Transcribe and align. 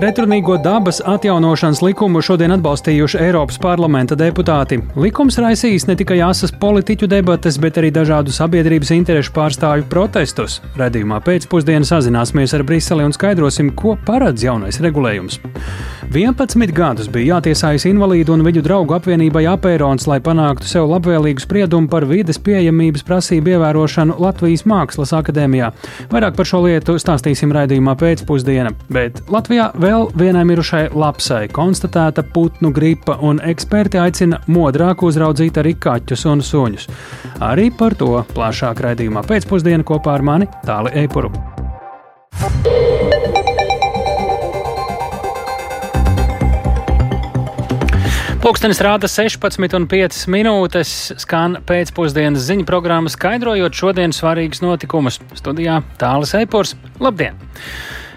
Pretrunīgo 0.00 0.54
dabas 0.56 1.02
atjaunošanas 1.04 1.82
likumu 1.84 2.22
šodien 2.24 2.54
atbalstījuši 2.54 3.18
Eiropas 3.20 3.58
parlamenta 3.60 4.16
deputāti. 4.16 4.78
Likums 4.96 5.36
raisīs 5.44 5.84
ne 5.90 5.96
tikai 6.00 6.22
asas 6.24 6.54
politiķu 6.62 7.04
debates, 7.12 7.58
bet 7.60 7.76
arī 7.76 7.90
dažādu 7.92 8.32
sabiedrības 8.32 8.94
interešu 8.96 9.34
pārstāvju 9.36 9.84
protestus. 9.92 10.62
Redījumā 10.80 11.20
pēcpusdienā 11.26 11.84
sazināsimies 11.84 12.56
ar 12.56 12.64
Briseli 12.64 13.04
un 13.04 13.12
skaidrosim, 13.12 13.74
ko 13.76 13.98
paredz 14.06 14.48
jaunais 14.48 14.80
regulējums. 14.80 15.36
11 16.10 16.72
gadus 16.74 17.06
bija 17.12 17.36
jātiesājas 17.36 17.84
invalīdu 17.86 18.32
un 18.34 18.40
viņu 18.42 18.64
draugu 18.64 18.96
apvienībai 18.96 19.44
Apērons, 19.52 20.08
lai 20.10 20.16
panāktu 20.24 20.66
sev 20.66 20.88
labvēlīgu 20.90 21.44
spriedumu 21.44 21.92
par 21.92 22.08
vides 22.08 22.40
pieejamības 22.40 23.04
prasību 23.06 23.52
ievērošanu 23.52 24.16
Latvijas 24.18 24.64
Mākslas 24.66 25.12
akadēmijā. 25.20 25.70
Vairāk 26.10 26.40
par 26.40 26.48
šo 26.48 26.64
lietu 26.64 26.96
stāstīsim 26.98 27.52
raidījumā 27.54 27.94
pēcpusdienā, 28.00 28.74
bet 28.90 29.22
Latvijā 29.30 29.68
vēl 29.78 29.89
Vēl 29.90 30.04
vienai 30.14 30.44
mirušai 30.46 30.92
lapsai 30.94 31.48
konstatēta 31.50 32.22
putnu 32.22 32.68
gripa, 32.70 33.16
un 33.26 33.40
eksperti 33.42 33.98
aicina 33.98 34.38
modrāk 34.46 35.02
uzraudzīt 35.02 35.58
arī 35.58 35.72
kaķus 35.82 36.22
un 36.30 36.44
suņus. 36.46 36.84
Arī 37.42 37.64
par 37.74 37.96
to 37.98 38.20
plašāk 38.30 38.84
raidījumā 38.86 39.24
pēcpusdienā 39.26 39.82
kopā 39.88 40.14
ar 40.14 40.22
mani 40.22 40.46
Tāli 40.62 40.94
Eipuru. 41.02 41.32
Pūkstens 48.46 48.86
rāda 48.86 49.10
16,5 49.10 50.26
minūtes, 50.30 50.98
skan 51.18 51.64
pēcpusdienas 51.66 52.46
ziņu 52.46 52.68
programma, 52.70 53.10
skaidrojot 53.10 53.82
šodienas 53.82 54.22
svarīgus 54.22 54.62
notikumus. 54.62 55.18
Studijā 55.34 55.82
Tālis 55.98 56.38
Eipurs. 56.38 56.78
Labdien! 57.02 57.42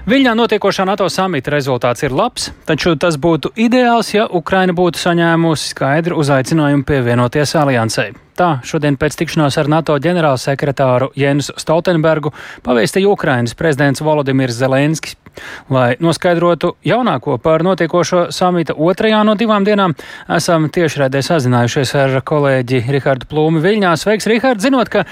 Viļņā 0.04 0.34
notiekošā 0.36 0.84
NATO 0.84 1.06
samita 1.08 1.54
rezultāts 1.54 2.04
ir 2.04 2.12
labs, 2.12 2.50
taču 2.68 2.92
tas 3.00 3.16
būtu 3.16 3.54
ideāls, 3.56 4.10
ja 4.12 4.26
Ukraina 4.28 4.76
būtu 4.76 5.00
saņēmusi 5.00 5.70
skaidru 5.72 6.18
uzaicinājumu 6.20 6.84
pievienoties 6.90 7.56
aliansei. 7.56 8.10
Tā 8.36 8.50
šodien 8.68 8.98
pēc 9.00 9.16
tikšanās 9.22 9.56
ar 9.62 9.72
NATO 9.72 9.96
ģenerālsekretāru 10.04 11.14
Jēnu 11.16 11.48
Stoltenbergu 11.56 12.34
pavēstīja 12.68 13.16
Ukrainas 13.16 13.56
prezidents 13.56 14.04
Volodimirs 14.04 14.60
Zelenskis. 14.60 15.16
Lai 15.74 15.96
noskaidrotu 16.04 16.74
jaunāko 16.86 17.38
par 17.42 17.64
notiekošo 17.66 18.28
samita 18.36 18.76
otrajā 18.78 19.24
no 19.26 19.36
divām 19.40 19.66
dienām, 19.68 19.96
esam 20.38 20.70
tiešraidē 20.74 21.24
sazinājušies 21.26 21.94
ar 22.00 22.18
kolēģi 22.26 22.84
Rihardu 22.94 23.30
Plūmi 23.32 23.64
Viļņā. 23.64 23.94
Sveiks, 24.00 24.30
Rihard! 24.30 24.64
Zinot, 24.64 24.92
ka 24.94 25.06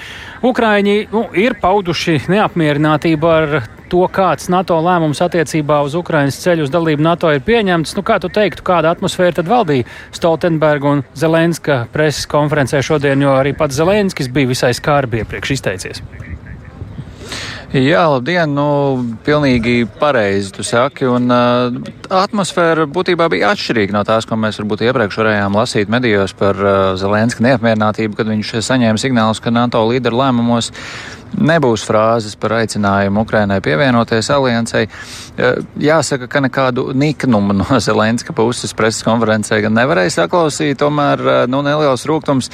Ukraiņi 0.46 0.96
nu, 1.12 1.26
ir 1.38 1.58
pauduši 1.60 2.22
neapmierinātību 2.32 3.32
ar 3.32 3.62
to, 3.92 4.02
kāds 4.08 4.48
NATO 4.52 4.78
lēmums 4.80 5.20
attiecībā 5.24 5.82
uz 5.84 5.96
Ukrainas 5.98 6.38
ceļu 6.40 6.66
uz 6.66 6.72
dalību 6.72 7.04
NATO 7.04 7.32
ir 7.34 7.44
pieņemts. 7.44 7.92
Nu, 7.98 8.04
kā 8.06 8.18
tu 8.22 8.30
teiktu, 8.32 8.64
kāda 8.66 8.94
atmosfēra 8.94 9.36
tad 9.40 9.50
valdīja 9.52 9.88
Stoltenberga 10.16 10.96
un 10.96 11.04
Zelenska 11.18 11.82
preses 11.92 12.28
konferencē 12.30 12.80
šodien, 12.84 13.20
jo 13.24 13.36
arī 13.36 13.52
pats 13.56 13.76
Zelenskis 13.76 14.32
bija 14.32 14.52
visai 14.54 14.72
skarbi 14.78 15.20
iepriekš 15.22 15.56
izteicies? 15.58 16.04
Jā, 17.72 18.02
labdien! 18.04 18.50
Nu, 18.52 19.00
pilnīgi 19.24 19.86
pareizi 19.96 20.50
tu 20.52 20.60
saki, 20.60 21.06
un 21.08 21.32
uh, 21.32 21.72
atmosfēra 22.12 22.84
būtībā 22.84 23.30
bija 23.32 23.54
atšķirīga 23.54 23.96
no 23.96 24.02
tās, 24.04 24.26
ko 24.28 24.36
mēs 24.36 24.60
varbūt 24.60 24.84
iepriekš 24.90 25.16
varējām 25.22 25.56
lasīt 25.56 25.88
medijos 25.88 26.36
par 26.36 26.60
uh, 26.60 26.74
Zelenska 27.00 27.40
neapmierinātību, 27.46 28.18
kad 28.18 28.28
viņš 28.28 28.52
saņēma 28.68 29.00
signālus, 29.00 29.40
ka 29.40 29.54
NATO 29.56 29.80
līderu 29.88 30.20
lēmumos 30.20 30.68
nebūs 31.32 31.84
frāzes 31.86 32.34
par 32.36 32.58
aicinājumu 32.58 33.22
Ukrainai 33.24 33.60
pievienoties 33.64 34.28
aliansei. 34.34 34.88
Jāsaka, 35.80 36.28
ka 36.28 36.42
nekādu 36.44 36.90
niknumu 36.92 37.56
no 37.56 37.78
Zelenska 37.86 38.34
puses 38.36 38.74
preses 38.76 39.04
konferencē 39.06 39.62
gan 39.64 39.76
nevarēja 39.76 40.18
saklausīt, 40.18 40.76
tomēr 40.82 41.48
nu, 41.48 41.62
neliels 41.64 42.04
rūgtums 42.08 42.50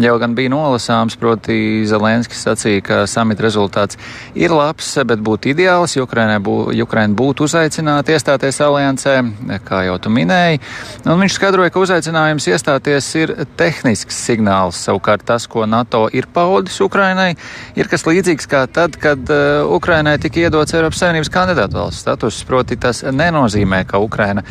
jau 0.00 0.16
gan 0.22 0.36
bija 0.38 0.52
nolasāms, 0.54 1.18
proti 1.20 1.84
Zelenskis 1.88 2.44
sacīja, 2.46 2.84
ka 2.86 3.02
samita 3.10 3.44
rezultāts 3.44 4.00
ir 4.32 4.54
labs, 4.54 4.61
bet 5.08 5.22
būtu 5.24 5.52
ideāls, 5.52 5.96
ja 5.96 6.04
Ukraina 6.06 6.38
bū, 6.42 6.72
būtu 7.18 7.46
uzaicināta 7.48 8.14
iestāties 8.14 8.60
aliansē, 8.64 9.14
kā 9.66 9.82
jau 9.86 9.98
tu 10.02 10.12
minēji. 10.12 10.60
Un 11.06 11.20
viņš 11.20 11.36
skaidroja, 11.36 11.72
ka 11.72 11.82
uzaicinājums 11.82 12.46
iestāties 12.50 13.08
ir 13.20 13.34
tehnisks 13.58 14.18
signāls, 14.26 14.78
savukārt 14.86 15.24
tas, 15.26 15.46
ko 15.50 15.66
NATO 15.66 16.06
ir 16.12 16.28
paudis 16.32 16.80
Ukrainai, 16.84 17.32
ir 17.78 17.90
kas 17.90 18.06
līdzīgs 18.06 18.48
kā 18.50 18.64
tad, 18.70 18.96
kad 19.00 19.30
uh, 19.32 19.66
Ukrainai 19.72 20.18
tika 20.22 20.44
iedots 20.44 20.74
Eiropas 20.76 21.02
Savienības 21.02 21.32
kandidātu 21.32 21.78
valsts 21.78 22.02
status. 22.04 22.42
Proti, 22.46 22.76
tas 22.80 23.02
nenozīmē, 23.06 23.82
ka 23.88 24.00
Ukraina 24.02 24.44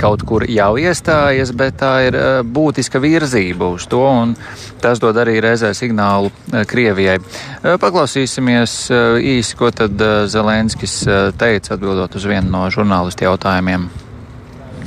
kaut 0.00 0.24
kur 0.26 0.44
jau 0.50 0.72
iestājas, 0.80 1.52
bet 1.56 1.78
tā 1.82 1.92
ir 2.08 2.18
uh, 2.18 2.40
būtiska 2.42 3.00
virzība 3.02 3.70
uz 3.76 3.88
to, 3.90 4.02
un 4.02 4.36
tas 4.82 5.00
dod 5.02 5.18
arī 5.22 5.38
reizē 5.44 5.72
signālu 5.76 6.30
uh, 6.30 6.62
Krievijai. 6.68 7.18
Paklausīsimies 7.66 8.74
īsi, 9.26 9.55
ko 9.56 9.70
tad 9.74 10.00
uh, 10.00 10.24
Zelenskis 10.30 10.98
uh, 11.08 11.30
teica 11.38 11.74
atbildot 11.76 12.16
uz 12.18 12.26
vienu 12.28 12.52
no 12.52 12.66
žurnālistu 12.72 13.26
jautājumiem. 13.26 13.88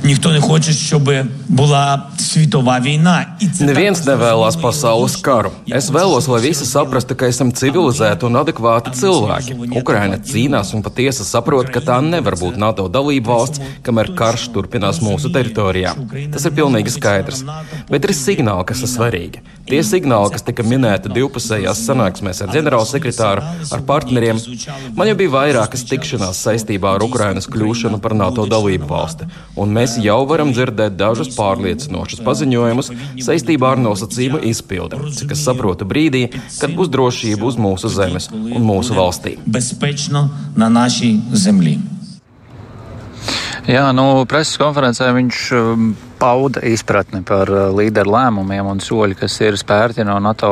Ніхто 0.03 0.31
не 0.31 0.41
хоче, 0.41 0.73
щоб 0.73 1.11
була 1.47 2.03
світова 2.17 2.79
війна. 2.79 3.25
Neviens 3.61 4.03
nevēlas 4.05 4.57
pasaules 4.59 5.15
karu. 5.23 5.51
Es 5.71 5.87
vēlos, 5.93 6.27
lai 6.29 6.41
visi 6.43 6.65
saprastu, 6.67 7.15
ka 7.15 7.29
esam 7.31 7.53
civilizēti 7.55 8.27
un 8.27 8.37
adekvāti 8.41 8.91
cilvēki. 8.99 9.55
Ukraina 9.79 10.19
cīnās 10.19 10.73
un 10.75 10.83
patiesi 10.85 11.25
saprot, 11.25 11.71
ka 11.73 11.81
tā 11.81 11.97
nevar 12.03 12.35
būt 12.41 12.59
NATO 12.61 12.85
dalība 12.91 13.31
valsts, 13.33 13.61
kamēr 13.85 14.11
karš 14.19 14.49
turpinās 14.55 14.99
mūsu 15.05 15.31
teritorijā. 15.33 15.95
Tas 16.33 16.45
ir 16.45 16.55
pilnīgi 16.59 16.93
skaidrs. 16.97 17.45
Bet 17.89 18.05
ir 18.05 18.13
signāli, 18.17 18.67
kas 18.69 18.83
ir 18.85 18.91
svarīgi. 18.91 19.43
Tie 19.65 19.81
signāli, 19.81 20.29
kas 20.35 20.45
tika 20.45 20.61
minēti 20.61 21.09
divpusējās 21.15 21.81
sanāksmēs 21.87 22.43
ar 22.45 22.51
ģenerālsekretāru, 22.53 23.47
ar 23.73 23.85
partneriem, 23.87 24.37
man 24.93 25.09
jau 25.09 25.17
bija 25.17 25.33
vairākas 25.39 25.87
tikšanās 25.89 26.43
saistībā 26.45 26.93
ar 26.97 27.07
Ukrainas 27.07 27.49
kļūšanu 27.49 27.97
par 28.03 28.13
NATO 28.13 28.45
dalību 28.49 28.91
valsti. 28.91 29.25
Un 29.57 29.73
mēs 29.73 29.88
mēs 29.90 30.04
jau 30.04 30.20
varam 30.28 30.52
dzirdēt 30.54 30.96
dažus 30.98 31.32
pārliecinošus 31.34 32.22
paziņojumus 32.22 32.90
saistībā 33.24 33.74
ar 33.74 33.80
nosacījumu 33.82 34.42
izpildi, 34.50 35.00
cik 35.16 35.34
es 35.34 35.42
saprotu 35.46 35.86
brīdī, 35.88 36.28
kad 36.60 36.74
būs 36.76 36.90
drošība 36.92 37.46
uz 37.48 37.58
mūsu 37.58 37.90
zemes 37.90 38.30
un 38.30 38.62
mūsu 38.66 38.94
valstī. 38.94 39.36
Jā, 43.70 43.90
nu, 43.94 44.24
preses 44.30 44.56
konferencē 44.58 45.10
viņš 45.14 45.42
um, 45.58 45.90
pauda 46.20 46.60
izpratni 46.68 47.22
par 47.24 47.48
uh, 47.48 47.70
līderu 47.72 48.12
lēmumiem 48.12 48.66
un 48.68 48.80
soļi, 48.84 49.16
kas 49.22 49.38
ir 49.40 49.56
spērti 49.56 50.04
no 50.04 50.18
NATO 50.20 50.50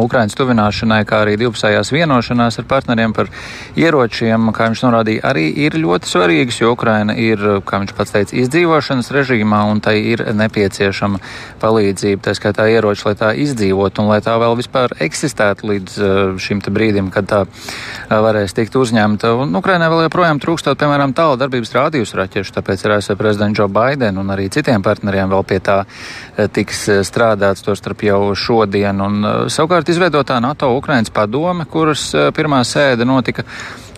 Ukrainas 0.00 0.34
tuvināšanai, 0.34 1.04
kā 1.06 1.20
arī 1.22 1.36
divpusējās 1.38 1.92
vienošanās 1.94 2.58
ar 2.58 2.66
partneriem 2.70 3.14
par 3.14 3.30
ieročiem, 3.78 4.50
kā 4.56 4.66
viņš 4.72 4.82
norādīja, 4.82 5.22
arī 5.30 5.46
ir 5.66 5.78
ļoti 5.78 6.10
svarīgas, 6.10 6.58
jo 6.62 6.72
Ukraina 6.74 7.14
ir, 7.14 7.44
kā 7.66 7.78
viņš 7.82 7.94
pats 7.94 8.14
teica, 8.16 8.34
izdzīvošanas 8.42 9.12
režīmā 9.14 9.60
un 9.70 9.82
tai 9.84 10.00
ir 10.02 10.24
nepieciešama 10.34 11.22
palīdzība, 11.62 12.24
tā 12.26 12.34
skaitā 12.34 12.66
ieroči, 12.74 13.06
lai 13.06 13.14
tā 13.20 13.30
izdzīvot 13.44 14.02
un 14.02 14.10
lai 14.10 14.18
tā 14.24 14.34
vēl 14.42 14.58
vispār 14.58 14.96
eksistētu 15.06 15.70
līdz 15.70 16.00
uh, 16.00 16.34
šim 16.42 16.64
brīdim, 16.64 17.12
kad 17.14 17.30
tā 17.30 17.44
uh, 17.46 18.18
varēs 18.26 18.56
tikt 18.56 18.74
uzņemta. 18.80 19.30
Un 19.44 19.54
Ukrainai 19.62 19.92
vēl 19.92 20.08
joprojām 20.08 20.42
trūkstot, 20.42 20.80
piemēram, 20.80 21.14
tālu 21.14 21.38
darbības 21.38 21.74
rādījus 21.78 22.16
raķešu, 22.18 22.58
tāpēc 22.58 22.82
ir 22.82 22.98
ASV 22.98 23.18
prezidents 23.20 23.62
Joe 23.62 23.70
Biden 23.70 24.18
un 24.18 24.34
arī 24.34 24.50
citiem 24.50 24.82
partneriem 24.82 25.03
partneriem 25.04 25.30
vēl 25.30 25.44
pie 25.44 25.60
tā 25.60 25.84
eh, 25.84 26.48
tiks 26.48 26.88
eh, 26.88 27.04
strādāts, 27.04 27.64
to 27.64 27.74
starp 27.76 28.02
jau 28.02 28.34
šodien. 28.34 29.00
Un, 29.00 29.24
eh, 29.24 29.46
savukārt 29.52 29.88
izveidotā 29.88 30.40
NATO 30.40 30.74
Ukrainas 30.76 31.12
padome, 31.12 31.66
kuras 31.66 32.12
pirmā 32.34 32.64
sēde 32.64 33.04
notika 33.04 33.44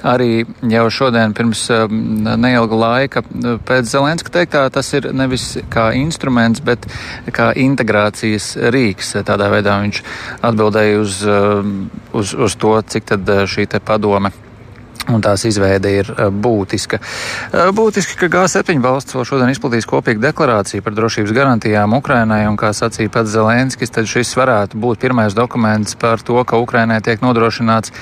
arī 0.06 0.44
jau 0.70 0.84
šodien 0.92 1.32
pirms 1.34 1.64
neilga 1.90 2.76
laika. 2.78 3.22
Pēc 3.66 3.88
Zelenska 3.90 4.30
teiktā 4.30 4.66
tas 4.70 4.92
ir 4.94 5.10
nevis 5.12 5.56
kā 5.72 5.88
instruments, 5.96 6.60
bet 6.60 6.86
kā 7.32 7.50
integrācijas 7.56 8.54
rīks. 8.70 9.16
Tādā 9.26 9.50
veidā 9.50 9.80
viņš 9.82 10.02
atbildēja 10.46 11.00
uz, 11.02 11.20
uz, 12.12 12.34
uz 12.34 12.58
to, 12.60 12.76
cik 12.86 13.08
tad 13.14 13.38
šī 13.50 13.66
padome 13.82 14.30
Un 15.12 15.22
tās 15.22 15.44
izveide 15.46 15.92
ir 16.00 16.08
eh, 16.10 16.30
būtiska. 16.30 16.98
Eh, 16.98 17.70
būtiski, 17.76 18.18
ka 18.18 18.30
G7 18.32 18.82
valsts 18.82 19.14
vēl 19.14 19.26
šodien 19.28 19.52
izplatīs 19.52 19.86
kopīgu 19.88 20.24
deklarāciju 20.24 20.82
par 20.82 20.96
drošības 20.96 21.34
garantijām 21.36 21.94
Ukrainai, 21.94 22.42
un, 22.50 22.58
kā 22.58 22.72
sacīja 22.74 23.12
pats 23.14 23.34
Zelenskis, 23.34 23.94
tad 23.94 24.10
šis 24.10 24.34
varētu 24.38 24.80
būt 24.82 25.04
pirmais 25.04 25.36
dokuments 25.36 25.94
par 26.00 26.24
to, 26.26 26.40
ka 26.44 26.58
Ukrainai 26.62 26.98
tiek 27.04 27.22
nodrošināts 27.22 27.94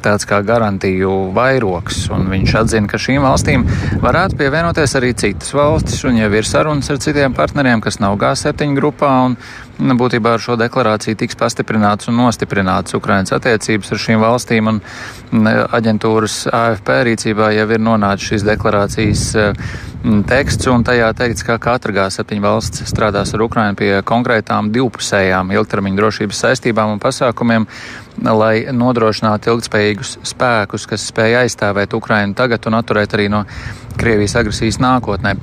tāds 0.00 0.24
kā 0.24 0.40
garantiju 0.46 1.30
vairoks, 1.36 2.06
un 2.14 2.30
viņš 2.32 2.54
atzina, 2.62 2.88
ka 2.90 3.00
šīm 3.00 3.24
valstīm 3.26 3.66
varētu 4.02 4.38
pievienoties 4.40 4.96
arī 4.98 5.12
citas 5.12 5.52
valstis, 5.56 6.00
un 6.08 6.18
jau 6.20 6.30
ir 6.32 6.48
sarunas 6.48 6.90
ar 6.90 7.00
citiem 7.04 7.36
partneriem, 7.36 7.82
kas 7.84 8.00
nav 8.00 8.16
G7 8.20 8.72
grupā, 8.78 9.12
un 9.28 9.36
būtībā 9.80 10.34
ar 10.36 10.42
šo 10.42 10.56
deklarāciju 10.60 11.18
tiks 11.20 11.38
pastiprināts 11.40 12.10
un 12.10 12.18
nostiprināts 12.20 12.94
Ukrainas 12.96 13.32
attiecības 13.32 13.92
ar 13.94 14.02
šīm 14.04 14.20
valstīm, 14.22 14.68
un 14.68 15.48
aģentūras 15.48 16.42
AFP 16.52 16.92
rīcībā 17.08 17.52
jau 17.56 17.66
ir 17.70 17.80
nonācis 17.82 18.32
šīs 18.32 18.46
deklarācijas 18.48 19.24
mm, 19.40 20.22
teksts, 20.28 20.68
un 20.72 20.84
tajā 20.86 21.10
teikts, 21.16 21.46
ka 21.46 21.58
katra 21.62 21.96
G7 21.96 22.42
valsts 22.44 22.84
strādās 22.90 23.34
ar 23.34 23.46
Ukrainu 23.46 23.78
pie 23.80 23.92
konkrētām 24.06 24.70
divpusējām 24.74 25.54
ilgtermiņa 25.56 26.02
drošības 26.02 26.44
saistībām 26.46 26.96
un 26.96 27.02
pasākumiem, 27.02 27.68
lai 28.24 28.66
nodrošinātu 28.72 29.54
ilgspējīgus 29.54 30.16
spēkus, 30.28 30.86
kas 30.90 31.06
spēj 31.10 31.38
aizstāvēt 31.44 31.94
Ukrainu 31.96 32.36
tagad 32.36 32.66
un 32.68 32.76
atturēt 32.80 33.16
arī 33.16 33.28
no 33.32 33.44
Krievijas 34.00 34.36
agresijas 34.40 34.80
nākotnē. 34.80 35.34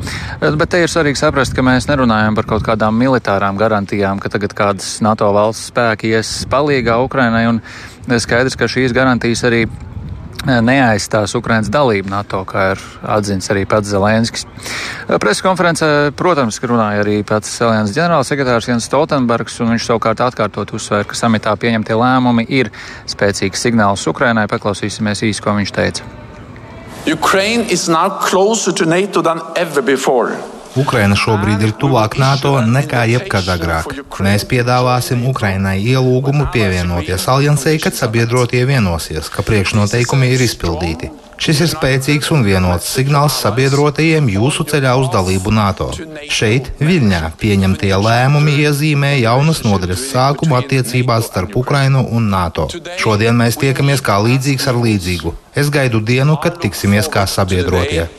Bet 0.42 0.70
te 0.74 0.82
ir 0.82 0.92
svarīgi 0.92 1.20
saprast, 1.20 1.56
ka 1.56 1.66
mēs 1.66 1.90
nerunājam 1.90 2.38
par 2.38 2.48
kaut 2.50 2.66
kādām 2.66 2.98
militārām 2.98 3.60
garantijām, 3.60 4.22
ka 4.22 4.32
tagad 4.34 4.56
kādas 4.58 4.98
NATO 5.06 5.30
valsts 5.36 5.72
spēki 5.72 6.14
ies 6.16 6.32
palīgā 6.50 6.98
Ukrainai, 7.06 7.46
un 7.52 7.62
skaidrs, 8.08 8.58
ka 8.58 8.70
šīs 8.72 8.96
garantijas 8.98 9.46
arī 9.48 9.66
neaizstās 10.48 11.36
Ukrainas 11.38 11.70
dalību 11.72 12.12
NATO, 12.12 12.44
kā 12.48 12.72
ir 12.74 12.84
atzīts 13.04 13.52
arī 13.54 13.66
pats 13.70 13.92
Zelenskis. 13.92 14.46
Preskonferencē, 15.08 15.90
protams, 16.18 16.60
runāja 16.64 17.04
arī 17.04 17.20
pats 17.28 17.52
Alianses 17.66 17.96
ģenerālsekretārs 17.98 18.70
Jens 18.72 18.88
Stoltenbergs, 18.90 19.60
un 19.64 19.74
viņš 19.76 19.88
savukārt 19.90 20.24
atkārtot 20.24 20.74
uzsvēra, 20.78 21.08
ka 21.08 21.20
samitā 21.20 21.56
pieņemtie 21.60 21.98
lēmumi 22.00 22.48
ir 22.60 22.72
spēcīgs 23.10 23.68
signāls 23.68 24.08
Ukrainai. 24.10 24.48
Paklausīsimies 24.52 25.26
īsi, 25.28 25.44
ko 25.44 25.56
viņš 25.60 25.76
teica. 25.76 26.08
Ukraine 27.08 27.64
is 27.72 27.88
now 27.88 28.10
closer 28.10 28.74
to 28.74 28.86
NATO 28.86 29.22
than 29.22 29.40
ever 29.56 29.82
before. 29.82 30.36
Ukraina 30.78 31.16
šobrīd 31.18 31.64
ir 31.66 31.72
tuvāk 31.82 32.20
NATO 32.22 32.54
nekā 32.62 33.04
jebkad 33.12 33.48
agrāk. 33.50 33.94
Mēs 34.22 34.46
piedāvāsim 34.50 35.24
Ukrainai 35.30 35.78
ielūgumu 35.82 36.50
pievienoties 36.54 37.26
aliansei, 37.34 37.80
kad 37.82 37.98
sabiedrotie 37.98 38.62
vienosies, 38.70 39.32
ka 39.34 39.46
priekšnoteikumi 39.48 40.30
ir 40.36 40.44
izpildīti. 40.46 41.10
Šis 41.38 41.60
ir 41.62 41.70
spēcīgs 41.70 42.32
un 42.34 42.42
vienots 42.46 42.88
signāls 42.96 43.36
sabiedrotajiem 43.44 44.30
jūsu 44.34 44.66
ceļā 44.72 44.96
uz 44.98 45.12
dalību 45.14 45.54
NATO. 45.54 45.92
Šeit, 46.34 46.72
Viļņā, 46.82 47.22
pieņemtie 47.42 47.92
lēmumi 47.94 48.56
iezīmē 48.64 49.12
jaunas 49.20 49.62
nodaļas 49.66 50.08
sākumu 50.14 50.58
attiecībās 50.58 51.30
starp 51.30 51.54
Ukrainu 51.62 52.08
un 52.10 52.32
NATO. 52.34 52.66
Šodien 53.02 53.38
mēs 53.38 53.60
tiekamies 53.62 54.02
kā 54.02 54.18
līdzīgs 54.26 54.66
ar 54.72 54.82
līdzīgu. 54.82 55.36
Es 55.58 55.70
gaidu 55.74 56.02
dienu, 56.02 56.40
kad 56.42 56.58
tiksimies 56.62 57.10
kā 57.14 57.26
sabiedrotie. 57.30 58.10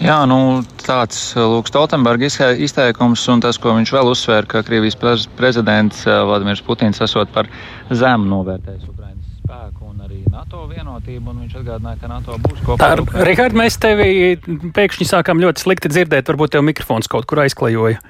Jā, 0.00 0.16
nu, 0.24 0.62
tāds 0.80 1.18
uh, 1.36 1.44
Lūks 1.52 1.68
Stoltenberga 1.68 2.30
izteikums 2.64 3.26
un 3.28 3.42
tas, 3.44 3.58
ko 3.60 3.74
viņš 3.76 3.90
vēl 3.92 4.08
uzsvēra, 4.08 4.48
ka 4.48 4.62
Krievijas 4.64 4.96
prezidents 5.36 6.06
uh, 6.08 6.22
Vladimirs 6.28 6.62
Putins 6.64 7.02
esot 7.04 7.28
par 7.34 7.50
zemu 7.92 8.30
novērtējis 8.30 8.86
Ukrainas 8.88 9.34
spēku 9.42 9.90
un 9.90 10.06
arī 10.06 10.22
NATO 10.32 10.64
vienotību, 10.70 11.34
un 11.34 11.42
viņš 11.44 11.58
atgādināja, 11.60 12.00
ka 12.00 12.12
NATO 12.12 12.38
būs 12.46 12.62
kopā. 12.64 12.78
Tā, 12.80 12.94
ar 12.96 13.26
Rihard, 13.28 13.56
mēs 13.60 13.76
tevi 13.82 14.38
pēkšņi 14.76 15.08
sākām 15.10 15.42
ļoti 15.44 15.66
slikti 15.66 15.92
dzirdēt, 15.92 16.32
varbūt 16.32 16.56
tev 16.56 16.64
mikrofons 16.64 17.10
kaut 17.10 17.28
kur 17.28 17.44
aizklejoja. 17.44 18.00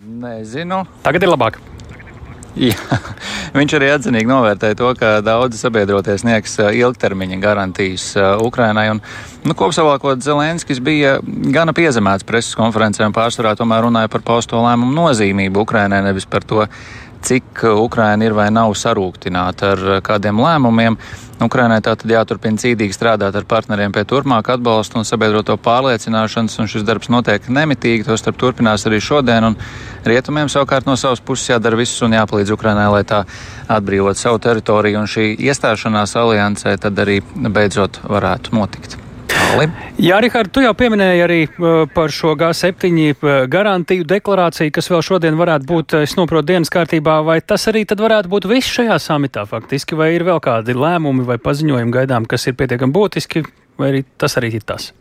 Nezinu. 0.00 0.86
Tagad 1.04 1.28
ir 1.28 1.34
labāk. 1.34 1.60
Jā, 2.58 2.98
viņš 3.54 3.74
arī 3.78 3.90
atzinīgi 3.94 4.26
novērtēja 4.26 4.78
to, 4.78 4.88
ka 4.98 5.10
daudzi 5.22 5.60
sabiedrotie 5.60 6.16
sniegs 6.18 6.56
ilgtermiņa 6.58 7.38
garantijas 7.42 8.06
Ukrainai. 8.42 8.88
Un, 8.94 9.02
nu, 9.46 9.54
kopsavilkot, 9.58 10.22
Zelenskis 10.24 10.82
bija 10.82 11.18
gana 11.22 11.74
piezemēts 11.76 12.26
preses 12.26 12.58
konferencē 12.58 13.06
un 13.06 13.14
pārsvarā 13.14 13.54
tomēr 13.58 13.86
runāja 13.86 14.10
par 14.10 14.26
pausto 14.26 14.58
lēmumu 14.64 14.96
nozīmību 14.98 15.62
Ukrainai, 15.62 16.02
nevis 16.08 16.26
par 16.30 16.46
to, 16.46 16.66
cik 17.22 17.64
Ukraina 17.76 18.24
ir 18.26 18.34
vai 18.36 18.48
nav 18.54 18.72
sarūktināta 18.78 19.74
ar 19.74 19.82
kādiem 20.04 20.40
lēmumiem. 20.40 20.96
Ukrainai 21.40 21.78
tātad 21.80 22.10
jāturpina 22.12 22.60
cīdīgi 22.60 22.92
strādāt 22.92 23.36
ar 23.36 23.46
partneriem 23.48 23.94
pie 23.96 24.04
turpmāka 24.04 24.58
atbalsta 24.58 24.98
un 25.00 25.08
sabiedroto 25.08 25.56
pārliecināšanas, 25.56 26.58
un 26.60 26.68
šis 26.68 26.84
darbs 26.84 27.08
notiek 27.12 27.48
nemitīgi, 27.48 28.04
to 28.04 28.16
starp 28.20 28.36
turpinās 28.40 28.84
arī 28.88 29.00
šodien, 29.00 29.48
un 29.48 29.56
rietumiem 30.04 30.52
savukārt 30.52 30.88
no 30.88 30.98
savas 31.00 31.24
puses 31.24 31.54
jādara 31.54 31.80
viss 31.80 32.04
un 32.04 32.16
jāpalīdz 32.18 32.52
Ukrainai, 32.56 32.88
lai 32.92 33.04
tā 33.08 33.24
atbrīvot 33.72 34.20
savu 34.20 34.42
teritoriju, 34.44 35.00
un 35.00 35.08
šī 35.08 35.30
iestāšanās 35.40 36.18
aliansē 36.20 36.76
tad 36.80 37.00
arī 37.06 37.22
beidzot 37.24 38.02
varētu 38.04 38.60
notikt. 38.60 39.09
Tāli. 39.50 39.66
Jā, 39.98 40.20
Rihard, 40.22 40.52
tu 40.54 40.62
jau 40.62 40.70
pieminēji 40.78 41.22
arī 41.24 41.38
uh, 41.48 41.82
par 41.90 42.12
šo 42.14 42.36
G7 42.38 43.00
uh, 43.00 43.30
garantiju 43.50 44.06
deklarāciju, 44.06 44.70
kas 44.76 44.86
vēl 44.92 45.02
šodien 45.02 45.38
varētu 45.40 45.66
būt, 45.66 45.96
es 46.04 46.14
noprotu, 46.14 46.52
dienas 46.52 46.70
kārtībā, 46.70 47.16
vai 47.26 47.40
tas 47.42 47.66
arī 47.72 47.82
tad 47.90 47.98
varētu 48.04 48.30
būt 48.30 48.46
viss 48.52 48.70
šajā 48.78 49.00
samitā 49.02 49.42
faktiski, 49.50 49.98
vai 49.98 50.12
ir 50.14 50.26
vēl 50.28 50.38
kādi 50.44 50.78
lēmumi 50.78 51.26
vai 51.26 51.40
paziņojumi 51.42 51.98
gaidām, 51.98 52.30
kas 52.30 52.46
ir 52.46 52.54
pietiekami 52.62 52.94
būtiski, 52.94 53.42
vai 53.80 53.90
arī 53.90 54.06
tas 54.22 54.38
arī 54.38 54.54
ir 54.60 54.70
tas? 54.70 54.92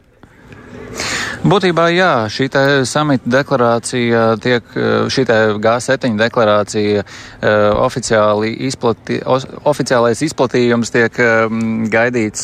Būtībā 1.40 1.86
jā, 1.96 2.28
šī 2.28 2.50
samita 2.84 3.30
deklarācija 3.32 4.24
tiek, 4.44 4.74
šī 5.08 5.24
G7 5.64 6.18
deklarācija 6.20 7.06
oficiāli 7.80 8.52
izplati, 8.68 9.22
oficiālais 9.24 10.20
izplatījums 10.28 10.92
tiek 10.92 11.22
gaidīts 11.96 12.44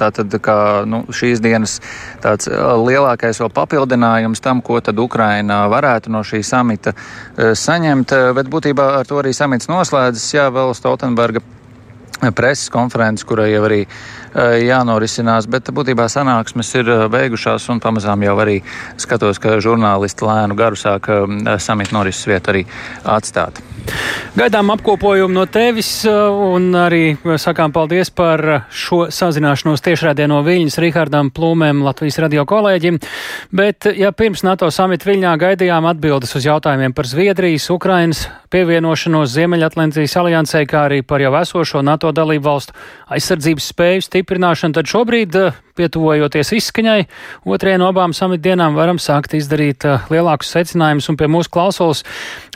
tātad 0.00 0.38
kā 0.40 0.56
nu, 0.88 1.02
šīs 1.12 1.44
dienas 1.44 1.76
tāds 2.24 2.48
lielākais 2.48 3.42
vēl 3.44 3.52
papildinājums 3.60 4.40
tam, 4.40 4.64
ko 4.64 4.80
tad 4.80 4.96
Ukraina 4.96 5.66
varētu 5.68 6.08
no 6.08 6.24
šī 6.24 6.40
samita 6.40 6.96
saņemt, 7.36 8.16
bet 8.32 8.48
būtībā 8.48 8.94
ar 9.02 9.12
to 9.12 9.20
arī 9.20 9.36
samits 9.36 9.68
noslēdzas, 9.68 10.30
jā, 10.38 10.48
vēl 10.48 10.72
Stoltenberga 10.72 11.44
preses 12.36 12.68
konferences, 12.72 13.24
kurai 13.28 13.50
jau 13.52 13.64
arī 13.68 13.84
Eh, 14.30 14.60
jānorisinās, 14.62 15.48
bet 15.50 15.72
būtībā 15.74 16.04
sanāksmes 16.06 16.68
ir 16.78 16.86
eh, 16.86 17.00
beigušās 17.10 17.64
un 17.72 17.80
pamazām 17.82 18.22
jau 18.22 18.36
arī 18.38 18.60
skatos, 18.94 19.40
ka 19.42 19.56
žurnālisti 19.58 20.22
lēnu 20.22 20.54
garu 20.54 20.78
sāk 20.78 21.10
eh, 21.10 21.56
samita 21.58 21.96
norises 21.96 22.30
vietu 22.30 22.54
arī 22.54 22.62
atstāt. 23.02 23.58
Gaidām 24.30 24.70
apkopojumu 24.70 25.34
no 25.34 25.42
tevis 25.50 26.04
un 26.06 26.70
arī 26.78 27.16
sakām 27.42 27.72
paldies 27.74 28.12
par 28.14 28.42
šo 28.70 29.08
sazināšanos 29.10 29.82
tiešrādē 29.82 30.28
no 30.30 30.38
Viļņas 30.46 30.78
Rihardam 30.84 31.32
Plūmēm, 31.34 31.82
Latvijas 31.82 32.20
radio 32.22 32.44
kolēģim. 32.48 33.00
Bet, 33.50 33.88
ja 33.98 34.12
pirms 34.14 34.44
NATO 34.46 34.70
samita 34.70 35.10
Viļņā 35.10 35.34
gaidījām 35.40 35.88
atbildes 35.90 36.36
uz 36.38 36.46
jautājumiem 36.46 36.94
par 36.94 37.10
Zviedrijas, 37.10 37.66
Ukrainas 37.74 38.28
pievienošanos 38.54 39.34
Ziemeļatlantijas 39.34 40.16
aliansē, 40.22 40.62
kā 40.70 40.86
arī 40.88 41.02
par 41.06 41.22
jau 41.22 41.34
esošo 41.40 41.82
NATO 41.86 42.14
dalību 42.14 42.46
valstu 42.46 42.78
aizsardzības 43.10 43.68
spēju 43.74 44.06
stiprināšanu, 44.06 44.78
tad 44.78 44.90
šobrīd, 44.90 45.36
eh, 45.42 45.58
pietuvojoties 45.80 46.52
izskaņai, 46.58 47.00
otrajai 47.48 47.80
no 47.80 47.88
abām 47.90 48.14
samitdienām 48.16 48.76
varam 48.78 49.00
sākt 49.00 49.34
izdarīt 49.38 49.88
eh, 49.88 50.10
lielākus 50.12 50.52
secinājumus 50.54 51.08
un 51.12 51.18
pie 51.20 51.30
mūsu 51.32 51.52
klausulas 51.56 52.04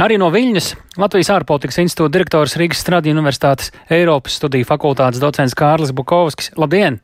arī 0.04 0.20
no 0.20 0.30
Viļņas 0.34 0.74
Latvijas 1.00 1.32
ārpolitikas 1.34 1.80
institūta 1.82 2.14
direktors 2.18 2.58
Rīgas 2.60 2.84
Stradiņu 2.84 3.18
universitātes 3.18 3.72
Eiropas 3.92 4.38
studiju 4.38 4.68
fakultātes 4.68 5.22
docents 5.22 5.56
Kārlis 5.58 5.94
Bukovskis. 5.96 6.52
Labdien! 6.60 7.00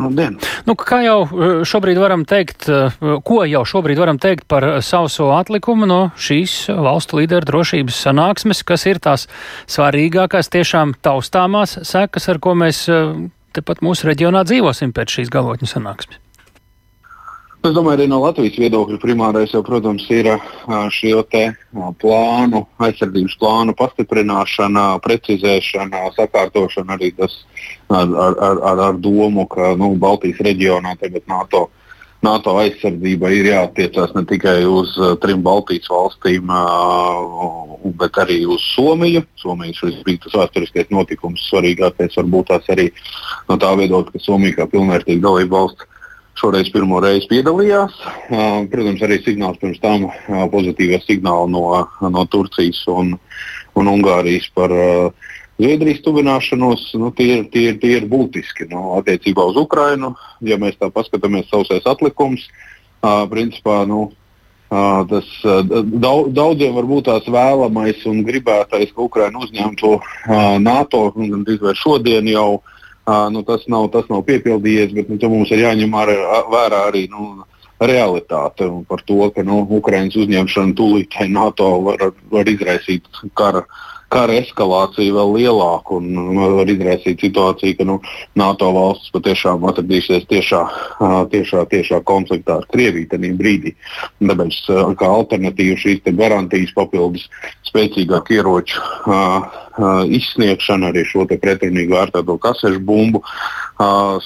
Labdien! 0.00 0.38
Nu, 0.66 0.74
kā 0.78 1.02
jau 1.04 1.18
eh, 1.26 1.52
šobrīd 1.68 2.00
varam 2.00 2.24
teikt, 2.28 2.66
eh, 2.72 2.96
ko 3.26 3.42
jau 3.46 3.62
šobrīd 3.68 4.00
varam 4.00 4.18
teikt 4.22 4.48
par 4.50 4.66
sauso 4.82 5.30
atlikumu 5.36 5.86
no 5.90 6.00
šīs 6.18 6.56
valstu 6.72 7.20
līderu 7.20 7.46
drošības 7.50 8.00
sanāksmes, 8.08 8.64
kas 8.66 8.86
ir 8.90 9.02
tās 9.04 9.28
svarīgākās, 9.70 10.50
tiešām 10.54 10.96
taustāmās 11.04 11.78
sekas, 11.86 12.28
ar 12.32 12.42
ko 12.42 12.56
mēs 12.58 12.86
tepat 13.54 13.82
mūsu 13.84 14.10
reģionā 14.10 14.44
dzīvosim 14.48 14.94
pēc 14.94 15.18
šīs 15.18 15.32
galotņu 15.34 15.70
sanāksmes? 15.70 16.20
Es 17.64 17.72
domāju, 17.72 17.96
arī 17.96 18.06
no 18.12 18.18
Latvijas 18.20 18.58
viedokļa 18.60 18.98
primārais 19.00 19.52
jau, 19.54 19.62
protams, 19.64 20.02
ir 20.12 20.26
te 21.32 21.44
plānu, 22.02 22.60
aizsardzības 22.84 23.36
plānu 23.40 23.74
pastiprināšana, 23.78 24.82
precizēšana, 25.06 26.02
sakārtošana 26.12 26.98
arī 26.98 27.08
tas 27.16 27.38
ar, 27.88 28.12
ar, 28.26 28.36
ar, 28.68 28.82
ar 28.90 29.00
domu, 29.00 29.46
ka 29.48 29.72
nu, 29.80 29.94
Baltijas 29.96 30.44
reģionā 30.44 30.92
tagad 31.00 31.24
NATO, 31.32 31.70
NATO 32.24 32.54
aizsardzība 32.62 33.30
ir 33.34 33.50
jāattiecās 33.50 34.14
ne 34.16 34.24
tikai 34.28 34.62
uz 34.68 34.94
trim 35.22 35.42
Baltijas 35.44 35.90
valstīm, 35.92 36.52
bet 38.00 38.20
arī 38.22 38.40
uz 38.48 38.64
Somiju. 38.74 39.24
Somija 39.40 39.76
šis 39.76 40.00
bija 40.06 40.22
tas 40.24 40.38
vēsturiskais 40.40 40.92
notikums, 40.94 41.44
svarīgākais 41.50 42.16
varbūt 42.20 42.52
tās 42.52 42.70
arī 42.72 42.88
no 43.50 43.58
tā 43.60 43.74
viedokļa, 43.80 44.14
ka 44.14 44.24
Somija 44.24 44.60
kā 44.60 44.68
pilnvērtīga 44.72 45.26
dalība 45.26 45.58
valsts 45.58 45.90
šoreiz 46.40 46.70
pirmo 46.74 46.98
reizi 47.02 47.28
piedalījās. 47.30 47.98
Protams, 48.72 49.04
arī 49.06 49.20
signāls 49.22 49.60
pirms 49.60 49.80
tam 49.82 50.08
pozitīvie 50.52 50.98
signāli 51.04 51.52
no, 51.54 51.68
no 52.10 52.24
Turcijas 52.30 52.82
un, 52.90 53.14
un 53.78 53.92
Ungārijas 53.92 54.48
par 54.56 54.74
Zviedrijas 55.58 56.02
tuvināšanos. 56.02 56.88
Nu, 56.98 57.12
tie, 57.14 57.44
tie, 57.50 57.72
tie 57.78 57.94
ir 58.00 58.08
būtiski 58.10 58.68
nu, 58.72 58.96
attiecībā 58.98 59.44
uz 59.52 59.60
Ukrajinu. 59.60 60.14
Ja 60.42 60.58
mēs 60.60 60.78
tā 60.80 60.90
paskatāmies 60.94 61.50
sausais 61.52 61.86
atlikums, 61.86 62.48
principā. 63.00 63.84
Nu, 63.88 64.10
Tas 64.74 65.26
daudziem 66.34 66.72
varbūt 66.74 67.04
tās 67.06 67.26
vēlamais 67.30 68.00
un 68.10 68.24
gribētais, 68.26 68.90
ka 68.90 69.04
Ukraina 69.04 69.44
uzņemtu 69.44 69.90
NATO, 70.64 71.02
gan 71.14 71.44
arī 71.46 71.74
šodien 71.78 72.26
jau 72.32 72.48
Uh, 73.04 73.28
nu, 73.28 73.42
tas, 73.44 73.66
nav, 73.68 73.90
tas 73.92 74.06
nav 74.08 74.22
piepildījies, 74.24 74.94
bet 74.96 75.10
nu, 75.12 75.18
mums 75.28 75.50
ir 75.52 75.60
jāņem 75.60 75.92
ar, 75.92 76.08
vērā 76.48 76.78
arī 76.88 77.02
nu, 77.12 77.44
realitāte 77.76 78.64
par 78.88 79.02
to, 79.04 79.18
ka 79.34 79.44
nu, 79.44 79.58
Ukraiņas 79.76 80.16
uzņemšana 80.22 80.72
tūlītēji 80.78 81.34
NATO 81.34 81.66
var, 81.84 82.06
var 82.32 82.48
izraisīt 82.48 83.04
kara 83.36 83.66
kara 84.14 84.36
eskalācija 84.38 85.14
vēl 85.16 85.32
lielāka 85.38 85.98
un 85.98 86.38
var 86.56 86.70
izraisīt 86.70 87.24
situāciju, 87.24 87.76
ka 87.78 87.86
nu, 87.88 87.98
NATO 88.38 88.70
valstis 88.76 89.12
patiešām 89.14 89.66
atradīsies 89.70 90.28
tiešā, 90.30 90.62
tiešā, 91.32 91.64
tiešā 91.72 92.00
konfliktā 92.06 92.60
ar 92.60 92.68
Krieviju 92.70 93.10
tajā 93.10 93.34
brīdī. 93.40 93.74
Tāpēc 94.22 94.60
kā 95.00 95.10
alternatīva 95.18 95.76
šīs 95.82 96.14
garantijas 96.14 96.72
papildus 96.76 97.26
spēcīgāku 97.68 98.38
ieroču 98.38 98.82
izsniegšana, 100.14 100.92
arī 100.92 101.04
šo 101.10 101.26
pretrunīgi 101.30 101.92
vērtēto 101.92 102.38
kasešu 102.42 102.82
bumbu 102.86 103.24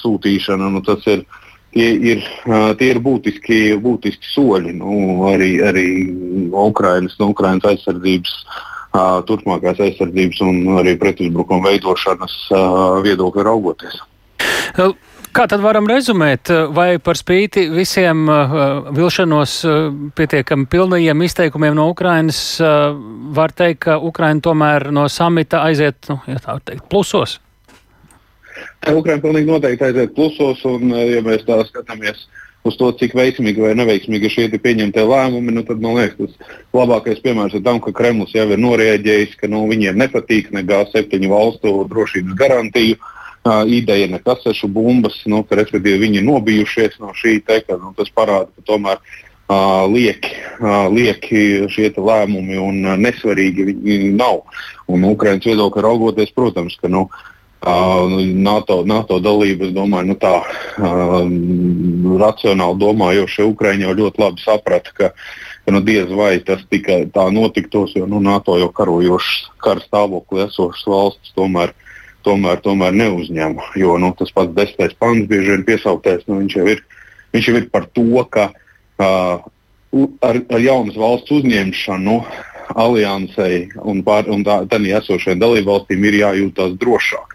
sūtīšana, 0.02 0.72
nu, 0.74 0.84
tas 0.84 1.04
ir 1.08 1.24
tie 1.72 1.92
ir, 2.12 2.24
tie 2.80 2.90
ir 2.92 3.00
būtiski, 3.04 3.60
būtiski 3.82 4.32
soļi. 4.34 4.74
Nu, 4.80 5.28
arī 5.30 5.50
arī 5.64 5.86
Ukrainas, 6.52 7.16
no 7.20 7.30
Ukrainas 7.34 7.66
aizsardzības 7.72 8.34
turpmākās 9.28 9.80
aizsardzības 9.84 10.40
un 10.46 10.80
arī 10.80 10.96
pretuzbrukuma 11.00 11.70
veidošanas 11.70 12.38
viedokļa 13.04 13.46
raugoties. 13.48 14.00
Kā 15.38 15.44
tad 15.46 15.60
varam 15.62 15.86
rezumēt, 15.86 16.50
vai 16.74 16.96
par 17.04 17.18
spīti 17.18 17.66
visiem 17.70 18.24
uh, 18.32 18.54
vilšanos 18.96 19.56
uh, 19.68 19.74
pietiekami 20.16 20.66
pilnajiem 20.72 21.22
izteikumiem 21.26 21.76
no 21.76 21.84
Ukrainas 21.92 22.40
uh, 22.62 22.96
var 23.36 23.52
teikt, 23.54 23.84
ka 23.84 23.98
Ukraina 24.02 24.42
tomēr 24.42 24.88
no 24.94 25.04
samita 25.12 25.60
aiziet, 25.68 26.08
nu, 26.10 26.16
ja 26.26 26.40
tā 26.42 26.56
var 26.56 26.64
teikt, 26.64 26.88
plusos? 26.90 27.36
Ukraina 28.88 29.22
pilnīgi 29.22 29.52
noteikti 29.52 29.90
aiziet 29.90 30.16
plusos, 30.16 30.64
un 30.66 30.96
ja 30.96 31.22
mēs 31.22 31.44
tā 31.46 31.60
skatāmies 31.68 32.24
uh, 32.24 32.37
uz 32.66 32.76
to, 32.78 32.90
cik 32.98 33.14
veiksmīgi 33.16 33.62
vai 33.62 33.74
neveiksmīgi 33.78 34.30
šie 34.32 34.48
pieņemtie 34.62 35.04
lēmumi, 35.06 35.54
nu, 35.54 35.64
tad 35.66 35.82
man 35.82 35.98
liekas, 35.98 36.34
tas 36.34 36.56
labākais 36.76 37.22
piemērs 37.24 37.54
ir 37.56 37.62
tam, 37.66 37.80
ka 37.84 37.94
Kremlis 37.96 38.34
jau 38.34 38.48
ir 38.50 38.60
norēģējis, 38.62 39.36
ka 39.40 39.50
nu, 39.50 39.64
viņiem 39.70 40.00
nepatīk 40.00 40.50
ne 40.56 40.64
G7 40.66 41.30
valstu 41.30 41.78
drošības 41.90 42.36
garantiju. 42.38 42.98
Uh, 43.48 43.62
ideja 43.70 44.08
ne 44.10 44.18
kasešu 44.20 44.66
bumbas, 44.74 45.14
nu, 45.30 45.44
ka 45.46 45.56
respektīvi 45.56 46.02
viņi 46.02 46.18
ir 46.20 46.26
nobijušies 46.26 46.98
no 47.00 47.14
šī 47.16 47.38
te, 47.46 47.60
ka 47.64 47.78
nu, 47.80 47.94
tas 47.96 48.10
parāda, 48.12 48.50
ka 48.50 48.64
tomēr 48.66 48.98
uh, 48.98 49.86
lieki, 49.88 50.34
uh, 50.58 50.90
lieki 50.92 51.70
šie 51.72 51.92
lēmumi 51.94 52.58
un 52.60 52.82
uh, 52.82 52.98
nesvarīgi 52.98 53.70
viņi 53.78 54.10
nav. 54.18 54.42
Un 54.90 55.06
Ukraiņas 55.06 55.48
viedokļa 55.52 55.86
raugoties, 55.86 56.34
protams, 56.34 56.76
ka 56.82 56.90
nu, 56.92 57.06
uh, 57.06 57.37
NATO, 57.60 58.84
NATO 58.86 59.18
dalība, 59.18 59.66
es 59.66 59.74
domāju, 59.74 60.12
nu 60.12 60.14
tā 60.14 60.34
um, 60.78 62.14
racionāli 62.20 62.78
domājošie 62.78 63.48
Ukraiņi 63.50 63.82
jau 63.82 63.94
ļoti 63.98 64.22
labi 64.22 64.42
saprata, 64.44 64.92
ka, 64.94 65.10
ka 65.66 65.74
nu, 65.74 65.80
diez 65.82 66.06
vai 66.14 66.38
tas 66.38 66.62
tikai 66.70 67.10
tā 67.10 67.26
notiktos, 67.34 67.96
jo 67.96 68.06
nu, 68.06 68.20
NATO 68.22 68.56
jau 68.58 68.70
karojošs 68.70 69.50
kara 69.58 69.82
stāvoklī 69.82 70.46
esošas 70.46 70.86
valstis 70.86 71.34
tomēr, 71.34 71.74
tomēr, 72.22 72.62
tomēr 72.62 72.94
neuzņem. 72.94 73.58
Jo 73.76 73.98
nu, 73.98 74.12
tas 74.14 74.30
pats 74.30 74.54
desmitais 74.54 74.94
pants 74.94 75.26
bieži 75.26 75.56
vien 75.56 75.66
piesauktais, 75.66 76.22
nu, 76.28 76.38
viņš, 76.44 76.56
jau 76.60 76.68
ir, 76.76 76.84
viņš 77.34 77.48
jau 77.50 77.56
ir 77.58 77.66
par 77.74 77.88
to, 77.90 78.22
ka 78.30 78.52
uh, 78.54 79.42
ar, 80.22 80.38
ar 80.46 80.62
jaunas 80.62 80.94
valsts 80.94 81.34
uzņemšanu 81.40 82.20
aliansei 82.78 83.66
un, 83.82 84.04
pār, 84.06 84.30
un 84.30 84.46
tā, 84.46 84.60
tā 84.70 84.78
esošajām 84.78 85.42
dalībvalstīm 85.42 86.06
ir 86.06 86.20
jājūtas 86.20 86.78
drošāk 86.78 87.27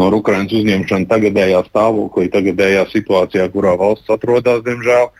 no 0.00 0.08
Ukrainas 0.16 0.54
uzņemšana 0.56 1.10
tagadējā 1.10 1.62
stāvoklī, 1.68 2.30
tagadējā 2.32 2.86
situācijā, 2.92 3.48
kurā 3.52 3.76
valsts 3.80 4.10
atrodas, 4.12 4.64
diemžēl, 4.66 5.10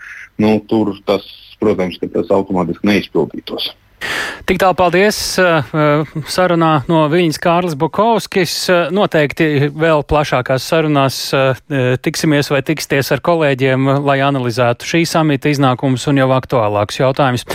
nu, 0.43 0.57
tur 0.69 0.95
tas, 1.09 1.26
protams, 1.61 2.00
tas 2.02 2.35
automātiski 2.35 2.88
neizpildītos. 2.88 3.73
Tik 4.49 4.59
tālu 4.59 4.75
paldies 4.75 5.17
uh, 5.38 5.62
sarunā 6.26 6.73
no 6.88 7.05
Viņas 7.12 7.38
Kārlis 7.43 7.76
Bukovskis. 7.79 8.55
Uh, 8.67 8.88
noteikti 8.95 9.69
vēl 9.71 10.02
plašākās 10.09 10.67
sarunās 10.67 11.19
tiksimies 12.02 12.50
vai 12.50 12.62
tiksties 12.67 13.12
ar 13.14 13.23
kolēģiem, 13.25 13.87
lai 14.02 14.19
analizētu 14.26 14.88
šī 14.88 15.05
samita 15.09 15.52
iznākumus 15.52 16.09
un 16.11 16.19
jau 16.19 16.29
aktuālākus 16.35 16.99
jautājumus. 16.99 17.47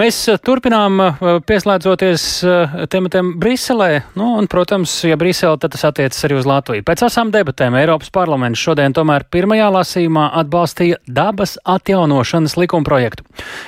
Mēs 0.00 0.16
turpinām 0.40 0.96
pieslēdzoties 1.44 2.22
tematiem 2.88 3.34
Briselē, 3.42 3.98
nu, 4.16 4.30
un, 4.40 4.46
protams, 4.48 4.94
ja 5.04 5.18
Brisele, 5.20 5.58
tad 5.60 5.74
tas 5.74 5.84
attiecas 5.90 6.24
arī 6.24 6.38
uz 6.38 6.48
Latviju. 6.48 6.86
Pēc 6.88 7.02
asām 7.04 7.28
debatēm 7.34 7.76
Eiropas 7.76 8.08
parlaments 8.14 8.62
šodien 8.64 8.96
tomēr 8.96 9.26
pirmajā 9.28 9.68
lasījumā 9.74 10.30
atbalstīja 10.40 11.02
dabas 11.04 11.58
atjaunošanas 11.68 12.56
likumprojektu. 12.62 13.26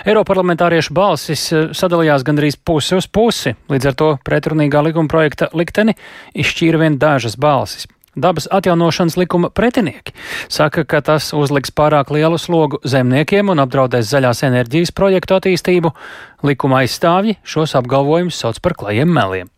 Eiroparlamentāriešu 0.09 0.97
balsis 0.97 1.51
sadalījās 1.77 2.25
gandrīz 2.25 2.57
pusi 2.57 2.97
uz 2.97 3.11
pusi, 3.13 3.53
līdz 3.69 3.93
ar 3.93 3.99
to 4.01 4.13
pretrunīgā 4.25 4.87
likuma 4.89 5.13
projekta 5.13 5.53
likteni 5.53 5.99
izšķīra 6.33 6.81
vien 6.87 6.97
dažas 7.03 7.37
balsis. 7.37 7.91
Dabas 8.13 8.45
atjaunošanas 8.53 9.17
likuma 9.17 9.49
pretinieki 9.49 10.13
saka, 10.53 10.85
ka 10.85 11.01
tas 11.01 11.31
uzliks 11.33 11.73
pārāk 11.73 12.11
lielu 12.13 12.37
slogu 12.37 12.83
zemniekiem 12.85 13.49
un 13.49 13.63
apdraudēs 13.65 14.11
zaļās 14.11 14.45
enerģijas 14.51 14.93
projektu 14.93 15.39
attīstību. 15.39 15.95
Likuma 16.45 16.83
aizstāvji 16.83 17.39
šos 17.41 17.73
apgalvojumus 17.81 18.37
sauc 18.37 18.61
par 18.61 18.77
klajiem 18.77 19.09
meliem. 19.09 19.49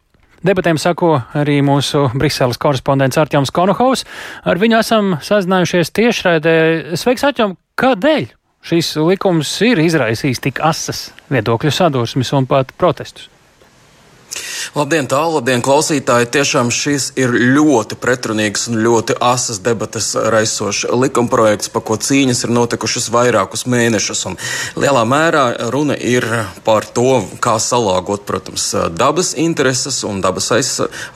Debatēm 0.44 0.78
sako 0.78 1.16
arī 1.34 1.58
mūsu 1.64 2.04
Briseles 2.14 2.61
korespondents 2.61 3.18
Artjoms 3.18 3.50
Konohaus. 3.50 4.04
Ar 4.44 4.61
viņu 4.61 4.78
esam 4.78 5.14
sazinājušies 5.25 5.90
tiešraidē. 5.96 6.56
Sveiks, 7.00 7.25
Artjom! 7.26 7.56
Kādēļ 7.80 8.28
šis 8.62 8.94
likums 9.02 9.50
ir 9.66 9.82
izraisījis 9.82 10.44
tik 10.44 10.62
asas 10.62 11.08
viedokļu 11.32 11.75
sadursmes 11.75 12.30
un 12.37 12.46
pat 12.46 12.70
protestus. 12.78 13.32
Labdien, 14.75 15.07
tālu, 15.07 15.37
labdien, 15.37 15.61
klausītāji! 15.62 16.26
Tiešām 16.35 16.66
šis 16.75 17.12
ir 17.14 17.31
ļoti 17.31 17.95
pretrunīgs 18.02 18.64
un 18.73 18.81
ļoti 18.83 19.14
asas 19.23 19.61
debates 19.62 20.09
raisošs 20.19 20.88
likumprojekts, 20.90 21.71
pa 21.71 21.78
ko 21.78 21.95
cīņas 21.95 22.40
ir 22.43 22.52
notikušas 22.57 23.07
vairākus 23.14 23.62
mēnešus. 23.71 24.25
Un 24.26 24.35
lielā 24.83 25.04
mērā 25.07 25.45
runa 25.71 25.95
ir 25.95 26.26
par 26.66 26.88
to, 26.90 27.21
kā 27.38 27.54
salāgot, 27.62 28.25
protams, 28.26 28.64
dabas 28.99 29.31
intereses 29.38 30.00
un 30.02 30.19
dabas 30.25 30.50
aiz, 30.59 30.73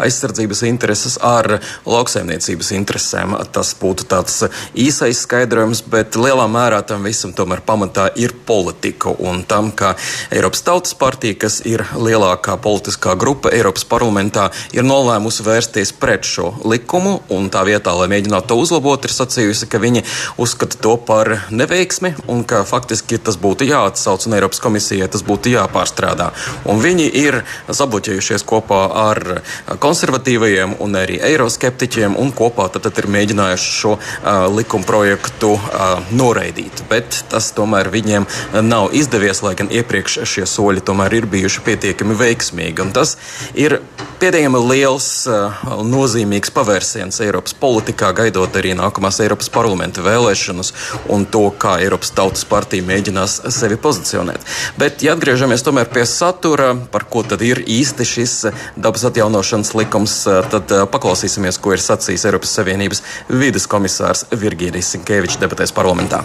aizsardzības 0.07 0.63
intereses 0.71 1.19
ar 1.19 1.57
lauksaimniecības 1.83 2.71
interesēm. 2.79 3.35
Tas 3.51 3.75
būtu 3.83 4.07
tāds 4.15 4.39
īsais 4.79 5.25
skaidrojums, 5.27 5.83
bet 5.83 6.15
lielā 6.15 6.47
mērā 6.47 6.79
tam 6.87 7.11
visam 7.11 7.35
tomēr 7.35 7.67
pamatā 7.67 8.07
ir 8.23 8.39
politika 8.47 9.19
un 9.19 9.43
tam, 9.43 9.75
ka 9.75 9.97
Eiropas 10.31 10.63
Tautas 10.63 10.95
partija, 10.95 11.41
kas 11.43 11.59
ir 11.67 11.83
lielākā 11.99 12.55
politiskā 12.63 13.19
grupa, 13.19 13.48
grupa 13.49 13.57
Eiropas 13.57 13.85
parlamentā 13.85 14.51
ir 14.73 14.85
nolēmusi 14.85 15.45
vērsties 15.45 15.93
pret 15.99 16.25
šo 16.25 16.53
likumu, 16.65 17.21
un 17.31 17.49
tā 17.51 17.65
vietā, 17.65 17.95
lai 17.97 18.09
mēģinātu 18.09 18.49
to 18.49 18.57
uzlabot, 18.61 19.05
ir 19.05 19.11
sacījusi, 19.13 19.69
ka 19.69 19.79
viņi 19.79 20.05
uzskata 20.39 20.77
to 20.81 20.97
par 20.97 21.49
neveiksmi 21.51 22.15
un 22.29 22.45
ka 22.45 22.65
faktiski 22.65 23.19
tas 23.19 23.37
būtu 23.37 23.67
jāatsauc 23.69 24.27
un 24.27 24.35
Eiropas 24.35 24.61
komisijai 24.61 25.09
tas 25.09 25.23
būtu 25.23 25.53
jāpārstrādā. 25.53 26.33
Un 26.69 26.81
viņi 26.81 27.09
ir 27.09 27.43
sabloķējušies 27.69 28.45
kopā 28.45 28.83
ar 29.09 29.43
konservatīvajiem 29.79 30.77
un 30.81 30.97
arī 30.97 31.19
eiroskeptiķiem 31.23 32.17
un 32.19 32.33
kopā 32.33 32.69
tad, 32.73 32.87
tad 32.89 32.99
ir 32.99 33.09
mēģinājuši 33.09 33.73
šo 33.79 33.97
uh, 33.97 34.47
likuma 34.53 34.87
projektu 34.89 35.55
uh, 35.57 35.99
noraidīt. 36.13 36.85
Bet 36.91 37.25
tas 37.31 37.51
tomēr 37.57 37.91
viņiem 37.93 38.27
nav 38.65 38.93
izdevies, 38.97 39.43
lai 39.45 39.55
gan 39.59 39.71
iepriekš 39.73 40.21
šie 40.29 40.47
soļi 40.49 40.85
tomēr 40.85 41.21
ir 41.21 41.29
bijuši 41.31 41.65
pietiekami 41.67 42.17
veiksmīgi. 42.19 42.85
Un 42.85 42.95
tas 42.97 43.17
ir 43.55 43.79
pietiekami 44.19 44.59
liels 44.67 45.09
un 45.31 45.37
uh, 45.37 45.83
nozīmīgs 45.87 46.51
pavērsiens 46.55 47.21
Eiropas 47.23 47.55
politikā, 47.59 48.11
gaidot 48.17 48.57
arī 48.59 48.73
nākamās 48.79 49.21
Eiropas 49.23 49.51
parlamenta 49.55 50.03
vēlēšanas 50.03 50.73
un 51.15 51.27
to, 51.31 51.45
kā 51.55 51.77
Eiropas 51.85 52.11
Tautas 52.17 52.43
partija 52.49 52.87
mēģinās 52.89 53.39
sevi 53.55 53.79
pozicionēt. 53.79 54.43
Bet, 54.81 55.05
ja 55.07 55.15
atgriežamies 55.15 55.63
tomēr 55.67 55.91
pie 55.93 56.03
satura, 56.09 56.73
par 56.91 57.07
ko 57.11 57.23
tad 57.23 57.45
ir 57.47 57.63
īsti 57.63 58.09
šis 58.15 58.35
dabas 58.75 59.07
atjaunošanas 59.07 59.73
likums, 59.79 60.19
uh, 60.27 60.43
tad 60.51 60.75
paklausīsimies, 60.91 61.61
ko 61.63 61.77
ir 61.77 61.85
sacījis 61.85 62.27
Eiropas 62.33 62.59
Savienības 62.59 63.05
vides 63.31 63.71
komisārs 63.71 64.27
Virgīnijas 64.35 64.95
Sinkevičs 64.97 65.39
debatēs 65.39 65.75
parlamentā. 65.75 66.25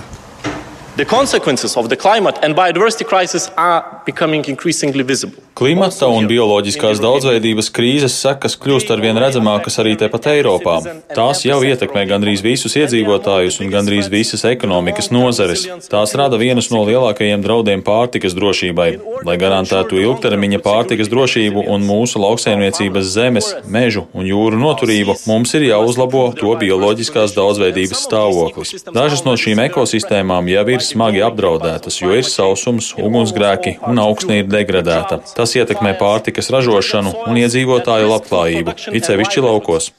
The 0.96 1.06
consequences 1.06 1.76
of 1.76 1.90
the 1.90 1.98
climate 1.98 2.38
and 2.44 2.56
biodiversity 2.56 3.06
crisis 3.06 3.50
are 3.58 4.02
becoming 4.06 4.46
increasingly 4.46 5.04
visible. 5.04 5.43
Klimata 5.54 6.08
un 6.10 6.26
bioloģiskās 6.26 6.98
daudzveidības 6.98 7.68
krīzes 7.76 8.16
sekas 8.24 8.56
kļūst 8.58 8.90
arvien 8.96 9.18
redzamākas 9.22 9.76
arī 9.84 9.92
tepat 10.02 10.32
Eiropā. 10.32 10.80
Tās 11.14 11.44
jau 11.46 11.60
ietekmē 11.62 12.08
gandrīz 12.10 12.42
visus 12.42 12.74
iedzīvotājus 12.80 13.60
un 13.62 13.70
gandrīz 13.70 14.10
visas 14.10 14.42
ekonomikas 14.50 15.12
nozares. 15.14 15.68
Tās 15.92 16.16
rada 16.18 16.40
vienus 16.42 16.72
no 16.74 16.82
lielākajiem 16.88 17.44
draudiem 17.46 17.84
pārtikas 17.86 18.34
drošībai. 18.34 18.88
Lai 19.28 19.36
garantētu 19.38 20.00
ilgtermiņa 20.02 20.62
pārtikas 20.66 21.12
drošību 21.14 21.68
un 21.70 21.86
mūsu 21.86 22.24
lauksaimniecības 22.24 23.14
zemes, 23.14 23.52
mežu 23.70 24.08
un 24.18 24.26
jūru 24.26 24.58
noturību, 24.58 25.20
mums 25.30 25.54
ir 25.54 25.68
jāuzlabo 25.70 26.26
to 26.40 26.56
bioloģiskās 26.64 27.38
daudzveidības 27.38 28.04
stāvoklis. 28.08 28.74
Dažas 28.90 29.22
no 29.28 29.38
šīm 29.38 29.62
ekosistēmām 29.68 30.50
jau 30.50 30.66
ir 30.74 30.82
smagi 30.82 31.22
apdraudētas, 31.30 32.02
jo 32.02 32.18
ir 32.18 32.26
sausums, 32.26 32.96
ugunsgrēki 32.98 33.78
un 33.86 34.02
augsne 34.02 34.42
ir 34.42 34.50
degradēta. 34.50 35.22
Tas 35.44 35.58
ietekmē 35.60 35.90
pārtikas 36.00 36.48
ražošanu 36.56 37.12
un 37.28 37.40
iedzīvotāju 37.42 38.08
labklājību, 38.14 38.78
it 38.96 39.10
sevišķi 39.10 39.44
laukos. 39.44 39.90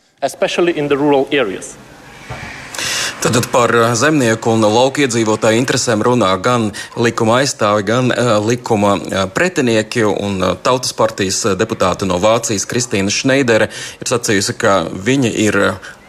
Tad 3.24 3.46
par 3.48 3.72
zemnieku 3.96 4.52
un 4.52 4.66
lauku 4.68 5.00
iedzīvotāju 5.00 5.56
interesēm 5.56 6.02
runā 6.04 6.28
gan 6.44 6.66
likuma 7.00 7.38
aizstāvi, 7.40 7.84
gan 7.88 8.10
uh, 8.12 8.34
likuma 8.44 8.98
pretinieki. 9.32 10.02
Un, 10.04 10.42
Tautas 10.60 10.92
partijas 10.92 11.38
deputāte 11.56 12.04
no 12.04 12.18
Vācijas 12.20 12.66
Kristīna 12.68 13.08
Šneidere 13.08 13.70
ir 13.72 14.10
sacījusi, 14.10 14.54
ka 14.60 14.74
viņa 14.92 15.30
ir 15.40 15.58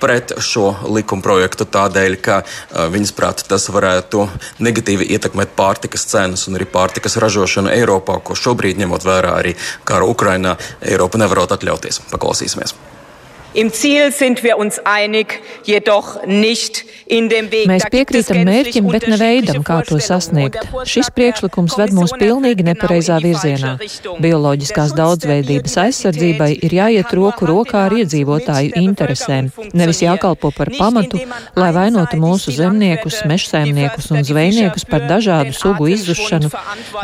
pret 0.04 0.34
šo 0.44 0.74
likumprojektu 0.92 1.70
tādēļ, 1.72 2.18
ka 2.20 2.42
viņas 2.92 3.14
prāt 3.16 3.46
tas 3.48 3.70
varētu 3.72 4.26
negatīvi 4.60 5.08
ietekmēt 5.16 5.54
pārtikas 5.56 6.04
cenas 6.12 6.50
un 6.50 6.60
arī 6.60 6.68
pārtikas 6.68 7.16
ražošanu 7.24 7.72
Eiropā, 7.78 8.20
ko 8.20 8.36
šobrīd 8.36 8.84
ņemot 8.84 9.08
vērā 9.08 9.38
arī 9.40 9.56
kara 9.88 10.04
Ukrainā, 10.12 10.58
Eiropa 10.84 11.24
nevarot 11.24 11.56
atļauties. 11.56 12.04
Paklausīsimies! 12.12 12.76
Im 13.56 13.72
Ziel 13.72 14.12
sind 14.12 14.44
wir 14.44 14.58
uns 14.58 14.80
einig, 14.80 15.42
jedoch 15.64 16.26
nicht 16.26 16.84
in 17.06 17.30
dem 17.30 17.52
Weg. 17.52 17.70
Mēs 17.70 17.86
piekrītam 17.88 18.42
mērķim, 18.44 18.88
bet 18.92 19.06
ne 19.08 19.16
veidam, 19.20 19.62
kā 19.64 19.78
to 19.88 19.96
sasniegt. 20.04 20.58
Šis 20.90 21.08
priekšlikums 21.16 21.78
ved 21.80 21.94
mūs 21.96 22.12
pilnīgi 22.20 22.66
nepareizā 22.68 23.22
virzienā. 23.24 23.76
Bioloģiskās 24.20 24.92
daudzveidības 24.98 25.78
aizsardzībai 25.86 26.50
ir 26.68 26.76
jāiet 26.80 27.14
roku 27.16 27.48
rokā 27.48 27.86
ar 27.88 27.96
iedzīvotāju 27.96 28.74
interesēm, 28.82 29.48
nevis 29.72 30.02
jākalpo 30.04 30.52
par 30.56 30.74
pamatu, 30.76 31.22
lai 31.56 31.72
vainotu 31.76 32.20
mūsu 32.20 32.52
zemniekus, 32.58 33.22
mežsaimniekus 33.30 34.12
un 34.12 34.28
zvejniekus 34.28 34.88
par 34.90 35.08
dažādu 35.08 35.56
sugu 35.56 35.88
izzušanu, 35.94 36.52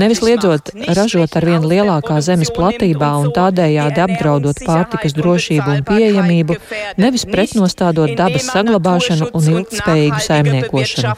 nevis 0.04 0.24
liedzot 0.26 0.74
ražot 1.00 1.40
ar 1.40 1.48
vien 1.48 1.64
lielākā 1.64 2.20
zemes 2.26 2.52
platībā 2.52 3.14
un 3.22 3.32
tādējādi 3.36 4.06
apdraudot 4.10 4.64
pārtikas 4.66 5.16
drošību 5.16 5.78
un 5.78 5.88
pieejamību 5.88 6.41
saimniecību, 6.42 7.02
nevis 7.02 7.26
pretnostādot 7.30 8.16
dabas 8.18 8.48
saglabāšanu 8.52 9.32
un 9.34 9.44
ilgtspējīgu 9.56 10.20
saimniekošanu. 10.26 11.16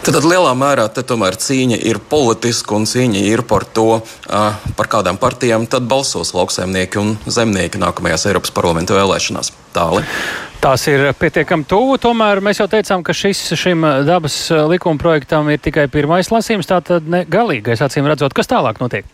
Tad, 0.00 0.16
lielā 0.24 0.52
mērā 0.56 0.86
tomēr 0.88 1.36
cīņa 1.36 1.76
ir 1.90 1.98
politiska 2.10 2.72
un 2.78 2.86
cīņa 2.88 3.20
ir 3.28 3.42
par 3.44 3.66
to, 3.68 4.00
par 4.26 4.88
kādām 4.88 5.18
partijām 5.20 5.66
tad 5.68 5.84
balsos 5.90 6.32
lauksaimnieki 6.32 7.00
un 7.02 7.18
zemnieki 7.28 7.80
nākamajās 7.82 8.24
Eiropas 8.30 8.54
parlamenta 8.54 8.96
vēlēšanās. 8.96 9.52
Tāli. 9.76 10.02
Tās 10.60 10.82
ir 10.92 11.06
pietiekami 11.16 11.64
tuvu, 11.68 11.96
tomēr 12.00 12.40
mēs 12.44 12.60
jau 12.60 12.68
teicām, 12.68 13.04
ka 13.04 13.16
šis 13.16 13.52
šim 13.60 13.84
dabas 14.08 14.42
likuma 14.68 15.00
projektam 15.00 15.48
ir 15.52 15.60
tikai 15.62 15.86
pirmais 15.92 16.32
lasījums, 16.32 16.68
tātad 16.68 17.06
ne 17.08 17.24
galīgais, 17.28 17.80
acīm 17.84 18.08
redzot, 18.08 18.36
kas 18.36 18.50
tālāk 18.50 18.80
notiek. 18.82 19.08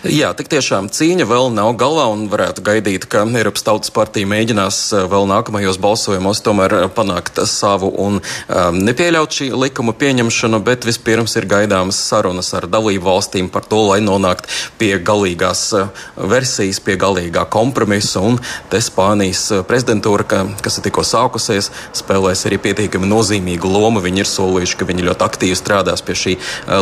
Jā, 0.00 0.30
tik 0.32 0.48
tiešām 0.48 0.88
cīņa 0.88 1.26
vēl 1.28 1.50
nav 1.52 1.74
galā 1.80 2.06
un 2.08 2.24
varētu 2.32 2.62
gaidīt, 2.64 3.04
ka 3.10 3.26
Eiropas 3.36 3.64
Tautas 3.66 3.92
partija 3.92 4.28
mēģinās 4.30 4.78
eh, 4.96 5.04
vēl 5.10 5.26
nākamajos 5.28 5.76
balsojumos 5.82 6.40
tomēr 6.44 6.74
eh, 6.78 6.86
panākt 6.94 7.36
savu 7.44 7.90
un 8.00 8.16
um, 8.20 8.78
nepieļaut 8.80 9.36
šī 9.36 9.50
likuma 9.52 9.92
pieņemšanu, 10.00 10.60
bet 10.64 10.86
vispirms 10.88 11.36
ir 11.36 11.48
gaidāmas 11.50 11.98
sarunas 12.00 12.48
ar 12.56 12.64
dalību 12.70 13.04
valstīm 13.10 13.50
par 13.52 13.66
to, 13.68 13.82
lai 13.90 13.98
nonākt 14.04 14.48
pie 14.80 14.94
galīgās 15.04 15.66
versijas, 16.16 16.80
pie 16.80 16.96
galīgā 17.00 17.44
kompromisa. 17.52 18.24
Un 18.24 18.40
te 18.72 18.80
Spānijas 18.80 19.46
prezidentūra, 19.68 20.24
ka, 20.24 20.42
kas 20.64 20.80
ir 20.80 20.88
tikko 20.88 21.04
sākusies, 21.04 21.68
spēlēs 22.00 22.46
arī 22.48 22.60
pietiekami 22.64 23.08
nozīmīgu 23.10 23.68
lomu. 23.68 24.00
Viņi 24.04 24.24
ir 24.24 24.32
solījuši, 24.32 24.80
ka 24.80 24.88
viņi 24.88 25.06
ļoti 25.10 25.26
aktīvi 25.28 25.60
strādās 25.60 26.04
pie 26.06 26.16
šī 26.16 26.36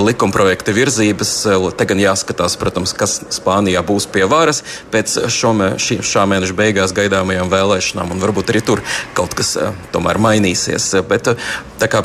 likuma 0.06 0.34
projekta 0.34 0.74
virzības. 0.76 1.34
Te 1.78 1.88
gan 1.88 2.02
jāskatās, 2.02 2.58
protams, 2.68 2.92
kas 2.92 3.18
Spānijā 3.32 3.82
būs 3.86 4.08
pie 4.12 4.26
varas 4.28 4.62
pēc 4.92 5.16
šome, 5.32 5.74
šī, 5.80 6.00
šā 6.04 6.26
mēneša 6.28 6.56
beigās 6.58 6.94
gaidāmajām 6.96 7.48
vēlēšanām, 7.52 8.16
varbūt 8.20 8.52
arī 8.52 8.64
tur 8.64 8.84
kaut 9.16 9.36
kas 9.38 9.56
eh, 9.56 9.72
tomēr 9.94 10.20
mainīsies. 10.20 10.90
Bet, 11.08 11.32
eh, 11.32 11.52
tā 11.80 11.88
kā 11.88 12.04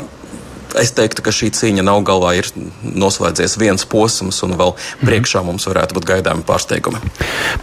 es 0.80 0.92
teiktu, 0.94 1.22
ka 1.24 1.32
šī 1.34 1.50
cīņa 1.54 1.84
nav 1.86 2.02
galā. 2.06 2.34
Ir 2.38 2.48
noslēdzies 2.82 3.56
viens 3.60 3.84
posms, 3.88 4.40
un 4.46 4.56
vēl 4.58 4.74
mhm. 4.74 5.06
priekšā 5.08 5.44
mums 5.46 5.66
varētu 5.70 5.98
būt 5.98 6.08
gaidāmi 6.08 6.44
pārsteigumi. 6.46 7.00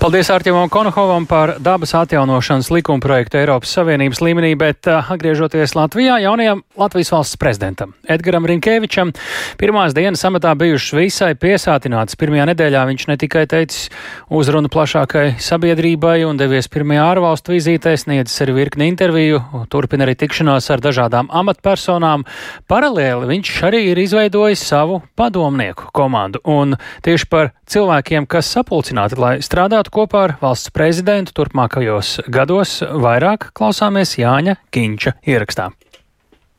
Paldies 0.02 0.32
Artiņam 0.34 0.72
Konohovam 0.72 1.28
par 1.30 1.56
dabas 1.60 1.94
atjaunošanas 1.98 2.72
likuma 2.74 3.04
projektu 3.04 3.40
Eiropas 3.42 3.74
Savienības 3.76 4.22
līmenī, 4.24 4.54
bet 4.60 4.88
uh, 4.90 5.12
atgriežoties 5.12 5.76
Latvijā, 5.78 6.18
jaunajam 6.24 6.64
Latvijas 6.80 7.12
valsts 7.14 7.40
prezidentam 7.42 7.94
Edgaram 8.10 8.48
Rinkēvičam 8.50 9.12
pirmās 9.60 9.96
dienas 9.98 10.24
amatā 10.28 10.54
bijušas 10.58 10.96
visai 10.98 11.32
piesātinātas. 11.40 12.18
Pirmajā 12.20 12.48
nedēļā 12.52 12.86
viņš 12.90 13.08
ne 13.12 13.18
tikai 13.22 13.46
teicis 13.52 13.90
uzrunu 14.32 14.72
plašākai 14.72 15.36
sabiedrībai 15.42 16.22
un 16.28 16.40
devies 16.40 16.70
pirmajā 16.72 17.10
ārvalstu 17.16 17.56
vizītē, 17.56 17.96
sniedzis 18.00 18.44
arī 18.46 18.58
virkni 18.62 18.90
interviju, 18.92 19.42
turpina 19.72 20.08
arī 20.08 20.16
tikšanās 20.20 20.70
ar 20.74 20.84
dažādām 20.84 21.30
amatpersonām. 21.42 22.26
Paralēli 22.72 23.01
paralēli 23.02 23.30
viņš 23.30 23.52
arī 23.66 23.80
ir 23.92 24.00
izveidojis 24.02 24.62
savu 24.62 25.02
padomnieku 25.18 25.90
komandu. 25.96 26.42
Un 26.46 26.76
tieši 27.02 27.28
par 27.32 27.52
cilvēkiem, 27.66 28.28
kas 28.30 28.52
sapulcināti, 28.54 29.18
lai 29.18 29.34
strādātu 29.42 29.94
kopā 29.96 30.26
ar 30.28 30.36
valsts 30.42 30.70
prezidentu 30.70 31.34
turpmākajos 31.34 32.22
gados, 32.30 32.82
vairāk 32.82 33.52
klausāmies 33.58 34.18
Jāņa 34.22 34.60
Kinča 34.72 35.18
ierakstā. 35.26 35.72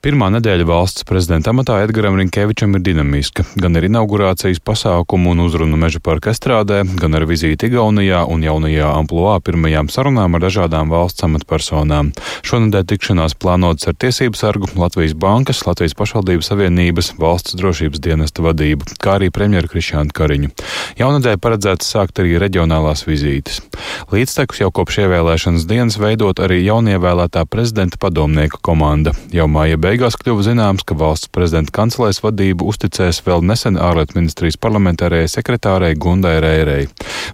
Pirmā 0.02 0.32
nedēļa 0.34 0.64
valsts 0.66 1.04
prezidenta 1.06 1.52
amatā 1.52 1.76
Edgaram 1.84 2.16
Rinkevičam 2.18 2.72
ir 2.74 2.80
dinamiska. 2.82 3.44
Gan 3.54 3.78
ar 3.78 3.84
inaugurācijas 3.86 4.58
pasākumu 4.66 5.30
un 5.30 5.44
uzrunu 5.44 5.76
meža 5.78 6.00
parka 6.02 6.32
estrādē, 6.32 6.80
gan 6.98 7.14
ar 7.14 7.22
vizīti 7.30 7.68
Igaunijā 7.70 8.24
un 8.26 8.42
jaunajā 8.42 8.88
amploā 8.98 9.36
pirmajām 9.46 9.86
sarunām 9.94 10.34
ar 10.34 10.42
dažādām 10.42 10.90
valsts 10.90 11.22
amatpersonām. 11.22 12.10
Šonadēļ 12.42 12.88
tikšanās 12.90 13.36
plānotas 13.38 13.92
ar 13.92 13.94
Tiesību 14.02 14.40
sargu, 14.40 14.72
Latvijas 14.74 15.14
bankas, 15.14 15.60
Latvijas 15.68 15.94
pašvaldības 15.94 16.50
savienības, 16.50 17.12
valsts 17.22 17.54
drošības 17.62 18.02
dienesta 18.02 18.42
vadību, 18.42 18.98
kā 18.98 19.20
arī 19.20 19.30
premjeru 19.30 19.70
Krišānu 19.70 20.10
Kariņu. 20.18 20.50
Jaunadēļ 20.98 21.38
paredzēts 21.46 21.94
sākt 21.94 22.18
arī 22.18 22.42
reģionālās 22.42 23.06
vizītes. 23.06 23.62
Līdztekus 24.10 24.64
jau 24.64 24.72
kopš 24.74 25.04
ievēlēšanas 25.06 25.70
dienas 25.70 26.02
veidot 26.02 26.42
arī 26.42 26.58
jaunievēlētā 26.66 27.46
prezidenta 27.46 28.02
padomnieku 28.02 28.58
komanda. 28.66 29.14
Jau 29.30 29.46
māja 29.46 29.78
beigās 29.78 29.91
kļuva 30.00 30.44
zināms, 30.46 30.84
ka 30.88 30.94
valsts 30.96 31.28
prezidenta 31.28 31.72
kancelēs 31.76 32.22
vadību 32.24 32.64
uzticēs 32.70 33.18
vēl 33.26 33.42
nesen 33.44 33.76
ārlietu 33.76 34.16
ministrijas 34.16 34.56
parlamentārajai 34.56 35.28
sekretārei 35.28 35.96
Gundai 36.00 36.38
Rērei. 36.40 36.86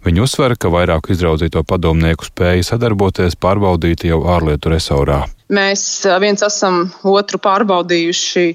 Viņa 0.02 0.24
uzsver, 0.24 0.56
ka 0.58 0.70
vairāk 0.74 1.10
izraudzīto 1.14 1.62
padomnieku 1.62 2.26
spēja 2.26 2.66
sadarboties 2.72 3.38
pārbaudīti 3.38 4.10
jau 4.10 4.24
ārlietu 4.34 4.72
resorā. 4.74 5.20
Mēs 5.54 5.82
viens 6.18 6.42
esam 6.42 6.88
otru 7.06 7.38
pārbaudījuši 7.46 8.46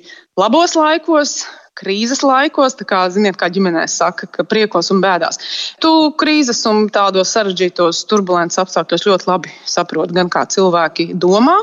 labos 0.42 0.76
laikos, 0.76 1.38
krīzes 1.84 2.24
laikos, 2.26 2.78
tā 2.80 2.88
kā, 2.88 3.04
ziniet, 3.14 3.38
kā 3.40 3.50
ģimenē 3.54 3.84
saka, 3.92 4.28
ka 4.32 4.46
priekos 4.48 4.92
un 4.94 5.02
bēdās. 5.04 5.40
Tu 5.84 5.92
krīzes 6.20 6.64
un 6.70 6.88
tādos 6.94 7.34
sarežģītos, 7.36 8.04
turbulences 8.10 8.62
apstākļos 8.64 9.08
ļoti 9.10 9.30
labi 9.30 9.54
saproti, 9.70 10.16
gan 10.16 10.32
kā 10.34 10.46
cilvēki 10.50 11.10
domā, 11.20 11.58